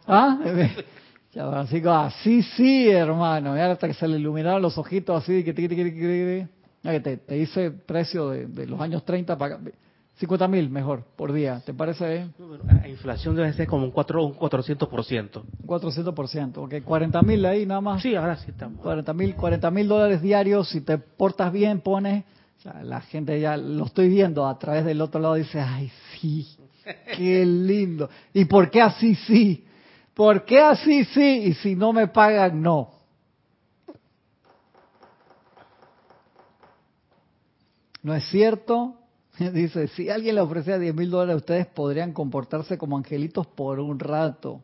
¿Ah? 0.06 0.38
Francisco, 1.32 1.90
así 1.90 2.42
sí, 2.42 2.88
hermano. 2.88 3.56
Y 3.56 3.60
hasta 3.60 3.86
que 3.86 3.94
se 3.94 4.08
le 4.08 4.18
iluminaron 4.18 4.60
los 4.60 4.76
ojitos 4.78 5.22
así, 5.22 5.44
que, 5.44 5.52
te, 5.52 5.68
te, 5.68 7.16
te 7.16 7.34
dice 7.34 7.70
precio 7.70 8.30
de, 8.30 8.46
de 8.46 8.66
los 8.66 8.80
años 8.80 9.04
30 9.04 9.36
para 9.36 9.58
50 10.18 10.48
mil 10.48 10.68
mejor 10.68 11.04
por 11.16 11.32
día, 11.32 11.62
¿te 11.64 11.72
parece 11.72 12.08
bien? 12.08 12.34
La 12.64 12.88
inflación 12.88 13.36
debe 13.36 13.52
ser 13.52 13.68
como 13.68 13.84
un, 13.84 13.92
4, 13.92 14.24
un 14.24 14.34
400%. 14.34 15.42
Un 15.60 15.66
400%, 15.66 16.58
ok. 16.58 16.84
40 16.84 17.22
mil 17.22 17.46
ahí 17.46 17.64
nada 17.64 17.80
más. 17.80 18.02
Sí, 18.02 18.16
ahora 18.16 18.36
sí 18.36 18.50
estamos. 18.50 18.80
40 18.80 19.12
mil 19.14 19.36
40 19.36 19.70
dólares 19.70 20.20
diarios, 20.20 20.68
si 20.70 20.80
te 20.80 20.98
portas 20.98 21.52
bien, 21.52 21.80
pones... 21.80 22.24
la 22.82 23.00
gente 23.00 23.38
ya 23.40 23.56
lo 23.56 23.84
estoy 23.84 24.08
viendo 24.08 24.48
a 24.48 24.58
través 24.58 24.84
del 24.84 25.00
otro 25.00 25.20
lado, 25.20 25.34
dice, 25.34 25.60
ay, 25.60 25.88
sí, 26.20 26.48
qué 27.16 27.44
lindo. 27.44 28.08
¿Y 28.32 28.44
por 28.44 28.70
qué 28.70 28.80
así 28.80 29.14
sí? 29.14 29.64
¿Por 30.14 30.44
qué 30.44 30.60
así 30.60 31.04
sí? 31.04 31.42
Y 31.46 31.54
si 31.54 31.74
no 31.76 31.92
me 31.92 32.08
pagan, 32.08 32.60
no. 32.60 32.90
¿No 38.02 38.14
es 38.14 38.24
cierto? 38.28 38.96
Dice, 39.38 39.88
si 39.88 40.08
alguien 40.08 40.34
le 40.34 40.40
ofrecía 40.40 40.78
10 40.78 40.94
mil 40.94 41.10
dólares, 41.10 41.36
ustedes 41.36 41.66
podrían 41.66 42.12
comportarse 42.12 42.78
como 42.78 42.96
angelitos 42.96 43.46
por 43.46 43.80
un 43.80 43.98
rato. 43.98 44.62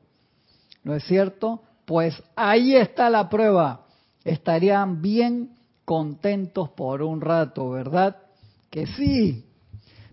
¿No 0.83 0.95
es 0.95 1.05
cierto? 1.05 1.63
Pues 1.85 2.21
ahí 2.37 2.75
está 2.75 3.11
la 3.11 3.29
prueba. 3.29 3.87
Estarían 4.25 5.03
bien 5.03 5.51
contentos 5.85 6.71
por 6.71 7.03
un 7.03 7.21
rato, 7.21 7.71
¿verdad? 7.71 8.17
Que 8.71 8.87
sí. 8.87 9.45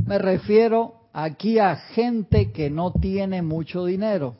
Me 0.05 0.17
refiero 0.17 1.00
aquí 1.13 1.59
a 1.59 1.75
gente 1.75 2.51
que 2.51 2.69
no 2.69 2.91
tiene 2.93 3.41
mucho 3.41 3.85
dinero. 3.85 4.35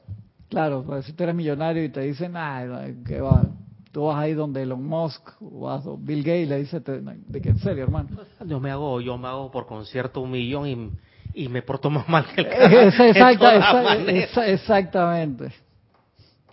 Claro, 0.49 0.84
pues 0.86 1.05
si 1.05 1.13
tú 1.13 1.24
eres 1.24 1.36
millonario 1.36 1.84
y 1.84 1.89
te 1.89 2.01
dicen, 2.01 2.34
ah, 2.36 2.88
que 3.05 3.22
va, 3.22 3.43
tú 3.91 4.05
vas 4.05 4.17
ahí 4.17 4.34
donde 4.34 4.63
Elon 4.63 4.84
Musk 4.84 5.30
o 5.41 5.61
vas 5.61 5.84
Bill 5.99 6.24
Gates 6.24 6.49
le 6.49 6.59
dice 6.59 6.80
de 6.80 7.41
que 7.41 7.49
en 7.49 7.59
serio 7.59 7.84
hermano 7.84 8.09
yo 8.45 8.59
me 8.59 8.72
hago 8.72 9.01
yo 9.01 9.17
me 9.17 9.28
hago 9.28 9.51
por 9.51 9.65
concierto 9.65 10.22
un 10.22 10.32
millón 10.32 10.67
y, 10.67 11.43
y 11.45 11.49
me 11.49 11.61
porto 11.61 11.89
más 11.89 12.07
mal 12.07 12.26
que 12.34 12.41
el 12.41 12.49
cara, 12.49 13.95
exactamente. 14.47 15.51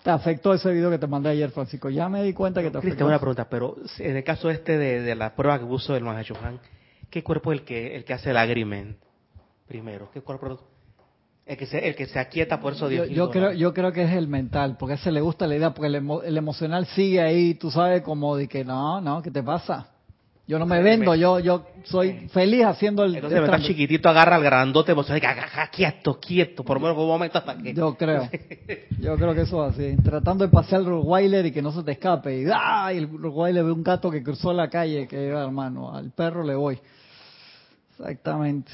Te 0.02 0.10
afectó 0.10 0.54
ese 0.54 0.72
video 0.72 0.90
que 0.90 0.98
te 0.98 1.06
mandé 1.06 1.30
ayer 1.30 1.50
Francisco 1.50 1.90
ya 1.90 2.08
me 2.08 2.22
di 2.22 2.32
cuenta 2.32 2.62
que 2.62 2.70
te 2.70 2.78
afectó. 2.78 3.06
una 3.06 3.18
pregunta 3.18 3.48
pero 3.48 3.76
en 3.98 4.16
el 4.16 4.24
caso 4.24 4.50
este 4.50 4.78
de, 4.78 5.02
de 5.02 5.14
la 5.14 5.34
prueba 5.34 5.58
que 5.58 5.66
puso 5.66 5.96
el 5.96 6.04
Mahachohan 6.04 6.60
¿qué 7.10 7.22
cuerpo 7.22 7.52
es 7.52 7.60
el 7.60 7.64
que 7.64 7.96
el 7.96 8.04
que 8.04 8.14
hace 8.14 8.30
el 8.30 8.36
agreement 8.36 8.96
primero. 9.68 10.10
Qué 10.12 10.20
cuerpo 10.22 10.58
el 11.48 11.56
que 11.56 11.64
se, 11.64 11.88
el 11.88 11.96
que 11.96 12.06
se 12.06 12.18
aquieta 12.18 12.60
por 12.60 12.74
eso 12.74 12.90
yo, 12.90 13.06
yo 13.06 13.30
creo 13.30 13.52
yo 13.52 13.72
creo 13.72 13.90
que 13.90 14.02
es 14.02 14.12
el 14.12 14.28
mental 14.28 14.76
porque 14.78 14.92
a 14.92 14.96
ese 14.96 15.10
le 15.10 15.22
gusta 15.22 15.46
la 15.46 15.56
idea 15.56 15.72
porque 15.72 15.86
el, 15.86 16.36
emocional 16.36 16.84
sigue 16.88 17.22
ahí 17.22 17.54
tú 17.54 17.70
sabes 17.70 18.02
como 18.02 18.36
de 18.36 18.46
que 18.46 18.66
no 18.66 19.00
no 19.00 19.22
qué 19.22 19.30
te 19.30 19.42
pasa 19.42 19.88
yo 20.46 20.58
no 20.58 20.66
me 20.66 20.82
vendo 20.82 21.14
yo 21.14 21.38
yo 21.38 21.66
soy 21.84 22.28
feliz 22.34 22.66
haciendo 22.66 23.02
el 23.02 23.14
entonces 23.14 23.40
está 23.42 23.62
chiquitito 23.62 24.10
agarra 24.10 24.36
al 24.36 24.42
grandote 24.42 24.92
vos 24.92 25.06
sabes 25.06 25.22
quieto 25.72 26.20
quieto 26.20 26.62
por 26.64 26.76
lo 26.76 26.86
menos 26.86 26.98
un 26.98 27.08
momento 27.08 27.38
hasta 27.38 27.56
que 27.56 27.72
yo 27.72 27.94
creo. 27.94 28.28
Yo 29.00 29.14
creo 29.16 29.32
que 29.32 29.42
eso 29.42 29.64
es 29.64 29.74
así. 29.74 29.96
Tratando 30.02 30.44
de 30.44 30.50
pasear 30.50 30.80
al 30.80 30.86
Rottweiler 30.86 31.46
y 31.46 31.52
que 31.52 31.62
no 31.62 31.70
se 31.70 31.84
te 31.84 31.92
escape 31.92 32.42
y, 32.42 32.46
¡ah! 32.52 32.92
y 32.92 32.98
el 32.98 33.08
Rottweiler 33.08 33.64
ve 33.64 33.70
un 33.70 33.84
gato 33.84 34.10
que 34.10 34.24
cruzó 34.24 34.52
la 34.52 34.68
calle 34.68 35.06
que 35.06 35.28
hermano 35.28 35.94
al 35.94 36.10
perro 36.10 36.42
le 36.42 36.56
voy 36.56 36.80
exactamente 37.92 38.72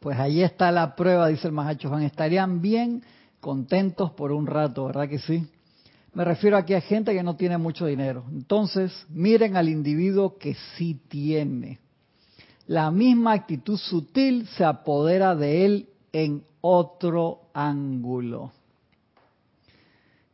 pues 0.00 0.18
ahí 0.18 0.42
está 0.42 0.72
la 0.72 0.96
prueba, 0.96 1.28
dice 1.28 1.46
el 1.46 1.52
Mahacho 1.52 1.90
Juan. 1.90 2.02
Estarían 2.02 2.62
bien 2.62 3.02
contentos 3.38 4.10
por 4.12 4.32
un 4.32 4.46
rato, 4.46 4.86
¿verdad 4.86 5.08
que 5.08 5.18
sí? 5.18 5.46
Me 6.14 6.24
refiero 6.24 6.56
aquí 6.56 6.74
a 6.74 6.80
gente 6.80 7.12
que 7.14 7.22
no 7.22 7.36
tiene 7.36 7.58
mucho 7.58 7.86
dinero. 7.86 8.24
Entonces, 8.32 9.06
miren 9.10 9.56
al 9.56 9.68
individuo 9.68 10.38
que 10.38 10.56
sí 10.76 10.98
tiene. 11.08 11.78
La 12.66 12.90
misma 12.90 13.32
actitud 13.32 13.76
sutil 13.76 14.48
se 14.56 14.64
apodera 14.64 15.36
de 15.36 15.64
él 15.66 15.88
en 16.12 16.44
otro 16.62 17.42
ángulo. 17.52 18.52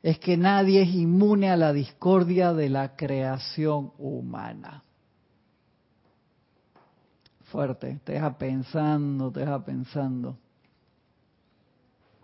Es 0.02 0.18
que 0.18 0.36
nadie 0.36 0.82
es 0.82 0.94
inmune 0.94 1.50
a 1.50 1.56
la 1.56 1.72
discordia 1.72 2.52
de 2.52 2.68
la 2.68 2.94
creación 2.94 3.92
humana 3.98 4.84
fuerte, 7.46 8.00
te 8.04 8.12
deja 8.12 8.36
pensando, 8.36 9.30
te 9.30 9.40
deja 9.40 9.64
pensando. 9.64 10.36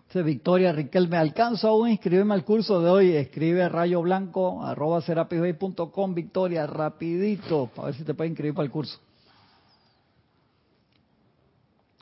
Dice 0.07 0.21
Victoria 0.21 0.71
Riquelme, 0.71 1.17
¿alcanzo 1.17 1.69
aún 1.69 1.89
inscribirme 1.89 2.35
al 2.35 2.45
curso 2.45 2.81
de 2.81 2.89
hoy? 2.89 3.11
Escribe 3.15 3.67
rayo 3.67 4.01
blanco 4.01 4.63
arroba 4.63 5.01
com 5.91 6.13
Victoria, 6.13 6.67
rapidito, 6.67 7.69
para 7.75 7.87
ver 7.87 7.95
si 7.95 8.03
te 8.03 8.13
puede 8.13 8.29
inscribir 8.29 8.53
para 8.53 8.65
el 8.65 8.71
curso. 8.71 8.99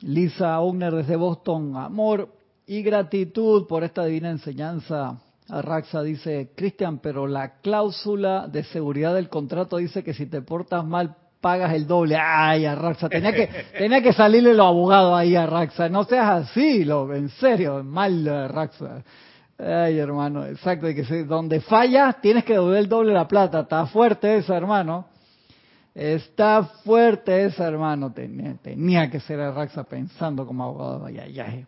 Lisa 0.00 0.60
Owner 0.60 0.92
desde 0.92 1.16
Boston, 1.16 1.76
amor 1.76 2.28
y 2.66 2.82
gratitud 2.82 3.66
por 3.66 3.84
esta 3.84 4.04
divina 4.04 4.30
enseñanza. 4.30 5.20
Arraxa 5.48 6.02
dice, 6.02 6.52
Cristian, 6.54 6.98
pero 6.98 7.26
la 7.26 7.60
cláusula 7.60 8.48
de 8.48 8.64
seguridad 8.64 9.14
del 9.14 9.28
contrato 9.28 9.76
dice 9.76 10.02
que 10.02 10.12
si 10.12 10.26
te 10.26 10.42
portas 10.42 10.84
mal 10.84 11.16
pagas 11.42 11.74
el 11.74 11.86
doble. 11.86 12.16
Ay, 12.16 12.64
Arraxa, 12.64 13.10
tenía 13.10 13.32
que, 13.32 13.48
tenía 13.76 14.00
que 14.00 14.14
salirle 14.14 14.54
los 14.54 14.66
abogados 14.66 15.18
ahí 15.18 15.36
a 15.36 15.42
Arraxa. 15.42 15.90
No 15.90 16.04
seas 16.04 16.48
así, 16.48 16.84
lo, 16.84 17.12
en 17.14 17.28
serio, 17.28 17.84
mal 17.84 18.26
Arraxa. 18.26 19.02
Ay, 19.58 19.98
hermano, 19.98 20.46
exacto, 20.46 20.86
que 20.86 21.24
donde 21.24 21.60
fallas 21.60 22.20
tienes 22.22 22.44
que 22.44 22.54
devolver 22.54 22.78
el 22.78 22.88
doble 22.88 23.12
la 23.12 23.28
plata. 23.28 23.60
Está 23.60 23.84
fuerte 23.86 24.38
eso, 24.38 24.54
hermano. 24.54 25.06
Está 25.94 26.62
fuerte 26.84 27.44
esa, 27.44 27.66
hermano. 27.66 28.12
Tenía, 28.12 28.54
tenía 28.62 29.10
que 29.10 29.20
ser 29.20 29.40
Arraxa 29.40 29.84
pensando 29.84 30.46
como 30.46 30.64
abogado. 30.64 31.04
Ay, 31.04 31.18
ay, 31.18 31.40
ay. 31.40 31.66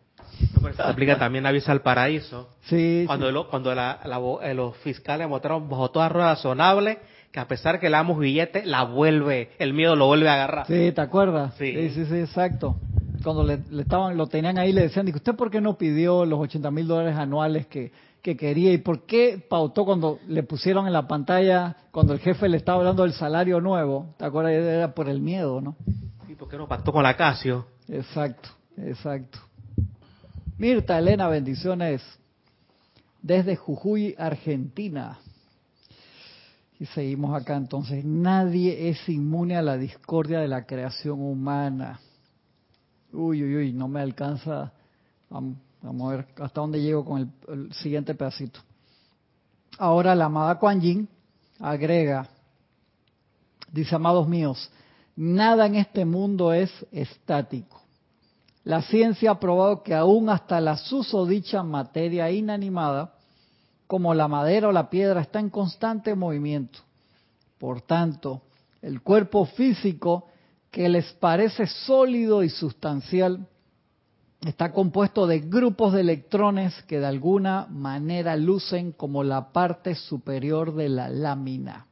se 0.75 0.83
aplica 0.83 1.19
también 1.19 1.45
a 1.47 1.53
Visa 1.53 1.73
al 1.73 1.83
Paraíso. 1.83 2.49
Sí. 2.63 3.05
Cuando, 3.07 3.49
cuando 3.49 3.75
la, 3.75 4.01
eh, 4.43 4.55
los 4.55 4.77
fiscales 4.79 5.29
votaron 5.29 5.69
bajo 5.69 5.91
toda 5.91 6.09
rueda 6.09 6.31
razonable, 6.31 6.99
que 7.35 7.41
a 7.41 7.49
pesar 7.49 7.81
que 7.81 7.91
le 7.91 7.97
damos 7.97 8.17
billete, 8.17 8.65
la 8.65 8.85
vuelve, 8.85 9.51
el 9.59 9.75
miedo 9.75 9.97
lo 9.97 10.07
vuelve 10.07 10.29
a 10.29 10.35
agarrar. 10.35 10.69
Sí, 10.69 10.93
¿te 10.93 11.01
acuerdas? 11.01 11.53
Sí, 11.59 11.91
sí, 11.91 12.07
sí, 12.07 12.15
exacto. 12.15 12.77
Cuando 13.25 13.43
le, 13.43 13.59
estaban, 13.81 14.17
lo 14.17 14.29
tenían 14.29 14.57
ahí, 14.57 14.73
le 14.73 14.83
decían, 14.83 15.13
¿usted 15.13 15.35
por 15.35 15.51
qué 15.51 15.61
no 15.61 15.77
pidió 15.77 16.25
los 16.25 16.39
80 16.39 16.71
mil 16.71 16.87
dólares 16.87 17.17
anuales 17.17 17.67
que, 17.67 17.91
que 18.23 18.37
quería 18.37 18.73
y 18.73 18.79
por 18.79 19.05
qué 19.05 19.45
pautó 19.51 19.85
cuando 19.85 20.21
le 20.29 20.45
pusieron 20.45 20.87
en 20.87 20.93
la 20.93 21.09
pantalla, 21.09 21.75
cuando 21.91 22.13
el 22.13 22.21
jefe 22.21 22.49
le 22.49 22.57
estaba 22.57 22.79
hablando 22.79 23.03
del 23.03 23.15
salario 23.15 23.61
nuevo? 23.61 24.15
¿Te 24.17 24.27
acuerdas? 24.27 24.53
Era 24.53 24.95
por 24.95 25.09
el 25.09 25.21
miedo, 25.21 25.61
¿no? 25.61 25.75
Sí, 26.29 26.37
porque 26.39 26.57
no 26.57 26.69
pactó 26.69 26.93
con 26.93 27.03
la 27.03 27.17
Casio. 27.17 27.67
Exacto, 27.89 28.51
exacto. 28.77 29.41
Mirta 30.57 31.01
Elena, 31.01 31.27
bendiciones 31.27 32.01
desde 33.23 33.57
Jujuy, 33.57 34.15
Argentina. 34.17 35.19
Seguimos 36.87 37.35
acá 37.41 37.57
entonces. 37.57 38.05
Nadie 38.05 38.89
es 38.89 39.09
inmune 39.09 39.57
a 39.57 39.63
la 39.63 39.77
discordia 39.77 40.41
de 40.41 40.49
la 40.49 40.67
creación 40.67 41.21
humana. 41.21 42.01
Uy, 43.13 43.43
uy, 43.43 43.57
uy, 43.57 43.73
no 43.73 43.89
me 43.89 44.01
alcanza. 44.01 44.73
Vamos, 45.31 45.57
a 45.83 46.09
ver 46.09 46.27
hasta 46.39 46.61
dónde 46.61 46.83
llego 46.83 47.05
con 47.05 47.33
el, 47.49 47.73
siguiente 47.75 48.15
pedacito. 48.15 48.61
Ahora 49.79 50.15
la 50.15 50.27
amada 50.27 50.59
Kuan 50.59 50.81
Yin 50.81 51.09
agrega, 51.59 52.29
dice, 53.73 53.95
amados 53.95 54.29
míos, 54.29 54.71
nada 55.17 55.67
en 55.67 55.77
este 55.77 56.05
mundo 56.05 56.53
es 56.53 56.71
estático. 56.93 57.83
La 58.65 58.83
ciencia 58.83 59.33
ha 59.33 59.41
probado 59.41 59.83
que 59.83 59.95
aún 59.95 60.29
hasta 60.31 60.61
la 60.61 60.77
susodicha 60.77 61.63
materia 61.63 62.31
inanimada 62.31 63.15
como 63.87 64.15
la 64.15 64.29
madera 64.29 64.69
o 64.69 64.73
la 64.73 64.91
piedra, 64.91 65.21
está 65.21 65.41
en 65.41 65.51
constante 65.51 66.15
movimiento. 66.15 66.81
Por 67.59 67.83
tanto, 67.83 68.43
el 68.83 69.03
cuerpo 69.03 69.47
físico 69.47 70.29
que 70.71 70.89
les 70.89 71.13
parece 71.15 71.67
sólido 71.67 72.43
y 72.43 72.49
sustancial 72.49 73.47
está 74.41 74.73
compuesto 74.73 75.27
de 75.27 75.41
grupos 75.41 75.93
de 75.93 76.01
electrones 76.01 76.75
que 76.83 76.99
de 76.99 77.07
alguna 77.07 77.67
manera 77.71 78.37
lucen 78.37 78.93
como 78.93 79.23
la 79.23 79.53
parte 79.53 79.95
superior 79.95 80.75
de 80.75 80.89
la 80.89 81.09
lámina. 81.09 81.87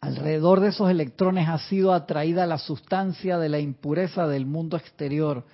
Alrededor 0.00 0.60
de 0.60 0.68
esos 0.68 0.88
electrones 0.88 1.48
ha 1.48 1.58
sido 1.58 1.92
atraída 1.92 2.46
la 2.46 2.58
sustancia 2.58 3.38
de 3.38 3.48
la 3.48 3.58
impureza 3.58 4.28
del 4.28 4.46
mundo 4.46 4.76
exterior, 4.76 5.44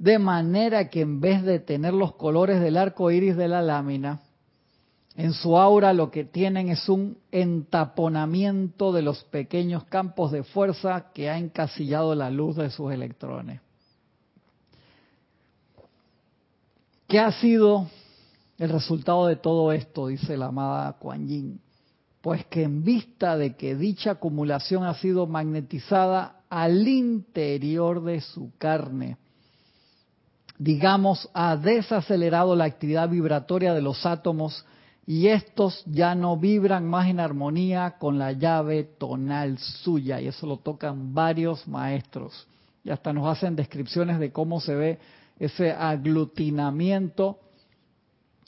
de 0.00 0.18
manera 0.18 0.88
que 0.88 1.02
en 1.02 1.20
vez 1.20 1.42
de 1.42 1.58
tener 1.58 1.92
los 1.92 2.14
colores 2.14 2.58
del 2.62 2.78
arco 2.78 3.10
iris 3.10 3.36
de 3.36 3.48
la 3.48 3.60
lámina, 3.60 4.22
en 5.14 5.34
su 5.34 5.58
aura 5.58 5.92
lo 5.92 6.10
que 6.10 6.24
tienen 6.24 6.70
es 6.70 6.88
un 6.88 7.18
entaponamiento 7.30 8.92
de 8.92 9.02
los 9.02 9.22
pequeños 9.24 9.84
campos 9.84 10.32
de 10.32 10.42
fuerza 10.42 11.10
que 11.12 11.28
ha 11.28 11.36
encasillado 11.36 12.14
la 12.14 12.30
luz 12.30 12.56
de 12.56 12.70
sus 12.70 12.90
electrones. 12.90 13.60
¿Qué 17.06 17.18
ha 17.18 17.32
sido 17.32 17.86
el 18.56 18.70
resultado 18.70 19.26
de 19.26 19.36
todo 19.36 19.70
esto? 19.70 20.06
Dice 20.06 20.38
la 20.38 20.46
amada 20.46 20.94
Kuan 20.94 21.28
Yin. 21.28 21.60
Pues 22.22 22.46
que 22.46 22.62
en 22.62 22.84
vista 22.84 23.36
de 23.36 23.54
que 23.54 23.74
dicha 23.74 24.12
acumulación 24.12 24.84
ha 24.84 24.94
sido 24.94 25.26
magnetizada 25.26 26.40
al 26.48 26.88
interior 26.88 28.02
de 28.02 28.22
su 28.22 28.52
carne, 28.56 29.18
digamos, 30.60 31.26
ha 31.32 31.56
desacelerado 31.56 32.54
la 32.54 32.64
actividad 32.64 33.08
vibratoria 33.08 33.72
de 33.72 33.80
los 33.80 34.04
átomos 34.04 34.66
y 35.06 35.28
estos 35.28 35.82
ya 35.86 36.14
no 36.14 36.36
vibran 36.36 36.86
más 36.86 37.08
en 37.08 37.18
armonía 37.18 37.96
con 37.98 38.18
la 38.18 38.32
llave 38.32 38.84
tonal 38.84 39.56
suya. 39.58 40.20
Y 40.20 40.28
eso 40.28 40.46
lo 40.46 40.58
tocan 40.58 41.14
varios 41.14 41.66
maestros. 41.66 42.46
Y 42.84 42.90
hasta 42.90 43.10
nos 43.14 43.26
hacen 43.26 43.56
descripciones 43.56 44.18
de 44.18 44.32
cómo 44.32 44.60
se 44.60 44.74
ve 44.74 44.98
ese 45.38 45.72
aglutinamiento 45.72 47.38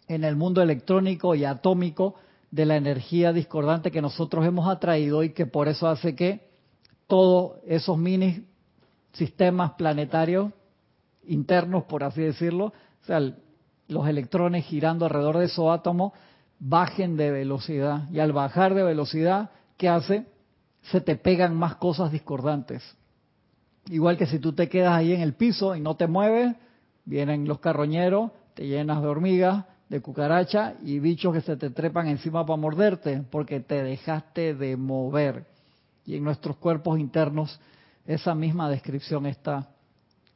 en 0.07 0.23
el 0.25 0.37
mundo 0.37 0.61
electrónico 0.61 1.35
y 1.35 1.47
atómico 1.47 2.17
de 2.51 2.67
la 2.67 2.77
energía 2.77 3.33
discordante 3.33 3.91
que 3.91 4.03
nosotros 4.03 4.45
hemos 4.45 4.69
atraído 4.69 5.23
y 5.23 5.31
que 5.31 5.47
por 5.47 5.67
eso 5.67 5.89
hace 5.89 6.15
que 6.15 6.47
todos 7.07 7.53
esos 7.67 7.97
mini 7.97 8.45
sistemas 9.15 9.73
planetarios 9.73 10.53
internos, 11.27 11.85
por 11.85 12.05
así 12.05 12.23
decirlo, 12.23 12.67
o 12.67 13.05
sea, 13.07 13.21
los 13.89 14.09
electrones 14.09 14.65
girando 14.65 15.05
alrededor 15.05 15.39
de 15.39 15.47
esos 15.47 15.71
átomos, 15.71 16.13
bajen 16.59 17.17
de 17.17 17.31
velocidad. 17.31 18.09
Y 18.11 18.21
al 18.21 18.33
bajar 18.33 18.75
de 18.75 18.83
velocidad, 18.83 19.51
¿qué 19.77 19.89
hace? 19.89 20.27
Se 20.83 21.01
te 21.01 21.17
pegan 21.17 21.57
más 21.57 21.77
cosas 21.77 22.13
discordantes. 22.13 22.83
Igual 23.91 24.17
que 24.17 24.27
si 24.27 24.39
tú 24.39 24.53
te 24.53 24.69
quedas 24.69 24.95
ahí 24.95 25.13
en 25.13 25.21
el 25.21 25.35
piso 25.35 25.75
y 25.75 25.81
no 25.81 25.97
te 25.97 26.07
mueves, 26.07 26.55
vienen 27.05 27.49
los 27.49 27.59
carroñeros, 27.59 28.31
te 28.55 28.67
llenas 28.67 29.03
de 29.03 29.09
hormigas, 29.09 29.65
de 29.89 30.01
cucaracha 30.01 30.75
y 30.83 31.01
bichos 31.01 31.35
que 31.35 31.41
se 31.41 31.57
te 31.57 31.71
trepan 31.71 32.07
encima 32.07 32.47
para 32.47 32.57
morderte, 32.57 33.23
porque 33.31 33.61
te 33.61 33.83
dejaste 33.83 34.55
de 34.55 34.77
mover. 34.77 35.47
Y 36.07 36.17
en 36.17 36.25
nuestros 36.25 36.57
cuerpos 36.57 36.99
internos 36.99 37.61
esa 38.07 38.35
misma 38.35 38.71
descripción 38.71 39.27
está 39.27 39.72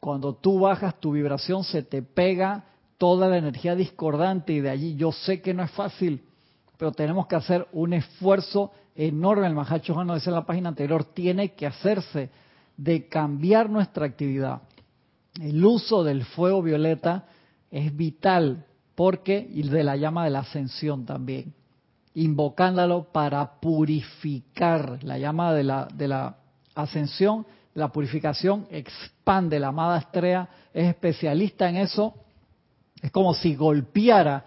cuando 0.07 0.37
tú 0.37 0.61
bajas 0.61 1.01
tu 1.01 1.11
vibración 1.11 1.65
se 1.65 1.83
te 1.83 2.01
pega 2.01 2.63
toda 2.97 3.29
la 3.29 3.39
energía 3.39 3.75
discordante 3.75 4.53
y 4.53 4.61
de 4.61 4.71
allí 4.71 4.95
yo 4.95 5.11
sé 5.11 5.43
que 5.43 5.53
no 5.53 5.65
es 5.65 5.71
fácil, 5.73 6.23
pero 6.79 6.93
tenemos 6.93 7.27
que 7.27 7.35
hacer 7.35 7.67
un 7.73 7.93
esfuerzo 7.93 8.71
enorme. 8.95 9.49
El 9.49 9.57
Mahacho 9.57 9.95
Juan 9.95 10.07
decía 10.07 10.31
en 10.31 10.37
la 10.37 10.47
página 10.47 10.69
anterior, 10.69 11.03
tiene 11.03 11.55
que 11.55 11.67
hacerse 11.67 12.31
de 12.77 13.09
cambiar 13.09 13.69
nuestra 13.69 14.07
actividad. 14.07 14.63
El 15.41 15.65
uso 15.65 16.05
del 16.05 16.25
fuego 16.25 16.63
violeta 16.63 17.27
es 17.73 17.97
vital 17.97 18.65
porque, 18.95 19.51
y 19.53 19.69
de 19.69 19.83
la 19.83 19.97
llama 19.97 20.23
de 20.23 20.31
la 20.31 20.39
ascensión 20.39 21.05
también, 21.05 21.53
invocándolo 22.15 23.11
para 23.11 23.59
purificar 23.59 25.03
la 25.03 25.19
llama 25.19 25.53
de 25.53 25.65
la, 25.65 25.89
de 25.93 26.07
la 26.07 26.37
ascensión 26.77 27.45
la 27.77 27.93
purificación 27.93 28.67
expande. 28.71 29.61
La 29.61 29.69
amada 29.69 29.99
estrella 29.99 30.49
es 30.73 30.89
especialista 30.89 31.69
en 31.69 31.77
eso. 31.77 32.15
Es 33.03 33.13
como 33.13 33.35
si 33.35 33.55
golpeara 33.55 34.45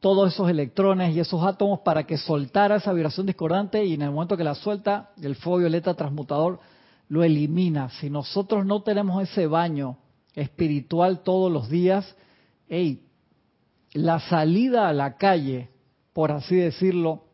todos 0.00 0.32
esos 0.32 0.48
electrones 0.48 1.14
y 1.14 1.20
esos 1.20 1.44
átomos 1.44 1.80
para 1.80 2.04
que 2.04 2.16
soltara 2.16 2.76
esa 2.76 2.94
vibración 2.94 3.26
discordante 3.26 3.84
y 3.84 3.94
en 3.94 4.02
el 4.02 4.10
momento 4.10 4.36
que 4.36 4.44
la 4.44 4.54
suelta, 4.54 5.10
el 5.20 5.36
fuego 5.36 5.58
violeta 5.58 5.92
transmutador 5.92 6.58
lo 7.08 7.22
elimina. 7.22 7.90
Si 8.00 8.08
nosotros 8.08 8.64
no 8.64 8.82
tenemos 8.82 9.22
ese 9.22 9.46
baño 9.46 9.98
espiritual 10.34 11.20
todos 11.22 11.52
los 11.52 11.68
días, 11.68 12.16
hey, 12.66 13.06
la 13.92 14.20
salida 14.20 14.88
a 14.88 14.94
la 14.94 15.18
calle, 15.18 15.68
por 16.14 16.32
así 16.32 16.56
decirlo, 16.56 17.24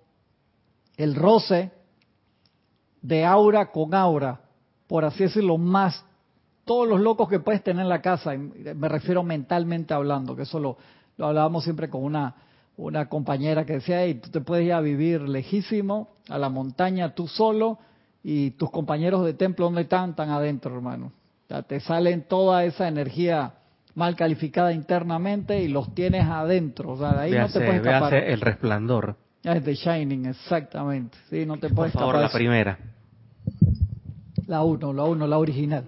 el 0.96 1.14
roce 1.14 1.70
de 3.00 3.24
aura 3.24 3.70
con 3.70 3.94
aura, 3.94 4.40
por 4.86 5.04
así 5.04 5.24
decirlo, 5.24 5.58
más 5.58 6.04
todos 6.64 6.88
los 6.88 7.00
locos 7.00 7.28
que 7.28 7.38
puedes 7.38 7.62
tener 7.62 7.82
en 7.82 7.88
la 7.88 8.02
casa, 8.02 8.32
me 8.36 8.88
refiero 8.88 9.22
mentalmente 9.22 9.94
hablando, 9.94 10.34
que 10.34 10.42
eso 10.42 10.58
lo, 10.58 10.76
hablábamos 11.18 11.64
siempre 11.64 11.88
con 11.88 12.02
una, 12.02 12.34
una 12.76 13.08
compañera 13.08 13.64
que 13.64 13.74
decía, 13.74 14.02
hey, 14.02 14.20
tú 14.22 14.30
te 14.30 14.40
puedes 14.40 14.66
ir 14.66 14.72
a 14.72 14.80
vivir 14.80 15.22
lejísimo, 15.22 16.08
a 16.28 16.38
la 16.38 16.48
montaña 16.48 17.14
tú 17.14 17.28
solo, 17.28 17.78
y 18.24 18.50
tus 18.52 18.72
compañeros 18.72 19.24
de 19.24 19.34
templo, 19.34 19.66
¿dónde 19.66 19.82
están? 19.82 20.10
Están 20.10 20.30
adentro, 20.30 20.74
hermano. 20.74 21.12
Ya 21.48 21.62
te 21.62 21.78
salen 21.78 22.22
toda 22.22 22.64
esa 22.64 22.88
energía 22.88 23.54
mal 23.94 24.16
calificada 24.16 24.72
internamente 24.72 25.62
y 25.62 25.68
los 25.68 25.94
tienes 25.94 26.24
adentro. 26.24 26.90
O 26.90 26.98
sea, 26.98 27.12
de 27.12 27.20
ahí 27.20 27.30
no 27.30 27.46
te 27.46 27.60
puedes 27.60 27.76
escapar. 27.76 28.14
el 28.14 28.40
resplandor. 28.40 29.16
Es 29.44 29.64
de 29.64 29.74
Shining, 29.76 30.26
exactamente. 30.26 31.16
Sí, 31.30 31.46
no 31.46 31.58
te 31.58 31.68
puedes 31.70 31.92
Por 31.92 32.00
favor, 32.00 32.18
la 32.20 32.28
primera. 32.28 32.76
La 34.46 34.62
uno, 34.62 34.92
la 34.92 35.04
uno, 35.04 35.26
la 35.26 35.38
original. 35.38 35.84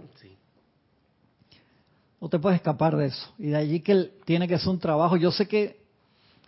No 2.20 2.28
te 2.28 2.38
puedes 2.38 2.56
escapar 2.56 2.96
de 2.96 3.06
eso. 3.06 3.32
Y 3.38 3.48
de 3.48 3.56
allí 3.56 3.80
que 3.80 4.10
tiene 4.24 4.48
que 4.48 4.58
ser 4.58 4.68
un 4.68 4.80
trabajo. 4.80 5.16
Yo 5.16 5.30
sé 5.30 5.46
que, 5.46 5.78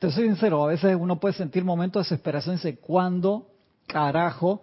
te 0.00 0.10
soy 0.10 0.26
sincero, 0.26 0.64
a 0.64 0.68
veces 0.68 0.96
uno 0.98 1.20
puede 1.20 1.34
sentir 1.34 1.64
momentos 1.64 2.00
de 2.00 2.04
desesperación 2.08 2.54
y 2.54 2.58
dice, 2.58 2.78
¿cuándo 2.78 3.46
carajo 3.86 4.62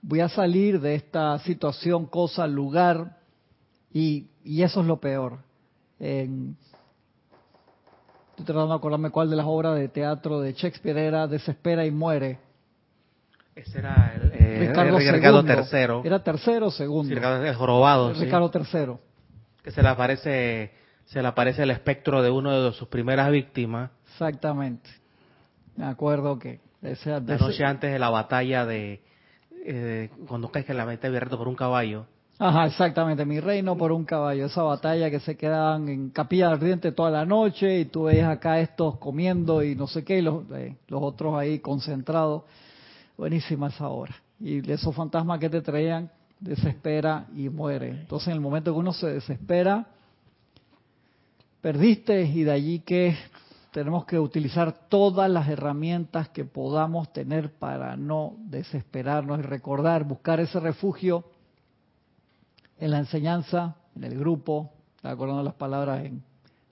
voy 0.00 0.20
a 0.20 0.28
salir 0.28 0.80
de 0.80 0.94
esta 0.94 1.38
situación, 1.40 2.06
cosa, 2.06 2.46
lugar, 2.46 3.16
y, 3.92 4.26
y 4.44 4.62
eso 4.62 4.80
es 4.80 4.86
lo 4.86 4.98
peor. 4.98 5.38
estoy 5.98 6.56
tratando 8.36 8.68
de 8.68 8.74
acordarme 8.74 9.10
cuál 9.10 9.30
de 9.30 9.36
las 9.36 9.46
obras 9.46 9.76
de 9.76 9.88
teatro 9.88 10.40
de 10.40 10.52
Shakespeare 10.52 10.98
era 10.98 11.26
Desespera 11.26 11.84
y 11.84 11.90
muere. 11.90 12.38
Ese 13.54 13.78
era 13.80 14.14
el, 14.14 14.27
eh, 14.48 14.68
Ricardo, 14.68 14.98
Ricardo 14.98 15.44
III. 15.44 16.06
Era 16.06 16.22
tercero 16.22 16.66
o 16.66 16.70
segundo. 16.70 17.14
Ricardo, 17.14 17.44
el 17.44 17.54
jorobado. 17.54 18.12
Ricardo 18.14 18.50
III. 18.54 18.94
Que 19.62 19.70
se 19.70 19.82
le 19.82 19.88
aparece, 19.88 20.72
se 21.06 21.22
le 21.22 21.28
aparece 21.28 21.62
el 21.62 21.70
espectro 21.70 22.22
de 22.22 22.30
uno 22.30 22.62
de 22.62 22.72
sus 22.72 22.88
primeras 22.88 23.30
víctimas. 23.30 23.90
Exactamente. 24.12 24.90
Me 25.76 25.86
acuerdo 25.86 26.38
que 26.38 26.60
ese, 26.82 27.10
la 27.10 27.20
noche 27.20 27.64
antes 27.64 27.92
de 27.92 27.98
la 27.98 28.10
batalla 28.10 28.66
de 28.66 29.00
eh, 29.64 30.10
cuando 30.26 30.50
caes 30.50 30.64
que 30.64 30.74
la 30.74 30.86
meta 30.86 31.08
abierta 31.08 31.36
por 31.36 31.48
un 31.48 31.54
caballo. 31.54 32.06
Ajá, 32.40 32.66
exactamente, 32.66 33.24
mi 33.24 33.40
reino 33.40 33.76
por 33.76 33.90
un 33.90 34.04
caballo, 34.04 34.46
esa 34.46 34.62
batalla 34.62 35.10
que 35.10 35.18
se 35.18 35.36
quedaban 35.36 35.88
en 35.88 36.10
capilla 36.10 36.50
ardiente 36.50 36.92
toda 36.92 37.10
la 37.10 37.24
noche 37.24 37.80
y 37.80 37.84
tú 37.86 38.04
ves 38.04 38.22
acá 38.22 38.60
estos 38.60 38.96
comiendo 38.98 39.62
y 39.64 39.74
no 39.74 39.88
sé 39.88 40.04
qué, 40.04 40.18
y 40.18 40.22
los, 40.22 40.44
eh, 40.52 40.76
los 40.86 41.02
otros 41.02 41.34
ahí 41.34 41.58
concentrados. 41.58 42.44
Buenísima 43.16 43.68
esa 43.68 43.88
hora. 43.88 44.14
Y 44.40 44.70
esos 44.70 44.94
fantasmas 44.94 45.40
que 45.40 45.50
te 45.50 45.60
traían, 45.60 46.10
desespera 46.40 47.26
y 47.34 47.48
muere. 47.48 47.90
Entonces 47.90 48.28
en 48.28 48.34
el 48.34 48.40
momento 48.40 48.72
que 48.72 48.78
uno 48.78 48.92
se 48.92 49.08
desespera, 49.08 49.86
perdiste 51.60 52.22
y 52.22 52.44
de 52.44 52.52
allí 52.52 52.80
que 52.80 53.16
tenemos 53.72 54.06
que 54.06 54.18
utilizar 54.18 54.88
todas 54.88 55.30
las 55.30 55.48
herramientas 55.48 56.28
que 56.30 56.44
podamos 56.44 57.12
tener 57.12 57.52
para 57.52 57.96
no 57.96 58.36
desesperarnos 58.38 59.40
y 59.40 59.42
recordar, 59.42 60.04
buscar 60.04 60.40
ese 60.40 60.58
refugio 60.60 61.24
en 62.78 62.92
la 62.92 62.98
enseñanza, 62.98 63.76
en 63.94 64.04
el 64.04 64.18
grupo, 64.18 64.72
acordando 65.02 65.42
las 65.42 65.54
palabras 65.54 66.04
en 66.04 66.22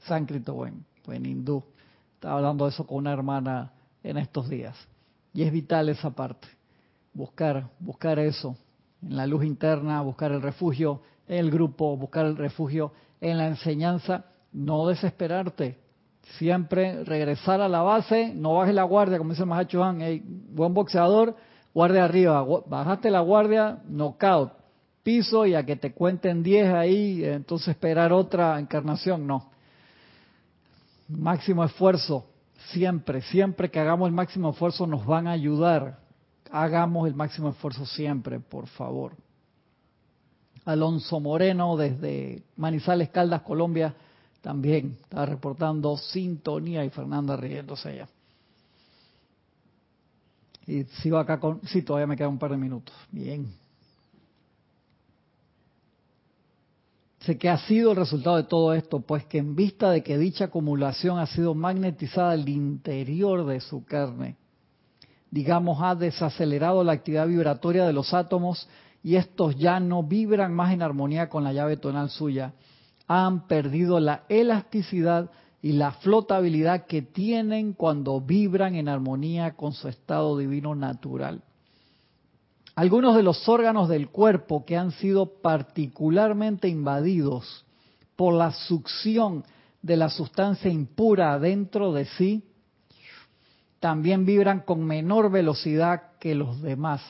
sánscrito 0.01 0.55
o 0.55 0.67
en, 0.67 0.85
o 1.07 1.13
en 1.13 1.27
hindú. 1.27 1.63
Estaba 2.15 2.37
hablando 2.37 2.65
de 2.65 2.71
eso 2.71 2.87
con 2.87 2.99
una 2.99 3.13
hermana 3.13 3.73
en 4.03 4.17
estos 4.19 4.49
días. 4.49 4.77
Y 5.35 5.43
es 5.43 5.53
vital 5.53 5.89
esa 5.89 6.11
parte, 6.11 6.49
buscar, 7.17 7.71
buscar 7.81 8.19
eso, 8.19 8.57
en 9.03 9.17
la 9.17 9.27
luz 9.27 9.45
interna, 9.45 10.03
buscar 10.03 10.33
el 10.33 10.43
refugio 10.43 11.01
en 11.27 11.39
el 11.39 11.51
grupo, 11.51 11.97
buscar 11.97 12.27
el 12.27 12.37
refugio 12.37 12.93
en 13.21 13.39
la 13.39 13.49
enseñanza, 13.49 14.27
no 14.53 14.87
desesperarte, 14.87 15.79
siempre 16.39 17.05
regresar 17.05 17.63
a 17.63 17.69
la 17.69 17.81
base, 17.81 18.33
no 18.35 18.55
bajes 18.55 18.75
la 18.75 18.85
guardia, 18.85 19.17
como 19.17 19.31
dice 19.31 19.43
el 19.43 19.49
Mahacho 19.49 19.83
Han, 19.83 20.23
buen 20.51 20.75
boxeador, 20.75 21.35
guardia 21.73 22.05
arriba, 22.05 22.45
bajaste 22.67 23.11
la 23.11 23.21
guardia, 23.21 23.79
knockout, 23.89 24.53
piso 25.03 25.47
y 25.47 25.55
a 25.55 25.65
que 25.65 25.77
te 25.77 25.93
cuenten 25.95 26.43
10 26.43 26.75
ahí, 26.75 27.25
entonces 27.25 27.69
esperar 27.69 28.13
otra 28.13 28.59
encarnación, 28.61 29.27
no. 29.27 29.51
Máximo 31.09 31.65
esfuerzo, 31.65 32.27
siempre, 32.73 33.23
siempre 33.23 33.71
que 33.71 33.81
hagamos 33.81 34.09
el 34.09 34.15
máximo 34.15 34.51
esfuerzo 34.51 34.87
nos 34.87 35.07
van 35.07 35.29
a 35.29 35.31
ayudar. 35.31 36.06
Hagamos 36.51 37.09
el 37.09 37.15
máximo 37.15 37.51
esfuerzo 37.51 37.85
siempre, 37.87 38.41
por 38.41 38.67
favor. 38.67 39.13
Alonso 40.65 41.21
Moreno 41.21 41.77
desde 41.77 42.43
Manizales 42.57 43.11
Caldas, 43.11 43.43
Colombia, 43.43 43.95
también 44.41 44.99
está 45.03 45.25
reportando 45.27 45.97
sintonía 45.97 46.85
y 46.85 46.91
Fernanda 46.91 47.37
riéndose 47.37 47.89
allá. 47.89 48.09
Y 50.67 50.83
sigo 51.03 51.19
acá 51.19 51.39
con, 51.39 51.61
sí, 51.69 51.83
todavía 51.83 52.09
me 52.09 52.17
queda 52.17 52.29
un 52.29 52.39
par 52.39 52.51
de 52.51 52.57
minutos. 52.57 52.95
Bien. 53.11 53.47
Sé 57.21 57.39
que 57.39 57.49
ha 57.49 57.59
sido 57.59 57.93
el 57.93 57.97
resultado 57.97 58.37
de 58.37 58.45
todo 58.45 58.75
esto, 58.75 59.01
pues 59.01 59.25
que 59.27 59.39
en 59.39 59.57
vista 59.57 59.91
de 59.91 60.03
que 60.03 60.19
dicha 60.19 60.45
acumulación 60.47 61.19
ha 61.19 61.27
sido 61.27 61.55
magnetizada 61.55 62.33
al 62.33 62.49
interior 62.49 63.47
de 63.47 63.61
su 63.61 63.85
carne, 63.85 64.37
digamos, 65.37 65.83
ha 65.83 65.95
desacelerado 65.95 66.83
la 66.83 66.93
actividad 66.93 67.27
vibratoria 67.27 67.85
de 67.85 67.93
los 67.93 68.15
átomos 68.15 68.67
y 69.03 69.17
estos 69.17 69.55
ya 69.55 69.79
no 69.81 70.03
vibran 70.03 70.55
más 70.55 70.73
en 70.73 70.81
armonía 70.81 71.29
con 71.29 71.45
la 71.45 71.53
llave 71.53 71.77
tonal 71.77 72.09
suya, 72.09 72.55
han 73.07 73.47
perdido 73.47 74.01
la 74.01 74.23
elasticidad 74.31 75.31
y 75.61 75.73
la 75.73 75.93
flotabilidad 75.93 76.87
que 76.87 77.03
tienen 77.03 77.75
cuando 77.75 78.19
vibran 78.19 78.77
en 78.77 78.89
armonía 78.89 79.57
con 79.57 79.75
su 79.75 79.89
estado 79.89 80.39
divino 80.39 80.75
natural. 80.75 81.43
Algunos 82.75 83.15
de 83.15 83.23
los 83.23 83.47
órganos 83.47 83.91
del 83.91 84.09
cuerpo 84.09 84.65
que 84.65 84.79
han 84.79 84.93
sido 84.93 85.27
particularmente 85.43 86.67
invadidos 86.67 87.67
por 88.17 88.33
la 88.33 88.53
succión 88.53 89.45
de 89.83 89.99
la 89.99 90.09
sustancia 90.09 90.71
impura 90.71 91.39
dentro 91.39 91.93
de 91.93 92.07
sí, 92.07 92.43
también 93.81 94.25
vibran 94.25 94.61
con 94.61 94.85
menor 94.85 95.31
velocidad 95.31 96.19
que 96.19 96.35
los 96.35 96.61
demás. 96.63 97.03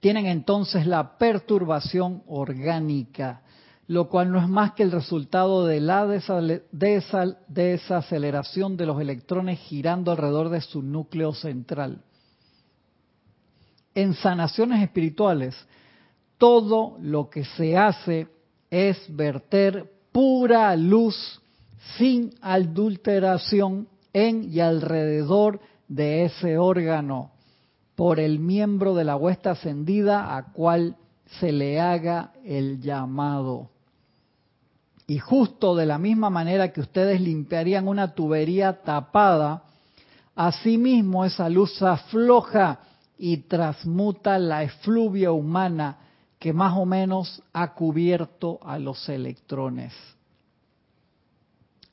Tienen 0.00 0.26
entonces 0.26 0.86
la 0.86 1.16
perturbación 1.16 2.22
orgánica, 2.26 3.42
lo 3.86 4.08
cual 4.08 4.32
no 4.32 4.40
es 4.40 4.48
más 4.48 4.72
que 4.72 4.82
el 4.82 4.90
resultado 4.90 5.66
de 5.66 5.80
la 5.80 6.06
desaceleración 7.48 8.76
de 8.76 8.86
los 8.86 9.00
electrones 9.00 9.58
girando 9.60 10.10
alrededor 10.10 10.48
de 10.48 10.60
su 10.60 10.82
núcleo 10.82 11.32
central 11.34 12.02
en 13.94 14.14
sanaciones 14.14 14.82
espirituales, 14.82 15.54
todo 16.38 16.96
lo 17.00 17.28
que 17.28 17.44
se 17.44 17.76
hace 17.76 18.28
es 18.70 18.98
verter 19.14 19.90
pura 20.10 20.74
luz 20.76 21.40
sin 21.98 22.32
adulteración 22.40 23.88
en 24.12 24.52
y 24.52 24.60
alrededor 24.60 25.60
de 25.88 26.24
ese 26.24 26.58
órgano 26.58 27.30
por 27.94 28.18
el 28.20 28.38
miembro 28.38 28.94
de 28.94 29.04
la 29.04 29.16
huesta 29.16 29.52
ascendida 29.52 30.36
a 30.36 30.52
cual 30.52 30.96
se 31.40 31.52
le 31.52 31.80
haga 31.80 32.32
el 32.44 32.80
llamado. 32.80 33.70
Y 35.06 35.18
justo 35.18 35.74
de 35.74 35.86
la 35.86 35.98
misma 35.98 36.30
manera 36.30 36.72
que 36.72 36.80
ustedes 36.80 37.20
limpiarían 37.20 37.88
una 37.88 38.14
tubería 38.14 38.82
tapada, 38.82 39.64
asimismo 40.34 41.24
esa 41.24 41.48
luz 41.48 41.82
afloja 41.82 42.80
y 43.18 43.38
transmuta 43.38 44.38
la 44.38 44.62
efluvia 44.62 45.32
humana 45.32 45.98
que 46.38 46.52
más 46.52 46.76
o 46.76 46.86
menos 46.86 47.42
ha 47.52 47.74
cubierto 47.74 48.58
a 48.64 48.78
los 48.78 49.08
electrones. 49.08 49.92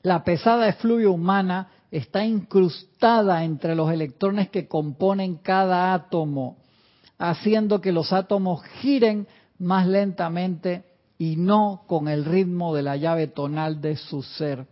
La 0.02 0.24
pesada 0.24 0.66
efluvia 0.68 1.10
humana 1.10 1.68
está 1.90 2.24
incrustada 2.24 3.44
entre 3.44 3.74
los 3.74 3.90
electrones 3.92 4.48
que 4.48 4.68
componen 4.68 5.36
cada 5.36 5.92
átomo, 5.92 6.58
haciendo 7.18 7.80
que 7.80 7.92
los 7.92 8.12
átomos 8.12 8.62
giren 8.80 9.26
más 9.58 9.86
lentamente 9.86 10.84
y 11.18 11.36
no 11.36 11.82
con 11.86 12.08
el 12.08 12.24
ritmo 12.24 12.74
de 12.74 12.82
la 12.82 12.96
llave 12.96 13.26
tonal 13.26 13.80
de 13.80 13.96
su 13.96 14.22
ser. 14.22 14.66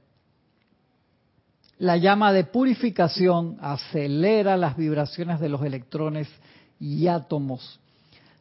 La 1.78 1.96
llama 1.96 2.32
de 2.32 2.44
purificación 2.44 3.58
acelera 3.60 4.56
las 4.56 4.76
vibraciones 4.76 5.40
de 5.40 5.48
los 5.48 5.62
electrones 5.62 6.28
y 6.80 7.06
átomos, 7.06 7.80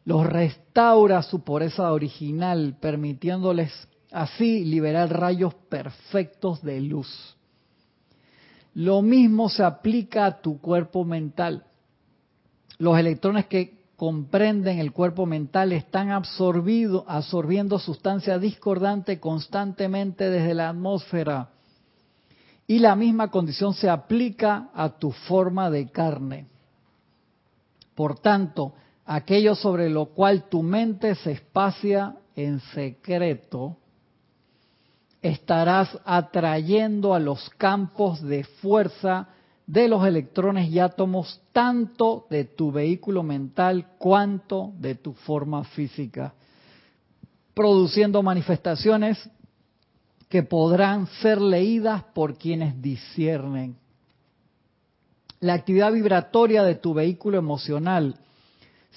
los 0.05 0.25
restaura 0.25 1.21
su 1.21 1.43
pureza 1.43 1.91
original, 1.91 2.77
permitiéndoles 2.79 3.71
así 4.11 4.63
liberar 4.63 5.11
rayos 5.11 5.53
perfectos 5.53 6.61
de 6.63 6.79
luz. 6.79 7.36
Lo 8.77 9.01
mismo 9.01 9.49
se 9.49 9.63
aplica 9.63 10.27
a 10.27 10.39
tu 10.39 10.61
cuerpo 10.61 11.03
mental. 11.03 11.65
Los 12.77 12.99
electrones 12.99 13.47
que 13.47 13.75
comprenden 13.95 14.77
el 14.77 14.91
cuerpo 14.91 15.25
mental 15.25 15.71
están 15.71 16.11
absorbido, 16.11 17.03
absorbiendo 17.07 17.79
sustancia 17.79 18.37
discordante 18.37 19.19
constantemente 19.19 20.29
desde 20.29 20.53
la 20.53 20.69
atmósfera 20.69 21.49
y 22.67 22.77
la 22.77 22.95
misma 22.95 23.31
condición 23.31 23.73
se 23.73 23.89
aplica 23.89 24.69
a 24.75 24.89
tu 24.89 25.09
forma 25.09 25.71
de 25.71 25.89
carne. 25.89 26.45
Por 27.95 28.19
tanto, 28.19 28.75
aquello 29.07 29.55
sobre 29.55 29.89
lo 29.89 30.09
cual 30.13 30.49
tu 30.49 30.61
mente 30.61 31.15
se 31.15 31.31
espacia 31.31 32.15
en 32.35 32.59
secreto, 32.59 33.77
estarás 35.21 35.97
atrayendo 36.05 37.13
a 37.13 37.19
los 37.19 37.49
campos 37.51 38.21
de 38.21 38.43
fuerza 38.43 39.29
de 39.65 39.87
los 39.87 40.05
electrones 40.05 40.69
y 40.69 40.79
átomos 40.79 41.41
tanto 41.51 42.25
de 42.29 42.45
tu 42.45 42.71
vehículo 42.71 43.23
mental 43.23 43.87
cuanto 43.97 44.73
de 44.79 44.95
tu 44.95 45.13
forma 45.13 45.63
física, 45.65 46.33
produciendo 47.53 48.23
manifestaciones 48.23 49.29
que 50.29 50.43
podrán 50.43 51.07
ser 51.21 51.41
leídas 51.41 52.03
por 52.13 52.37
quienes 52.37 52.81
disciernen. 52.81 53.77
La 55.39 55.53
actividad 55.53 55.91
vibratoria 55.91 56.63
de 56.63 56.75
tu 56.75 56.93
vehículo 56.93 57.37
emocional 57.37 58.15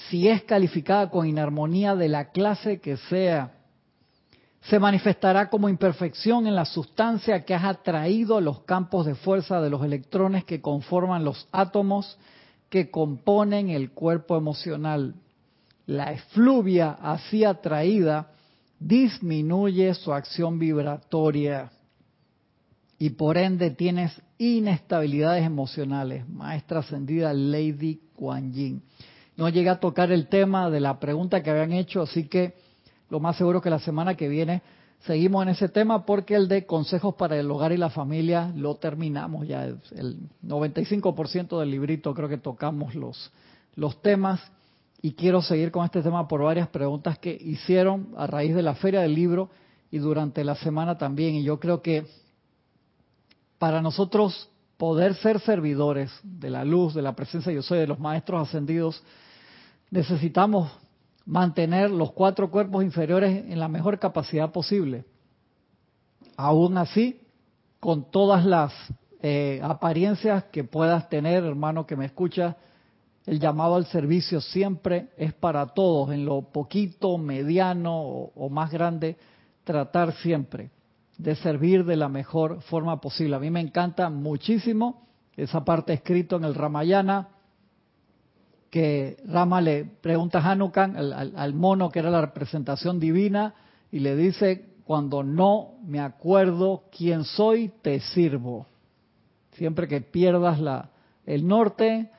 si 0.09 0.29
es 0.29 0.43
calificada 0.45 1.11
con 1.11 1.27
inarmonía 1.27 1.95
de 1.95 2.09
la 2.09 2.31
clase 2.31 2.81
que 2.81 2.97
sea. 2.97 3.53
Se 4.63 4.79
manifestará 4.79 5.49
como 5.49 5.69
imperfección 5.69 6.47
en 6.47 6.55
la 6.55 6.67
sustancia 6.67 7.45
que 7.45 7.55
has 7.55 7.65
atraído 7.65 8.41
los 8.41 8.61
campos 8.63 9.07
de 9.07 9.15
fuerza 9.15 9.61
de 9.61 9.71
los 9.71 9.83
electrones 9.83 10.45
que 10.45 10.61
conforman 10.61 11.25
los 11.25 11.49
átomos 11.51 12.19
que 12.69 12.91
componen 12.91 13.71
el 13.71 13.91
cuerpo 13.93 14.37
emocional. 14.37 15.15
La 15.87 16.13
efluvia 16.13 16.91
así 17.01 17.45
atraída 17.45 18.33
disminuye 18.79 19.93
su 19.95 20.13
acción 20.13 20.59
vibratoria 20.59 21.71
y 22.99 23.11
por 23.11 23.39
ende 23.39 23.71
tienes 23.71 24.21
inestabilidades 24.39 25.45
emocionales. 25.45 26.29
Maestra 26.29 26.81
ascendida 26.81 27.33
Lady 27.33 28.01
Kuan 28.15 28.53
Yin. 28.53 28.83
No 29.37 29.49
llegué 29.49 29.71
a 29.71 29.81
tocar 29.81 30.13
el 30.13 30.29
tema 30.29 30.69
de 30.69 30.81
la 30.81 31.01
pregunta 31.01 31.43
que 31.43 31.51
habían 31.51 31.73
hecho, 31.73 32.03
así 32.03 32.29
que 32.29 32.55
lo 33.11 33.21
más 33.21 33.37
seguro 33.37 33.61
que 33.61 33.71
la 33.71 33.79
semana 33.81 34.15
que 34.15 34.29
viene 34.29 34.63
seguimos 35.01 35.43
en 35.43 35.51
ese 35.51 35.69
tema 35.69 36.05
porque 36.05 36.35
el 36.35 36.49
de 36.49 36.67
consejos 36.67 37.15
para 37.15 37.39
el 37.39 37.51
hogar 37.51 37.73
y 37.73 37.77
la 37.77 37.91
familia 37.91 38.53
lo 38.55 38.77
terminamos 38.77 39.47
ya. 39.47 39.65
El 39.65 40.19
95% 40.45 41.59
del 41.59 41.71
librito 41.71 42.15
creo 42.15 42.29
que 42.29 42.39
tocamos 42.39 42.95
los, 42.95 43.31
los 43.75 44.01
temas 44.03 44.41
y 45.03 45.13
quiero 45.13 45.41
seguir 45.41 45.71
con 45.71 45.85
este 45.85 46.03
tema 46.03 46.29
por 46.29 46.43
varias 46.43 46.69
preguntas 46.69 47.19
que 47.19 47.33
hicieron 47.33 48.09
a 48.17 48.27
raíz 48.27 48.55
de 48.55 48.63
la 48.63 48.75
feria 48.75 49.01
del 49.01 49.15
libro 49.15 49.51
y 49.91 49.99
durante 49.99 50.45
la 50.45 50.55
semana 50.55 50.99
también. 50.99 51.35
Y 51.35 51.43
yo 51.43 51.59
creo 51.59 51.81
que 51.81 52.07
para 53.59 53.81
nosotros 53.81 54.49
poder 54.77 55.15
ser 55.15 55.41
servidores 55.41 56.11
de 56.23 56.51
la 56.51 56.65
luz, 56.65 56.95
de 56.95 57.03
la 57.03 57.15
presencia 57.17 57.53
yo 57.53 57.63
soy, 57.63 57.79
de 57.81 57.87
los 57.87 57.99
maestros 57.99 58.49
ascendidos, 58.49 59.03
necesitamos 59.91 60.71
mantener 61.27 61.91
los 61.91 62.13
cuatro 62.13 62.51
cuerpos 62.51 62.85
inferiores 62.85 63.45
en 63.47 63.59
la 63.59 63.69
mejor 63.69 63.99
capacidad 63.99 64.51
posible. 64.51 65.05
Aún 66.37 66.79
así, 66.79 67.21
con 67.79 68.11
todas 68.11 68.45
las 68.45 68.73
eh, 69.23 69.61
apariencias 69.63 70.45
que 70.45 70.65
puedas 70.65 71.09
tener, 71.09 71.45
hermano 71.45 71.87
que 71.87 71.97
me 71.97 72.07
escucha, 72.07 72.57
el 73.27 73.39
llamado 73.39 73.77
al 73.77 73.87
servicio 73.87 74.41
siempre 74.41 75.11
es 75.17 75.33
para 75.35 75.67
todos, 75.67 76.11
en 76.13 76.25
lo 76.25 76.43
poquito, 76.43 77.19
mediano 77.19 78.01
o, 78.01 78.33
o 78.35 78.49
más 78.49 78.71
grande, 78.71 79.17
tratar 79.65 80.13
siempre 80.15 80.71
de 81.19 81.37
servir 81.37 81.85
de 81.85 81.97
la 81.97 82.09
mejor 82.09 82.63
forma 82.63 83.01
posible. 83.01 83.37
A 83.37 83.41
mí 83.41 83.51
me 83.51 83.61
encanta 83.61 84.09
muchísimo 84.09 85.07
esa 85.37 85.65
parte 85.65 85.93
escrito 85.93 86.37
en 86.37 86.45
el 86.45 86.55
Ramayana, 86.55 87.29
que 88.71 89.17
Rama 89.27 89.61
le 89.61 89.85
pregunta 90.01 90.39
a 90.39 90.53
Hanukkah, 90.53 90.85
al, 90.85 91.55
mono 91.55 91.91
que 91.91 91.99
era 91.99 92.11
la 92.11 92.21
representación 92.21 93.01
divina, 93.01 93.55
y 93.91 93.99
le 93.99 94.15
dice, 94.15 94.65
cuando 94.85 95.23
no 95.23 95.75
me 95.85 96.01
acuerdo 96.01 96.85
quién 96.97 97.25
soy, 97.25 97.73
te 97.83 98.01
sirvo. 98.01 98.67
Siempre 99.53 99.89
que 99.89 100.01
pierdas 100.01 100.61
la, 100.61 100.91
el 101.27 101.47
norte, 101.47 102.11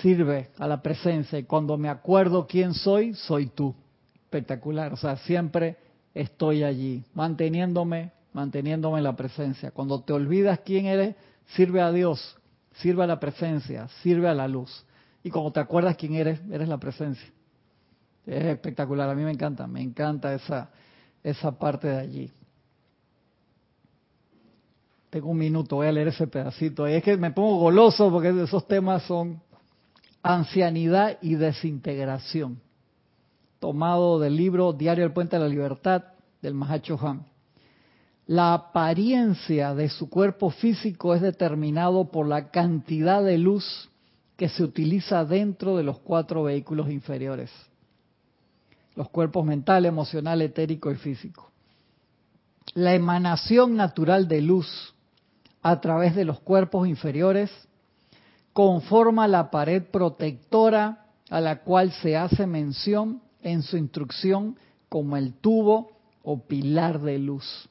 sirve 0.00 0.50
a 0.58 0.66
la 0.66 0.82
presencia. 0.82 1.38
Y 1.38 1.44
cuando 1.44 1.78
me 1.78 1.88
acuerdo 1.88 2.46
quién 2.46 2.74
soy, 2.74 3.14
soy 3.14 3.46
tú. 3.46 3.74
Espectacular. 4.14 4.92
O 4.92 4.96
sea, 4.96 5.16
siempre 5.18 5.76
estoy 6.14 6.64
allí, 6.64 7.04
manteniéndome, 7.14 8.12
manteniéndome 8.32 8.98
en 8.98 9.04
la 9.04 9.16
presencia. 9.16 9.70
Cuando 9.70 10.02
te 10.02 10.12
olvidas 10.12 10.60
quién 10.64 10.86
eres, 10.86 11.14
sirve 11.54 11.80
a 11.80 11.92
Dios, 11.92 12.36
sirve 12.76 13.04
a 13.04 13.06
la 13.06 13.20
presencia, 13.20 13.88
sirve 14.02 14.28
a 14.28 14.34
la 14.34 14.48
luz. 14.48 14.84
Y 15.22 15.30
cuando 15.30 15.52
te 15.52 15.60
acuerdas 15.60 15.96
quién 15.96 16.14
eres, 16.14 16.40
eres 16.50 16.68
la 16.68 16.78
presencia. 16.78 17.28
Es 18.26 18.44
espectacular, 18.44 19.08
a 19.08 19.14
mí 19.14 19.22
me 19.22 19.30
encanta, 19.30 19.66
me 19.66 19.80
encanta 19.80 20.34
esa, 20.34 20.70
esa 21.22 21.58
parte 21.58 21.88
de 21.88 21.98
allí. 21.98 22.30
Tengo 25.10 25.28
un 25.30 25.38
minuto, 25.38 25.76
voy 25.76 25.88
a 25.88 25.92
leer 25.92 26.08
ese 26.08 26.26
pedacito. 26.26 26.88
Y 26.88 26.94
es 26.94 27.02
que 27.02 27.16
me 27.16 27.32
pongo 27.32 27.58
goloso 27.58 28.10
porque 28.10 28.30
esos 28.42 28.66
temas 28.66 29.02
son 29.02 29.42
ancianidad 30.22 31.18
y 31.20 31.34
desintegración. 31.34 32.60
Tomado 33.58 34.18
del 34.18 34.36
libro 34.36 34.72
Diario 34.72 35.04
del 35.04 35.12
Puente 35.12 35.36
de 35.36 35.42
la 35.42 35.48
Libertad 35.48 36.04
del 36.40 36.54
Mahacho 36.54 36.98
Han. 37.06 37.26
La 38.26 38.54
apariencia 38.54 39.74
de 39.74 39.88
su 39.88 40.08
cuerpo 40.08 40.50
físico 40.50 41.14
es 41.14 41.20
determinado 41.20 42.10
por 42.10 42.26
la 42.26 42.50
cantidad 42.50 43.22
de 43.22 43.36
luz 43.36 43.90
que 44.42 44.48
se 44.48 44.64
utiliza 44.64 45.24
dentro 45.24 45.76
de 45.76 45.84
los 45.84 46.00
cuatro 46.00 46.42
vehículos 46.42 46.90
inferiores. 46.90 47.48
Los 48.96 49.08
cuerpos 49.08 49.46
mental, 49.46 49.86
emocional, 49.86 50.42
etérico 50.42 50.90
y 50.90 50.96
físico. 50.96 51.52
La 52.74 52.92
emanación 52.92 53.76
natural 53.76 54.26
de 54.26 54.40
luz 54.40 54.96
a 55.62 55.80
través 55.80 56.16
de 56.16 56.24
los 56.24 56.40
cuerpos 56.40 56.88
inferiores 56.88 57.52
conforma 58.52 59.28
la 59.28 59.48
pared 59.48 59.84
protectora 59.84 61.06
a 61.30 61.40
la 61.40 61.60
cual 61.60 61.92
se 61.92 62.16
hace 62.16 62.44
mención 62.44 63.22
en 63.42 63.62
su 63.62 63.76
instrucción 63.76 64.58
como 64.88 65.16
el 65.16 65.34
tubo 65.34 65.92
o 66.24 66.40
pilar 66.40 67.00
de 67.00 67.16
luz. 67.20 67.68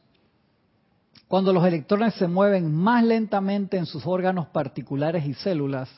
Cuando 1.27 1.51
los 1.51 1.65
electrones 1.65 2.13
se 2.13 2.29
mueven 2.29 2.73
más 2.73 3.03
lentamente 3.03 3.75
en 3.75 3.85
sus 3.85 4.07
órganos 4.07 4.47
particulares 4.47 5.25
y 5.25 5.33
células, 5.33 5.89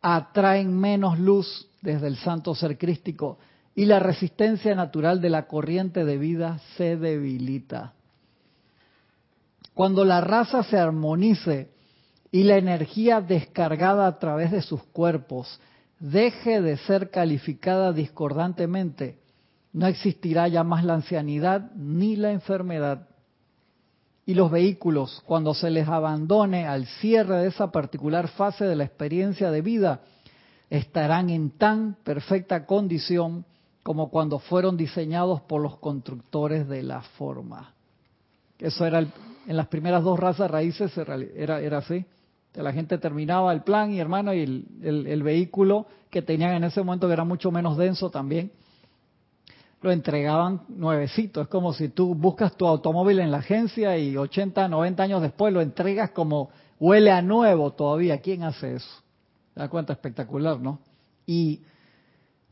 atraen 0.00 0.78
menos 0.78 1.18
luz 1.18 1.68
desde 1.82 2.06
el 2.06 2.16
santo 2.16 2.54
ser 2.54 2.78
crístico 2.78 3.38
y 3.74 3.84
la 3.86 3.98
resistencia 3.98 4.74
natural 4.74 5.20
de 5.20 5.30
la 5.30 5.46
corriente 5.46 6.04
de 6.04 6.18
vida 6.18 6.58
se 6.76 6.96
debilita. 6.96 7.94
Cuando 9.74 10.04
la 10.04 10.20
raza 10.20 10.62
se 10.62 10.78
armonice 10.78 11.70
y 12.32 12.42
la 12.44 12.56
energía 12.56 13.20
descargada 13.20 14.06
a 14.06 14.18
través 14.18 14.50
de 14.50 14.62
sus 14.62 14.82
cuerpos 14.82 15.60
deje 15.98 16.60
de 16.60 16.76
ser 16.78 17.10
calificada 17.10 17.92
discordantemente, 17.92 19.18
no 19.72 19.86
existirá 19.86 20.48
ya 20.48 20.64
más 20.64 20.84
la 20.84 20.94
ancianidad 20.94 21.70
ni 21.76 22.16
la 22.16 22.32
enfermedad 22.32 23.09
y 24.30 24.34
los 24.34 24.48
vehículos, 24.48 25.24
cuando 25.26 25.54
se 25.54 25.70
les 25.70 25.88
abandone 25.88 26.64
al 26.64 26.86
cierre 26.86 27.38
de 27.38 27.48
esa 27.48 27.72
particular 27.72 28.28
fase 28.28 28.64
de 28.64 28.76
la 28.76 28.84
experiencia 28.84 29.50
de 29.50 29.60
vida, 29.60 30.02
estarán 30.70 31.30
en 31.30 31.50
tan 31.50 31.96
perfecta 32.04 32.64
condición 32.64 33.44
como 33.82 34.08
cuando 34.08 34.38
fueron 34.38 34.76
diseñados 34.76 35.40
por 35.40 35.60
los 35.60 35.78
constructores 35.78 36.68
de 36.68 36.84
la 36.84 37.00
forma. 37.00 37.74
Eso 38.60 38.86
era 38.86 39.00
en 39.00 39.56
las 39.56 39.66
primeras 39.66 40.04
dos 40.04 40.16
razas 40.16 40.48
raíces 40.48 40.96
era, 40.96 41.58
era 41.58 41.78
así. 41.78 42.06
La 42.54 42.72
gente 42.72 42.98
terminaba 42.98 43.52
el 43.52 43.62
plan 43.62 43.90
y 43.90 43.98
hermano 43.98 44.32
y 44.32 44.42
el, 44.42 45.06
el 45.08 45.22
vehículo 45.24 45.86
que 46.08 46.22
tenían 46.22 46.52
en 46.52 46.62
ese 46.62 46.84
momento 46.84 47.08
que 47.08 47.14
era 47.14 47.24
mucho 47.24 47.50
menos 47.50 47.76
denso 47.76 48.10
también 48.10 48.52
lo 49.82 49.90
entregaban 49.90 50.62
nuevecito. 50.68 51.40
Es 51.40 51.48
como 51.48 51.72
si 51.72 51.88
tú 51.88 52.14
buscas 52.14 52.56
tu 52.56 52.66
automóvil 52.66 53.20
en 53.20 53.30
la 53.30 53.38
agencia 53.38 53.96
y 53.96 54.16
80, 54.16 54.68
90 54.68 55.02
años 55.02 55.22
después 55.22 55.52
lo 55.52 55.60
entregas 55.60 56.10
como 56.10 56.50
huele 56.78 57.10
a 57.10 57.22
nuevo 57.22 57.72
todavía. 57.72 58.20
¿Quién 58.20 58.42
hace 58.42 58.76
eso? 58.76 59.02
Te 59.54 59.60
das 59.60 59.70
cuenta, 59.70 59.92
espectacular, 59.92 60.60
¿no? 60.60 60.80
Y 61.26 61.62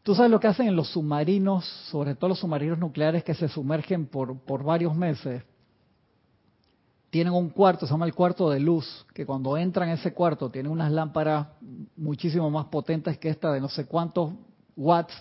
tú 0.02 0.14
sabes 0.14 0.30
lo 0.30 0.40
que 0.40 0.46
hacen 0.46 0.68
en 0.68 0.76
los 0.76 0.88
submarinos, 0.88 1.66
sobre 1.90 2.14
todo 2.14 2.28
los 2.28 2.38
submarinos 2.38 2.78
nucleares 2.78 3.24
que 3.24 3.34
se 3.34 3.48
sumergen 3.48 4.06
por, 4.06 4.38
por 4.40 4.64
varios 4.64 4.96
meses. 4.96 5.42
Tienen 7.10 7.32
un 7.32 7.50
cuarto, 7.50 7.86
se 7.86 7.92
llama 7.92 8.06
el 8.06 8.14
cuarto 8.14 8.50
de 8.50 8.60
luz, 8.60 9.06
que 9.14 9.24
cuando 9.24 9.56
entran 9.56 9.88
a 9.88 9.94
ese 9.94 10.12
cuarto 10.12 10.50
tienen 10.50 10.70
unas 10.70 10.92
lámparas 10.92 11.48
muchísimo 11.96 12.50
más 12.50 12.66
potentes 12.66 13.18
que 13.18 13.30
esta 13.30 13.50
de 13.52 13.60
no 13.60 13.68
sé 13.68 13.86
cuántos 13.86 14.32
watts 14.76 15.14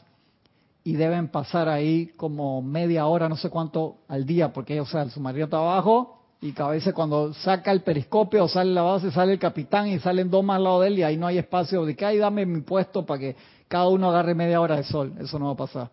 y 0.88 0.93
deben 0.93 1.27
pasar 1.27 1.67
ahí 1.67 2.13
como 2.15 2.61
media 2.61 3.07
hora, 3.07 3.27
no 3.27 3.35
sé 3.35 3.49
cuánto 3.49 3.97
al 4.07 4.25
día, 4.25 4.53
porque 4.53 4.79
o 4.79 4.85
sea, 4.85 5.01
el 5.01 5.11
submarino 5.11 5.43
está 5.43 5.57
abajo 5.57 6.23
y 6.39 6.53
cada 6.53 6.69
vez 6.69 6.89
cuando 6.93 7.33
saca 7.33 7.73
el 7.73 7.81
periscopio 7.81 8.45
o 8.45 8.47
sale 8.47 8.71
la 8.71 8.83
base, 8.83 9.11
sale 9.11 9.33
el 9.33 9.39
capitán 9.39 9.89
y 9.89 9.99
salen 9.99 10.29
dos 10.29 10.45
más 10.45 10.55
al 10.55 10.63
lado 10.63 10.79
de 10.79 10.88
él 10.88 10.99
y 10.99 11.03
ahí 11.03 11.17
no 11.17 11.27
hay 11.27 11.39
espacio 11.39 11.83
de 11.83 11.93
que, 11.93 12.05
ay, 12.05 12.19
dame 12.19 12.45
mi 12.45 12.61
puesto 12.61 13.05
para 13.05 13.19
que 13.19 13.35
cada 13.67 13.89
uno 13.89 14.09
agarre 14.09 14.33
media 14.33 14.61
hora 14.61 14.77
de 14.77 14.83
sol. 14.83 15.11
Eso 15.19 15.38
no 15.38 15.47
va 15.47 15.51
a 15.51 15.57
pasar. 15.57 15.89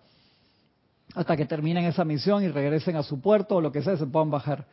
Hasta 1.17 1.37
que 1.37 1.45
terminen 1.45 1.87
esa 1.87 2.05
misión 2.05 2.45
y 2.45 2.49
regresen 2.49 2.95
a 2.95 3.03
su 3.03 3.21
puerto 3.21 3.57
o 3.57 3.61
lo 3.61 3.73
que 3.73 3.83
sea, 3.83 3.97
se 3.97 4.07
puedan 4.07 4.31
bajar. 4.31 4.65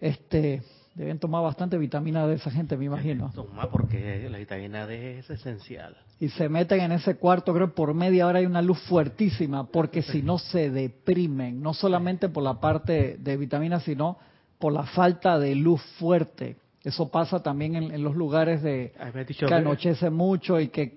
Este, 0.00 0.62
Deben 0.94 1.18
tomar 1.18 1.42
bastante 1.42 1.78
vitamina 1.78 2.26
D 2.26 2.34
esa 2.34 2.50
gente, 2.50 2.76
me 2.76 2.84
imagino. 2.84 3.30
Toma 3.34 3.70
porque 3.70 4.28
la 4.30 4.38
vitamina 4.38 4.86
D 4.86 5.20
es 5.20 5.30
esencial. 5.30 5.96
Y 6.20 6.28
se 6.28 6.48
meten 6.48 6.80
en 6.80 6.92
ese 6.92 7.16
cuarto, 7.16 7.54
creo 7.54 7.74
por 7.74 7.94
media 7.94 8.26
hora 8.26 8.40
hay 8.40 8.46
una 8.46 8.60
luz 8.60 8.78
fuertísima, 8.82 9.66
porque 9.66 10.02
si 10.02 10.22
no 10.22 10.38
se 10.38 10.70
deprimen, 10.70 11.62
no 11.62 11.72
solamente 11.72 12.28
por 12.28 12.42
la 12.42 12.60
parte 12.60 13.16
de 13.18 13.36
vitamina, 13.38 13.80
sino 13.80 14.18
por 14.58 14.72
la 14.72 14.84
falta 14.84 15.38
de 15.38 15.54
luz 15.54 15.82
fuerte. 15.98 16.56
Eso 16.84 17.10
pasa 17.10 17.42
también 17.42 17.76
en, 17.76 18.02
los 18.02 18.16
lugares 18.16 18.60
de 18.62 18.92
que 19.38 19.54
anochece 19.54 20.10
mucho 20.10 20.60
y 20.60 20.68
que, 20.68 20.92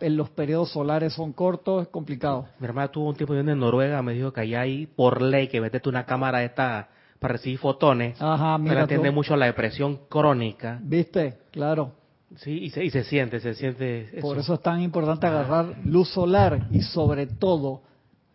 los 0.00 0.30
periodos 0.30 0.72
solares 0.72 1.12
son 1.12 1.32
cortos, 1.32 1.82
es 1.82 1.88
complicado. 1.88 2.48
Mi 2.58 2.66
hermana 2.66 2.88
tuvo 2.88 3.08
un 3.08 3.14
tiempo 3.14 3.32
viviendo 3.32 3.52
en 3.52 3.60
Noruega, 3.60 4.02
me 4.02 4.14
dijo 4.14 4.32
que 4.32 4.40
allá 4.40 4.62
hay 4.62 4.86
por 4.86 5.22
ley 5.22 5.48
que 5.48 5.60
metete 5.60 5.88
una 5.88 6.06
cámara 6.06 6.42
esta 6.42 6.88
para 7.22 7.32
recibir 7.32 7.58
fotones. 7.58 8.20
Ajá, 8.20 8.58
mira. 8.58 8.74
Pero 8.74 8.84
atiende 8.84 9.10
mucho 9.10 9.36
la 9.36 9.46
depresión 9.46 10.00
crónica. 10.08 10.78
¿Viste? 10.82 11.38
Claro. 11.52 11.92
Sí, 12.36 12.50
y 12.64 12.70
se, 12.70 12.84
y 12.84 12.90
se 12.90 13.04
siente, 13.04 13.40
se 13.40 13.54
siente. 13.54 14.18
Por 14.20 14.38
eso 14.38 14.54
es 14.54 14.60
tan 14.60 14.80
importante 14.80 15.26
agarrar 15.26 15.76
luz 15.84 16.08
solar 16.10 16.66
y 16.70 16.80
sobre 16.80 17.26
todo 17.26 17.82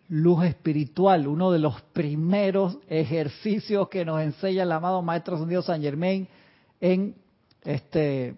luz 0.09 0.45
espiritual, 0.45 1.27
uno 1.27 1.51
de 1.51 1.59
los 1.59 1.81
primeros 1.93 2.77
ejercicios 2.87 3.89
que 3.89 4.05
nos 4.05 4.21
enseña 4.21 4.63
el 4.63 4.71
amado 4.71 5.01
Maestro 5.01 5.37
San 5.61 5.81
Germain 5.81 6.27
en 6.79 7.15
este 7.65 8.35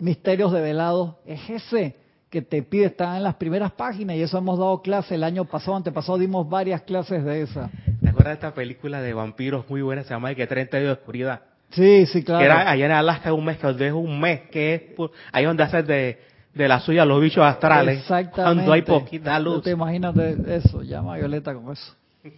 Misterios 0.00 0.50
de 0.52 0.60
Velado 0.60 1.18
es 1.24 1.48
ese 1.48 1.94
que 2.34 2.42
te 2.42 2.64
pide, 2.64 2.86
está 2.86 3.16
en 3.16 3.22
las 3.22 3.36
primeras 3.36 3.70
páginas 3.70 4.16
y 4.16 4.22
eso 4.22 4.36
hemos 4.36 4.58
dado 4.58 4.82
clase 4.82 5.14
el 5.14 5.22
año 5.22 5.44
pasado, 5.44 5.76
antepasado 5.76 6.18
dimos 6.18 6.48
varias 6.48 6.82
clases 6.82 7.24
de 7.24 7.42
esa. 7.42 7.70
¿Te 8.02 8.08
acuerdas 8.08 8.32
de 8.32 8.32
esta 8.32 8.52
película 8.52 9.00
de 9.00 9.14
vampiros 9.14 9.70
muy 9.70 9.82
buena, 9.82 10.02
se 10.02 10.10
llama 10.10 10.30
de 10.30 10.34
que 10.34 10.44
30 10.44 10.78
días 10.78 10.88
de 10.88 10.92
oscuridad? 10.94 11.42
Sí, 11.70 12.06
sí, 12.06 12.24
claro. 12.24 12.44
era 12.44 12.68
allá 12.68 12.86
en 12.86 12.90
Alaska 12.90 13.32
un 13.32 13.44
mes, 13.44 13.58
que 13.58 13.86
es 13.86 13.92
un 13.92 14.20
mes, 14.20 14.40
que 14.50 14.74
es 14.74 14.82
ahí 15.30 15.44
donde 15.44 15.62
haces 15.62 15.86
de, 15.86 16.18
de 16.52 16.66
la 16.66 16.80
suya 16.80 17.04
los 17.04 17.22
bichos 17.22 17.44
astrales. 17.44 18.00
Exactamente. 18.00 18.64
Cuando 18.64 18.72
hay 18.72 18.82
poquita 18.82 19.38
luz. 19.38 19.62
te 19.62 19.70
imaginas 19.70 20.12
de 20.16 20.56
eso, 20.56 20.82
llama 20.82 21.14
a 21.14 21.18
Violeta 21.18 21.54
con 21.54 21.70
eso. 21.72 21.94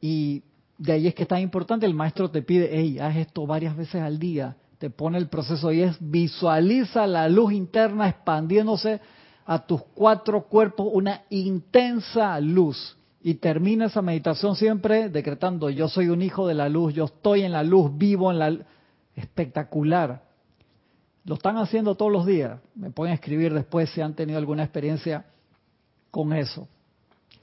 Y 0.00 0.44
de 0.78 0.92
ahí 0.92 1.06
es 1.08 1.14
que 1.16 1.22
es 1.22 1.28
tan 1.28 1.40
importante, 1.40 1.86
el 1.86 1.94
maestro 1.94 2.30
te 2.30 2.40
pide, 2.40 2.70
hey, 2.70 3.00
haz 3.00 3.16
esto 3.16 3.48
varias 3.48 3.76
veces 3.76 4.00
al 4.00 4.20
día, 4.20 4.54
te 4.78 4.90
pone 4.90 5.18
el 5.18 5.26
proceso 5.26 5.72
y 5.72 5.82
es 5.82 5.96
visualiza 5.98 7.04
la 7.08 7.28
luz 7.28 7.52
interna 7.52 8.08
expandiéndose 8.08 9.00
a 9.46 9.66
tus 9.66 9.82
cuatro 9.94 10.44
cuerpos, 10.44 10.88
una 10.92 11.22
intensa 11.30 12.38
luz. 12.40 12.96
Y 13.22 13.34
termina 13.34 13.86
esa 13.86 14.02
meditación 14.02 14.54
siempre 14.54 15.08
decretando, 15.08 15.70
yo 15.70 15.88
soy 15.88 16.08
un 16.08 16.22
hijo 16.22 16.46
de 16.46 16.54
la 16.54 16.68
luz, 16.68 16.92
yo 16.94 17.04
estoy 17.06 17.42
en 17.42 17.52
la 17.52 17.62
luz, 17.62 17.90
vivo 17.96 18.30
en 18.30 18.38
la 18.38 18.58
Espectacular. 19.16 20.24
Lo 21.24 21.36
están 21.36 21.56
haciendo 21.56 21.94
todos 21.94 22.10
los 22.10 22.26
días. 22.26 22.58
Me 22.74 22.90
pueden 22.90 23.14
escribir 23.14 23.54
después 23.54 23.88
si 23.90 24.00
han 24.00 24.14
tenido 24.14 24.38
alguna 24.38 24.64
experiencia 24.64 25.24
con 26.10 26.32
eso. 26.32 26.66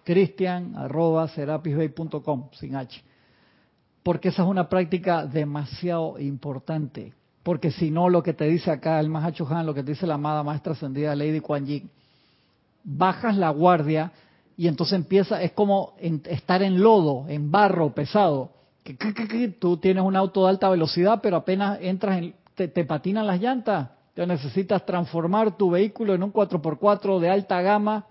Cristian 0.04 0.76
arroba 0.76 1.30
sin 1.30 2.76
H 2.76 3.02
porque 4.04 4.30
esa 4.30 4.44
es 4.44 4.48
una 4.48 4.68
práctica 4.68 5.26
demasiado 5.26 6.20
importante. 6.20 7.14
Porque 7.44 7.72
si 7.72 7.90
no, 7.90 8.10
lo 8.10 8.22
que 8.22 8.34
te 8.34 8.46
dice 8.46 8.70
acá 8.70 9.00
el 9.00 9.10
Mahacho 9.10 9.48
Han, 9.50 9.66
lo 9.66 9.74
que 9.74 9.84
te 9.84 9.92
dice 9.92 10.06
la 10.06 10.16
amada 10.16 10.44
maestra 10.44 10.74
ascendida 10.74 11.16
Lady 11.16 11.40
Kuan 11.40 11.66
Yin, 11.66 11.90
bajas 12.84 13.36
la 13.38 13.50
guardia 13.50 14.12
y 14.58 14.68
entonces 14.68 14.94
empieza, 14.94 15.42
es 15.42 15.54
como 15.54 15.96
estar 16.00 16.62
en 16.62 16.82
lodo, 16.82 17.26
en 17.28 17.50
barro 17.50 17.94
pesado. 17.96 18.52
Que, 18.84 18.96
tú 19.60 19.78
tienes 19.78 20.04
un 20.04 20.16
auto 20.16 20.44
de 20.44 20.50
alta 20.50 20.70
velocidad, 20.70 21.20
pero 21.22 21.38
apenas 21.38 21.80
entras 21.82 22.20
en, 22.20 22.36
te, 22.56 22.86
patinan 22.86 23.26
las 23.26 23.42
llantas. 23.42 23.90
Ya 24.16 24.26
necesitas 24.26 24.86
transformar 24.86 25.58
tu 25.58 25.72
vehículo 25.72 26.14
en 26.14 26.22
un 26.22 26.34
4x4 26.34 27.20
de 27.20 27.30
alta 27.30 27.62
gama 27.62 28.06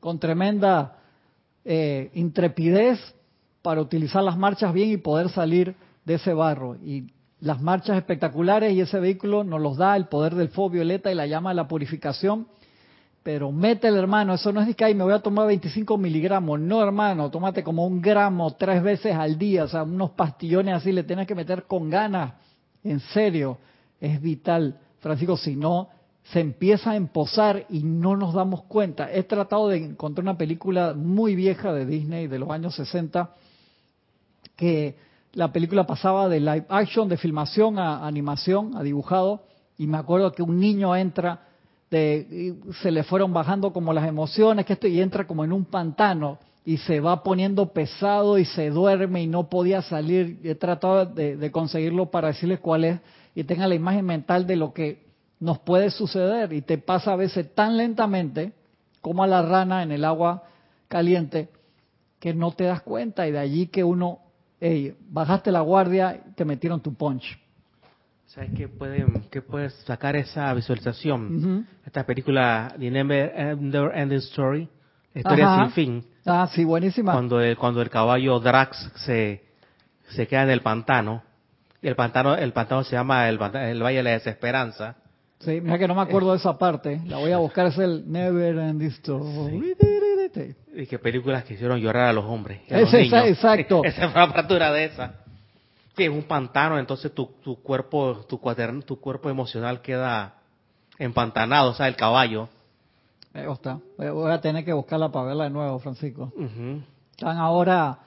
con 0.00 0.18
tremenda 0.18 0.96
eh, 1.64 2.10
intrepidez 2.14 2.98
para 3.62 3.80
utilizar 3.80 4.22
las 4.22 4.38
marchas 4.38 4.72
bien 4.72 4.90
y 4.90 4.96
poder 4.96 5.28
salir 5.28 5.74
de 6.04 6.14
ese 6.14 6.32
barro. 6.32 6.76
Y 6.76 7.12
las 7.40 7.60
marchas 7.60 7.96
espectaculares 7.96 8.72
y 8.72 8.80
ese 8.80 8.98
vehículo 8.98 9.44
nos 9.44 9.60
los 9.60 9.76
da 9.76 9.96
el 9.96 10.06
poder 10.06 10.34
del 10.34 10.48
fuego 10.48 10.70
violeta 10.70 11.10
y 11.10 11.14
la 11.14 11.26
llama 11.26 11.50
de 11.50 11.56
la 11.56 11.68
purificación. 11.68 12.46
Pero 13.22 13.50
métele, 13.50 13.98
hermano, 13.98 14.34
eso 14.34 14.52
no 14.52 14.60
es 14.60 14.68
de 14.68 14.74
que 14.74 14.94
me 14.94 15.02
voy 15.02 15.12
a 15.12 15.18
tomar 15.18 15.48
25 15.48 15.98
miligramos. 15.98 16.60
No, 16.60 16.80
hermano, 16.82 17.28
tómate 17.30 17.64
como 17.64 17.84
un 17.84 18.00
gramo 18.00 18.54
tres 18.54 18.82
veces 18.82 19.16
al 19.16 19.36
día. 19.36 19.64
O 19.64 19.68
sea, 19.68 19.82
unos 19.82 20.12
pastillones 20.12 20.74
así 20.76 20.92
le 20.92 21.02
tienes 21.02 21.26
que 21.26 21.34
meter 21.34 21.64
con 21.64 21.90
ganas. 21.90 22.34
En 22.84 23.00
serio, 23.00 23.58
es 24.00 24.20
vital. 24.22 24.78
Francisco, 25.00 25.36
si 25.36 25.56
no, 25.56 25.88
se 26.32 26.38
empieza 26.40 26.92
a 26.92 26.96
emposar 26.96 27.66
y 27.68 27.82
no 27.82 28.16
nos 28.16 28.32
damos 28.32 28.62
cuenta. 28.62 29.12
He 29.12 29.24
tratado 29.24 29.68
de 29.68 29.78
encontrar 29.78 30.22
una 30.22 30.38
película 30.38 30.94
muy 30.94 31.34
vieja 31.34 31.72
de 31.72 31.84
Disney 31.84 32.28
de 32.28 32.38
los 32.38 32.50
años 32.50 32.76
60 32.76 33.34
que 34.54 34.96
la 35.36 35.52
película 35.52 35.86
pasaba 35.86 36.30
de 36.30 36.40
live 36.40 36.64
action, 36.70 37.10
de 37.10 37.18
filmación 37.18 37.78
a 37.78 38.06
animación, 38.06 38.74
a 38.74 38.82
dibujado, 38.82 39.42
y 39.76 39.86
me 39.86 39.98
acuerdo 39.98 40.32
que 40.32 40.42
un 40.42 40.58
niño 40.58 40.96
entra, 40.96 41.40
de, 41.90 42.54
se 42.80 42.90
le 42.90 43.04
fueron 43.04 43.34
bajando 43.34 43.70
como 43.70 43.92
las 43.92 44.08
emociones, 44.08 44.64
que 44.64 44.72
esto, 44.72 44.86
y 44.86 44.98
entra 44.98 45.26
como 45.26 45.44
en 45.44 45.52
un 45.52 45.66
pantano, 45.66 46.38
y 46.64 46.78
se 46.78 47.00
va 47.00 47.22
poniendo 47.22 47.70
pesado 47.74 48.38
y 48.38 48.46
se 48.46 48.70
duerme 48.70 49.22
y 49.22 49.26
no 49.26 49.50
podía 49.50 49.82
salir. 49.82 50.40
He 50.42 50.54
tratado 50.54 51.04
de, 51.04 51.36
de 51.36 51.52
conseguirlo 51.52 52.10
para 52.10 52.28
decirles 52.28 52.58
cuál 52.60 52.84
es, 52.84 53.00
y 53.34 53.44
tenga 53.44 53.68
la 53.68 53.74
imagen 53.74 54.06
mental 54.06 54.46
de 54.46 54.56
lo 54.56 54.72
que 54.72 55.04
nos 55.38 55.58
puede 55.58 55.90
suceder, 55.90 56.54
y 56.54 56.62
te 56.62 56.78
pasa 56.78 57.12
a 57.12 57.16
veces 57.16 57.54
tan 57.54 57.76
lentamente 57.76 58.54
como 59.02 59.22
a 59.22 59.26
la 59.26 59.42
rana 59.42 59.82
en 59.82 59.92
el 59.92 60.06
agua 60.06 60.44
caliente, 60.88 61.50
que 62.20 62.32
no 62.32 62.52
te 62.52 62.64
das 62.64 62.80
cuenta, 62.80 63.28
y 63.28 63.32
de 63.32 63.38
allí 63.38 63.66
que 63.66 63.84
uno 63.84 64.20
hey, 64.60 64.94
bajaste 65.08 65.50
la 65.50 65.60
guardia, 65.60 66.20
te 66.34 66.44
metieron 66.44 66.80
tu 66.80 66.94
punch. 66.94 67.38
¿Sabes 68.26 68.50
qué 68.52 68.68
puede, 68.68 69.06
qué 69.30 69.40
puede 69.40 69.70
sacar 69.70 70.16
esa 70.16 70.52
visualización? 70.52 71.66
Esta 71.84 72.04
película, 72.04 72.74
The 72.78 72.90
Never 72.90 73.32
Ending 73.94 74.18
Story, 74.18 74.68
historia 75.14 75.62
sin 75.62 75.70
fin. 75.70 76.04
Ah, 76.26 76.48
sí, 76.52 76.64
buenísima. 76.64 77.12
Cuando 77.12 77.40
el, 77.40 77.56
cuando 77.56 77.80
el 77.80 77.88
caballo 77.88 78.40
Drax 78.40 78.92
se, 78.96 79.44
se 80.08 80.26
queda 80.26 80.42
en 80.42 80.50
el 80.50 80.60
pantano, 80.60 81.22
y 81.80 81.88
el 81.88 81.94
pantano, 81.94 82.34
el 82.34 82.52
pantano 82.52 82.82
se 82.82 82.96
llama 82.96 83.28
el, 83.28 83.38
el 83.40 83.82
Valle 83.82 83.98
de 83.98 84.02
la 84.02 84.10
Desesperanza. 84.10 84.96
Sí, 85.38 85.60
mira 85.60 85.78
que 85.78 85.86
no 85.86 85.94
me 85.94 86.00
acuerdo 86.00 86.32
de 86.32 86.38
esa 86.38 86.58
parte. 86.58 87.00
La 87.06 87.18
voy 87.18 87.30
a 87.30 87.38
buscar, 87.38 87.66
es 87.66 87.78
el 87.78 88.10
Never 88.10 88.58
Ending 88.58 88.88
Story. 88.88 89.76
Y 90.74 90.86
que 90.86 90.98
películas 90.98 91.44
que 91.44 91.54
hicieron 91.54 91.80
llorar 91.80 92.08
a 92.08 92.12
los 92.12 92.24
hombres. 92.24 92.60
exacto. 92.68 93.82
esa 93.84 94.10
fue 94.10 94.20
la 94.20 94.26
apertura 94.26 94.72
de 94.72 94.84
esa. 94.84 95.14
Sí, 95.96 96.04
es 96.04 96.10
un 96.10 96.24
pantano, 96.24 96.78
entonces 96.78 97.12
tu, 97.12 97.26
tu 97.42 97.56
cuerpo, 97.62 98.24
tu 98.28 98.38
cuaderno, 98.38 98.82
tu 98.82 99.00
cuerpo 99.00 99.30
emocional 99.30 99.80
queda 99.80 100.34
empantanado, 100.98 101.70
o 101.70 101.74
sea, 101.74 101.88
el 101.88 101.96
caballo. 101.96 102.48
Me 103.32 103.46
gusta. 103.46 103.80
Voy 103.96 104.30
a 104.30 104.40
tener 104.40 104.64
que 104.64 104.72
buscarla 104.72 105.10
para 105.10 105.26
verla 105.26 105.44
de 105.44 105.50
nuevo, 105.50 105.78
Francisco. 105.78 106.32
Están 107.10 107.38
ahora 107.38 107.98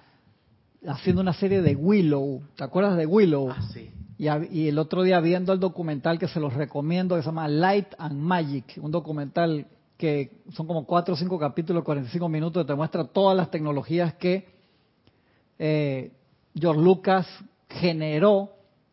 haciendo 0.88 1.22
una 1.22 1.34
serie 1.34 1.62
de 1.62 1.76
Willow. 1.76 2.44
¿Te 2.56 2.64
acuerdas 2.64 2.98
de 2.98 3.06
Willow? 3.06 3.50
Ah, 3.50 3.62
sí. 3.74 3.92
Y, 4.18 4.28
y, 4.52 4.68
el 4.68 4.78
otro 4.78 5.04
día 5.04 5.20
viendo 5.20 5.54
el 5.54 5.60
documental 5.60 6.20
que 6.20 6.28
se 6.28 6.40
los 6.40 6.54
recomiendo, 6.54 7.16
que 7.16 7.22
se 7.22 7.28
llama 7.28 7.48
Light 7.48 7.88
and 7.98 8.20
Magic, 8.20 8.78
un 8.82 8.92
documental 8.92 9.66
que 10.00 10.32
son 10.54 10.66
como 10.66 10.86
cuatro 10.86 11.14
o 11.14 11.18
cinco 11.18 11.38
capítulos, 11.38 11.84
45 11.84 12.30
minutos, 12.30 12.66
te 12.66 12.74
muestra 12.74 13.04
todas 13.04 13.36
las 13.36 13.52
tecnologías 13.52 14.14
que 14.14 14.48
eh, 15.60 16.14
George 16.56 16.82
Lucas 16.82 17.28
generó 17.68 18.50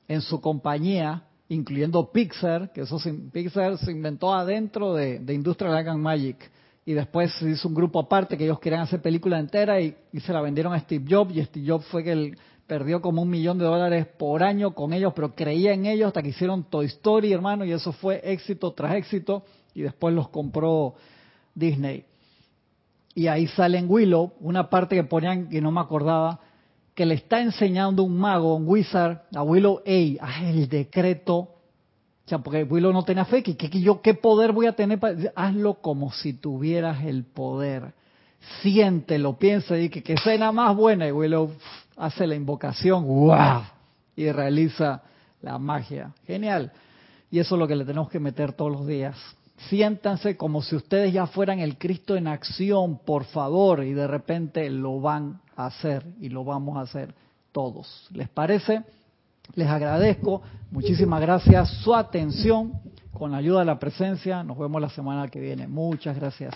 en 0.09 0.21
su 0.21 0.41
compañía, 0.41 1.23
incluyendo 1.49 2.11
Pixar, 2.11 2.73
que 2.73 2.81
eso 2.81 2.99
Pixar 3.33 3.79
se 3.79 3.93
inventó 3.93 4.35
adentro 4.35 4.95
de, 4.95 5.21
de 5.21 5.33
Industrial 5.33 5.73
Light 5.73 5.87
and 5.87 6.03
Magic. 6.03 6.51
Y 6.85 6.95
después 6.95 7.33
se 7.39 7.51
hizo 7.51 7.69
un 7.69 7.75
grupo 7.75 8.01
aparte 8.01 8.37
que 8.37 8.43
ellos 8.43 8.59
querían 8.59 8.83
hacer 8.83 9.01
película 9.01 9.39
entera 9.39 9.81
y, 9.81 9.97
se 10.19 10.33
la 10.33 10.41
vendieron 10.41 10.73
a 10.73 10.81
Steve 10.81 11.05
Jobs. 11.09 11.37
Y 11.37 11.45
Steve 11.45 11.69
Jobs 11.69 11.87
fue 11.87 12.03
que 12.03 12.35
perdió 12.67 13.01
como 13.01 13.23
un 13.23 13.31
millón 13.31 13.59
de 13.59 13.65
dólares 13.65 14.09
por 14.19 14.43
año 14.43 14.75
con 14.75 14.93
ellos, 14.93 15.13
pero 15.15 15.37
creía 15.37 15.73
en 15.73 15.87
ellos 15.87 16.09
hasta 16.09 16.21
que 16.21 16.31
hicieron 16.31 16.65
Toy 16.65 16.87
Story, 16.87 17.33
hermano, 17.33 17.65
y 17.65 17.71
eso 17.71 17.93
fue 17.93 18.21
éxito 18.25 18.73
tras 18.73 18.97
éxito 18.97 19.45
y 19.77 19.83
después 19.83 20.15
los 20.15 20.31
compró 20.31 20.95
Disney. 21.55 22.05
Y 23.15 23.27
ahí 23.27 23.47
sale 23.47 23.77
en 23.77 23.91
Willow 23.91 24.33
una 24.41 24.71
parte 24.71 24.97
que 24.97 25.05
ponían 25.05 25.51
que 25.51 25.61
no 25.61 25.71
me 25.71 25.81
acordaba, 25.81 26.41
que 26.95 27.05
le 27.05 27.15
está 27.15 27.43
enseñando 27.43 28.03
un 28.03 28.17
mago, 28.17 28.55
un 28.55 28.67
wizard, 28.67 29.25
a 29.35 29.43
Willow, 29.43 29.83
hey, 29.85 30.17
haz 30.19 30.45
el 30.45 30.67
decreto. 30.67 31.37
O 31.37 32.29
sea, 32.29 32.39
porque 32.39 32.63
Willow 32.63 32.91
no 32.91 33.05
tenía 33.05 33.27
fe, 33.27 33.43
que, 33.43 33.69
yo 33.81 34.01
qué 34.01 34.15
poder 34.15 34.53
voy 34.53 34.67
a 34.67 34.73
tener 34.73 34.99
para... 34.99 35.15
Hazlo 35.35 35.75
como 35.75 36.11
si 36.11 36.33
tuvieras 36.33 37.05
el 37.05 37.25
poder. 37.25 37.93
Siéntelo, 38.63 39.37
piensa 39.37 39.79
y 39.79 39.91
que, 39.91 40.03
que 40.03 40.15
escena 40.15 40.53
más 40.53 40.75
buena. 40.75 41.07
Y 41.07 41.13
Willow 41.13 41.51
hace 41.99 42.27
la 42.27 42.35
invocación, 42.35 43.05
¡wow! 43.05 43.63
Y 44.17 44.33
realiza 44.33 45.03
la 45.43 45.59
magia. 45.59 46.15
Genial. 46.27 46.73
Y 47.31 47.41
eso 47.41 47.57
es 47.57 47.59
lo 47.59 47.69
que 47.69 47.77
le 47.77 47.85
tenemos 47.85 48.09
que 48.09 48.21
meter 48.21 48.55
todos 48.55 48.73
los 48.73 48.87
días 48.87 49.36
siéntanse 49.69 50.37
como 50.37 50.63
si 50.63 50.77
ustedes 50.77 51.13
ya 51.13 51.27
fueran 51.27 51.61
el 51.61 51.79
Cristo 51.79 52.17
en 52.17 52.29
acción, 52.29 52.99
por 52.99 53.25
favor, 53.25 53.85
y 53.85 53.93
de 53.93 54.07
repente 54.07 54.69
lo 54.71 55.01
van 55.01 55.41
a 55.57 55.67
hacer 55.67 56.05
y 56.21 56.29
lo 56.29 56.45
vamos 56.45 56.77
a 56.77 56.83
hacer 56.83 57.15
todos. 57.53 58.09
¿Les 58.13 58.29
parece? 58.29 58.83
Les 59.55 59.69
agradezco, 59.69 60.43
muchísimas 60.71 61.21
gracias 61.21 61.71
su 61.83 61.95
atención, 61.95 62.73
con 63.13 63.31
la 63.33 63.39
ayuda 63.39 63.61
de 63.61 63.67
la 63.67 63.79
presencia, 63.79 64.43
nos 64.43 64.59
vemos 64.59 64.81
la 64.81 64.91
semana 64.91 65.29
que 65.29 65.41
viene. 65.41 65.67
Muchas 65.67 66.17
gracias. 66.17 66.55